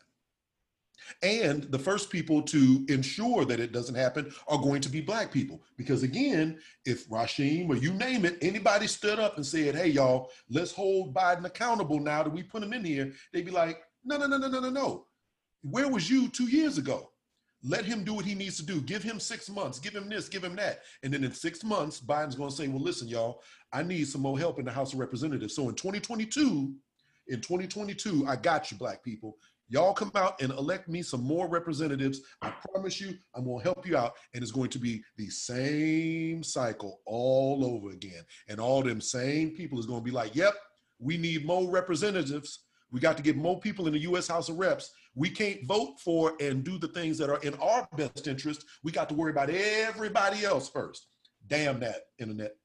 [1.22, 5.32] And the first people to ensure that it doesn't happen are going to be black
[5.32, 5.62] people.
[5.76, 10.30] Because again, if Rashim or you name it, anybody stood up and said, hey, y'all,
[10.48, 14.16] let's hold Biden accountable now that we put him in here, they'd be like, no,
[14.16, 15.06] no, no, no, no, no, no.
[15.62, 17.10] Where was you two years ago?
[17.62, 18.80] Let him do what he needs to do.
[18.80, 19.78] Give him six months.
[19.78, 20.80] Give him this, give him that.
[21.02, 24.22] And then in six months, Biden's going to say, well, listen, y'all, I need some
[24.22, 25.54] more help in the House of Representatives.
[25.54, 26.74] So in 2022,
[27.28, 29.36] in 2022, I got you, black people.
[29.72, 32.20] Y'all come out and elect me some more representatives.
[32.42, 34.16] I promise you, I'm going to help you out.
[34.34, 38.24] And it's going to be the same cycle all over again.
[38.48, 40.54] And all them same people is going to be like, yep,
[40.98, 42.64] we need more representatives.
[42.90, 44.26] We got to get more people in the U.S.
[44.26, 44.90] House of Reps.
[45.14, 48.64] We can't vote for and do the things that are in our best interest.
[48.82, 51.06] We got to worry about everybody else first.
[51.46, 52.56] Damn that internet.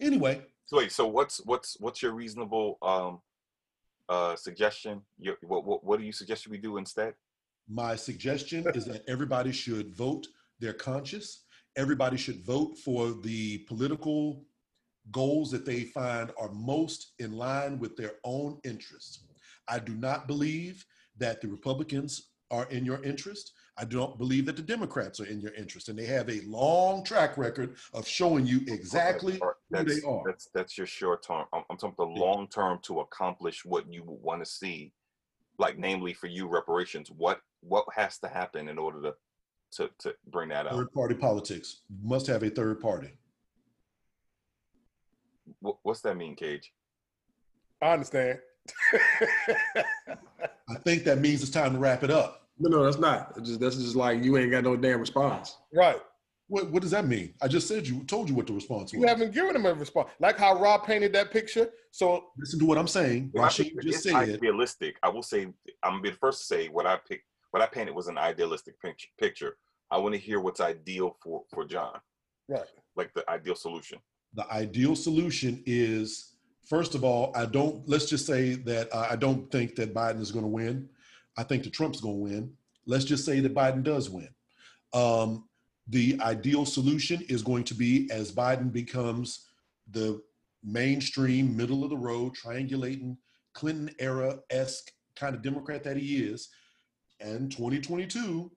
[0.00, 3.20] Anyway, So wait, so what's what's what's your reasonable um
[4.08, 5.02] uh suggestion?
[5.18, 7.14] Your, what, what what do you suggest we do instead?
[7.68, 10.26] my suggestion is that everybody should vote
[10.58, 11.44] their conscience.
[11.76, 14.44] Everybody should vote for the political
[15.10, 19.24] goals that they find are most in line with their own interests.
[19.68, 20.84] I do not believe
[21.18, 23.52] that the Republicans are in your interest.
[23.80, 25.88] I don't believe that the Democrats are in your interest.
[25.88, 30.06] And they have a long track record of showing you exactly Or who that's, they
[30.06, 30.22] are.
[30.26, 31.46] That's that's your short term.
[31.52, 32.20] I'm, I'm talking the Yeah.
[32.26, 34.92] long term to accomplish what you want to see,
[35.58, 37.10] like namely for you reparations.
[37.10, 39.14] What what has to happen in order to
[39.72, 40.72] to to bring that out?
[40.72, 41.82] third party politics.
[42.02, 43.12] Must have a third party.
[45.60, 46.72] What, what's that mean, Cage?
[47.80, 48.40] I understand.
[50.68, 52.47] I think that means it's time to wrap it up.
[52.60, 53.32] No, no, that's not.
[53.36, 55.56] It's just that's just like you ain't got no damn response.
[55.74, 56.00] right.
[56.50, 57.34] What, what does that mean?
[57.42, 59.02] I just said you told you what the response was.
[59.02, 60.08] You haven't given him a response.
[60.18, 61.68] Like how Rob painted that picture.
[61.90, 63.32] So Listen to what I'm saying.
[63.34, 64.96] Well, I Rashid think just it's said, idealistic.
[65.02, 65.42] I will say
[65.82, 67.24] I'm gonna be the first to say what I picked.
[67.50, 69.08] What I painted was an idealistic picture.
[69.20, 69.56] Picture.
[69.90, 71.98] I want to hear what's ideal for for John,
[72.48, 72.64] right.
[72.96, 73.98] like the ideal solution.
[74.34, 76.34] the ideal solution is,
[76.66, 80.20] first of all, I don't, let's just say that uh, I don't think that Biden
[80.20, 80.88] is going to win.
[81.38, 82.52] I think that Trump's going to win.
[82.84, 84.28] Let's just say that Biden does win.
[84.92, 85.48] Um,
[85.86, 89.46] the ideal solution is going to be as Biden becomes
[89.92, 90.20] the
[90.64, 93.16] mainstream, middle of the road, triangulating
[93.54, 96.48] Clinton era esque kind of Democrat that he is.
[97.20, 98.50] And 2022,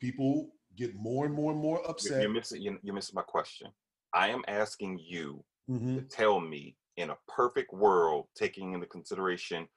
[0.00, 2.22] people get more and more and more upset.
[2.22, 2.62] you're missing.
[2.62, 3.68] You're, you're missing my question.
[4.14, 5.96] I am asking you Mhm.
[5.96, 9.68] to tell me, in a perfect world, taking into consideration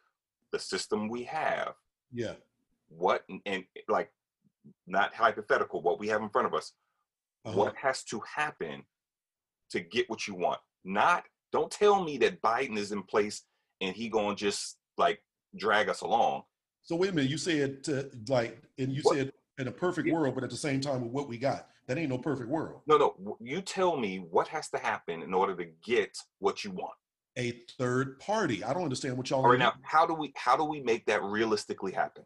[0.54, 1.74] the system we have,
[2.14, 2.34] Yeah.
[2.90, 4.12] what and, and like
[4.88, 6.74] not hypothetical, what we have in front of us,
[7.46, 7.58] Uh-huh.
[7.58, 8.84] what has to happen
[9.72, 10.60] to get what you want?
[10.84, 13.44] Not don't tell me that Biden is in place
[13.82, 15.22] and he gonna just like
[15.56, 16.44] drag us along.
[16.84, 20.08] So wait a minute, you said to, like, and you What- said in a perfect
[20.08, 20.14] Yeah.
[20.16, 22.82] world, but at the same time with what we got, that ain't no perfect world.
[22.88, 26.72] No, no, you tell me what has to happen in order to get what you
[26.72, 26.96] want.
[27.38, 28.64] A third party.
[28.64, 30.82] I don't understand what y'all All are right, now how do we how do we
[30.82, 32.24] make that realistically happen?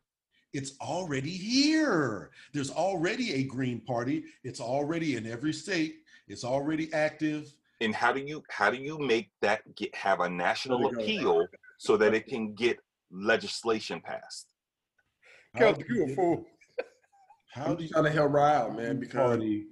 [0.52, 2.32] It's already here.
[2.54, 4.24] There's already a Green Party.
[4.44, 5.98] It's already in every state.
[6.28, 7.54] It's already active.
[7.82, 10.96] And how do you how do you make that get have a national There we
[10.96, 11.02] go.
[11.02, 12.80] appeal so that it can get
[13.12, 14.48] legislation passed?
[15.54, 16.46] How do you a fool.
[17.52, 19.66] How do you trying to help Ryan out, man, Green because party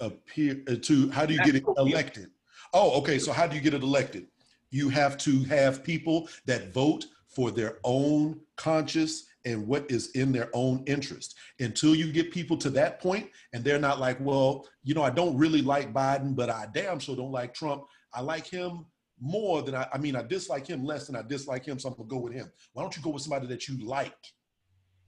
[0.00, 1.10] appear uh, to?
[1.10, 2.30] How do you get it elected?
[2.72, 3.18] Oh, okay.
[3.18, 4.28] So how do you get it elected?
[4.72, 10.32] You have to have people that vote for their own conscience and what is in
[10.32, 11.34] their own interest.
[11.60, 15.10] Until you get people to that point, and they're not like, well, you know, I
[15.10, 17.84] don't really like Biden, but I damn sure don't like Trump.
[18.14, 18.86] I like him
[19.20, 21.94] more than I, I mean, I dislike him less than I dislike him, so I'm
[21.94, 22.50] gonna go with him.
[22.72, 24.16] Why don't you go with somebody that you like?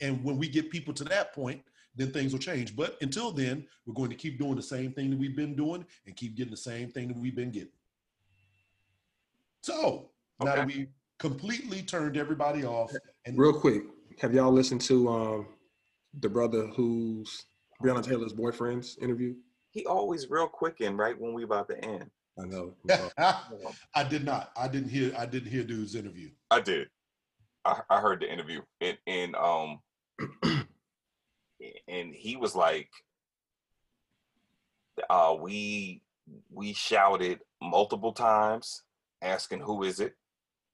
[0.01, 1.62] And when we get people to that point,
[1.97, 2.74] then things will change.
[2.77, 5.85] But until then, we're going to keep doing the same thing that we've been doing
[6.07, 7.70] and keep getting the same thing that we've been getting.
[9.65, 10.11] So
[10.41, 10.89] now that we
[11.19, 12.93] completely turned everybody off,
[13.24, 13.85] and Real quick,
[14.20, 15.47] have y'all listened to um
[16.20, 17.47] the brother who's
[17.82, 19.35] Breonna Taylor's boyfriend's interview?
[19.70, 22.11] He always real quick in right when we about to end.
[22.39, 22.74] I know.
[23.95, 24.51] I did not.
[24.55, 25.15] I didn't hear.
[25.16, 26.28] I didn't hear dude's interview.
[26.51, 26.89] I did.
[27.65, 29.78] I, I heard the interview and and um
[31.89, 32.91] and he was like
[35.09, 36.03] uh we
[36.51, 38.82] we shouted multiple times
[39.23, 40.15] asking who is it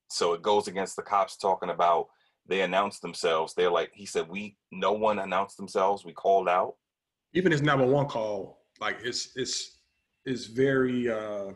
[0.08, 2.06] so it goes against the cops talking about
[2.46, 6.74] they announced themselves they're like he said we no one announced themselves we called out
[7.32, 9.78] Even his 911 call, like it's it's
[10.24, 11.52] it's very uh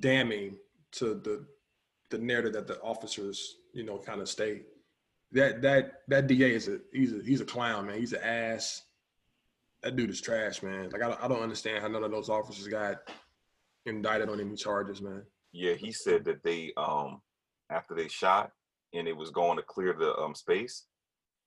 [0.00, 0.56] damning
[0.92, 1.46] to the
[2.10, 4.66] the narrative that the officers, you know, kind of state.
[5.32, 7.98] That that that DA is a he's a he's a clown, man.
[7.98, 8.82] He's an ass.
[9.82, 10.88] That dude is trash, man.
[10.90, 12.96] Like I I don't understand how none of those officers got
[13.84, 15.22] indicted on any charges, man.
[15.52, 17.20] Yeah he said that they um
[17.70, 18.50] after they shot
[18.94, 20.86] and it was going to clear the um space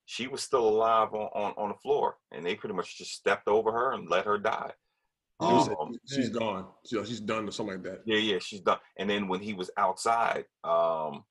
[0.05, 3.47] she was still alive on, on, on the floor and they pretty much just stepped
[3.47, 4.71] over her and let her die
[5.65, 6.67] said Um, she's gone.
[6.85, 8.01] She- she's done or something like that.
[8.05, 8.79] Yeah, yeah, she's done.
[8.97, 11.23] And then when he was outside, um,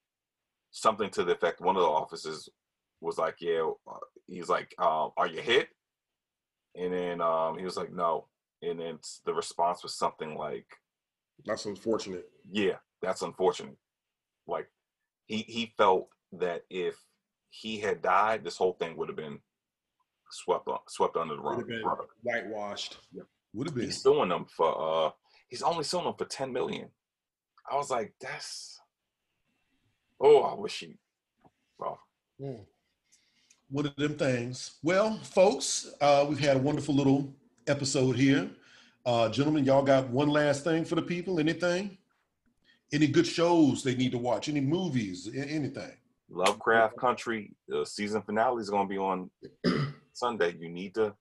[0.73, 2.49] something to the effect, one of the officers
[3.01, 5.69] was like, "Yeah," uh, he's like, um, "Are you hit?"
[6.75, 8.29] And then um, he was like, "No."
[8.63, 10.67] And then the response was something like,
[11.45, 12.29] That's unfortunate.
[12.51, 13.77] "Yeah, that's unfortunate."
[14.47, 14.69] Like
[15.27, 16.97] he he felt that if
[17.51, 19.39] he had died, this whole thing would have been
[20.31, 21.69] swept on, swept under the rug.
[22.23, 22.99] whitewashed.
[23.53, 23.87] Would have been.
[23.87, 25.11] He's suing them for uh,
[25.49, 26.89] he's only suing them for ten million.
[27.71, 28.81] I was like, that's.
[30.21, 30.99] Oh, I wish he.
[31.79, 31.99] Well,
[32.41, 32.65] Mm.
[33.71, 34.79] one of them things.
[34.83, 37.35] Well, folks, uh, we've had a wonderful little
[37.67, 38.51] episode here.
[39.05, 41.39] Uh, gentlemen, y'all got one last thing for the people?
[41.41, 41.99] Anything?
[42.93, 44.49] Any good shows they need to watch?
[44.49, 45.29] Any movies?
[45.35, 45.93] Anything?
[46.29, 49.31] Lovecraft Country the season finale is going to be on
[50.13, 50.55] Sunday.
[50.59, 51.15] You need to,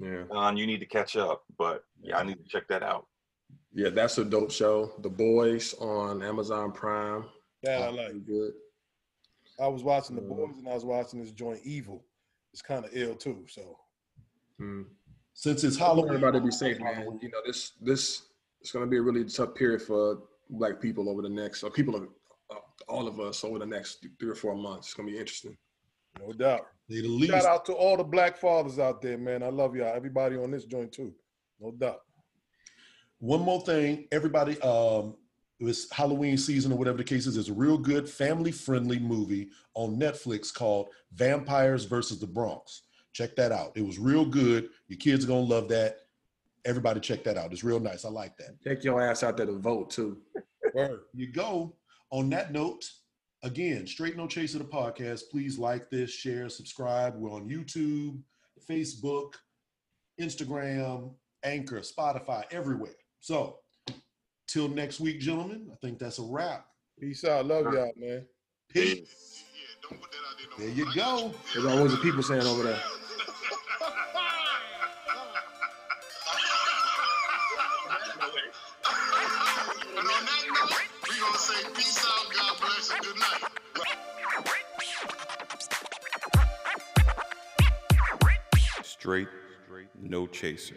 [0.00, 0.24] Yeah.
[0.30, 1.44] Don, you need to catch up.
[1.58, 3.06] But yeah, I need to check that out.
[3.72, 4.92] Yeah, that's a dope show.
[5.00, 7.24] The Boys on Amazon Prime.
[7.62, 8.06] That I like.
[8.10, 8.52] Pretty good.
[9.60, 12.04] I was watching the Uh, boys and I was watching this joint Evil.
[12.52, 13.44] It's kind of ill too.
[13.48, 13.78] So
[14.60, 14.84] Mm.
[15.32, 17.18] Since it's Halloween, everybody be safe, man.
[17.22, 18.22] You know, this this
[18.60, 20.18] it's going to be a really tough period for
[20.50, 22.08] Black people over the next, or people of
[22.50, 22.56] uh,
[22.88, 24.88] all of us over the next three or four months.
[24.88, 25.56] It's going to be interesting.
[26.18, 26.66] no doubt.
[26.88, 27.32] they the least.
[27.32, 29.42] Shout out to all the black fathers out there, man.
[29.42, 29.94] I love y'all.
[29.94, 31.14] Everybody on this joint too.
[31.60, 32.00] No doubt.
[33.18, 34.60] One more thing, everybody.
[34.62, 35.14] Um,
[35.60, 37.34] it was Halloween season or whatever the case is.
[37.34, 42.82] There's a real good family-friendly movie on Netflix called Vampires versus the Bronx.
[43.12, 43.72] Check that out.
[43.74, 44.70] It was real good.
[44.88, 45.98] Your kids are gonna love that.
[46.64, 47.52] Everybody, check that out.
[47.52, 48.04] It's real nice.
[48.04, 48.60] I like that.
[48.62, 50.18] Take your ass out there to vote too.
[50.74, 51.00] Word.
[51.14, 51.74] you go.
[52.12, 52.84] On that note,
[53.42, 55.22] again, Straight No Chaser the podcast.
[55.30, 57.14] Please like this, share, subscribe.
[57.16, 58.20] We're on YouTube,
[58.68, 59.34] Facebook,
[60.20, 61.14] Instagram,
[61.44, 62.94] Anchor, Spotify, everywhere.
[63.20, 63.58] So,
[64.48, 65.68] till next week, gentlemen.
[65.72, 66.66] I think that's a wrap.
[66.98, 67.46] Peace out.
[67.46, 68.26] Love y'all, man.
[68.68, 69.44] Peace.
[69.54, 70.68] Yeah, don't put that out there.
[70.68, 71.34] no There you go.
[71.54, 72.80] There's always the people saying over there.
[81.50, 83.42] Say peace out, God bless, and good night.
[88.82, 89.28] Straight,
[90.00, 90.74] no chaser.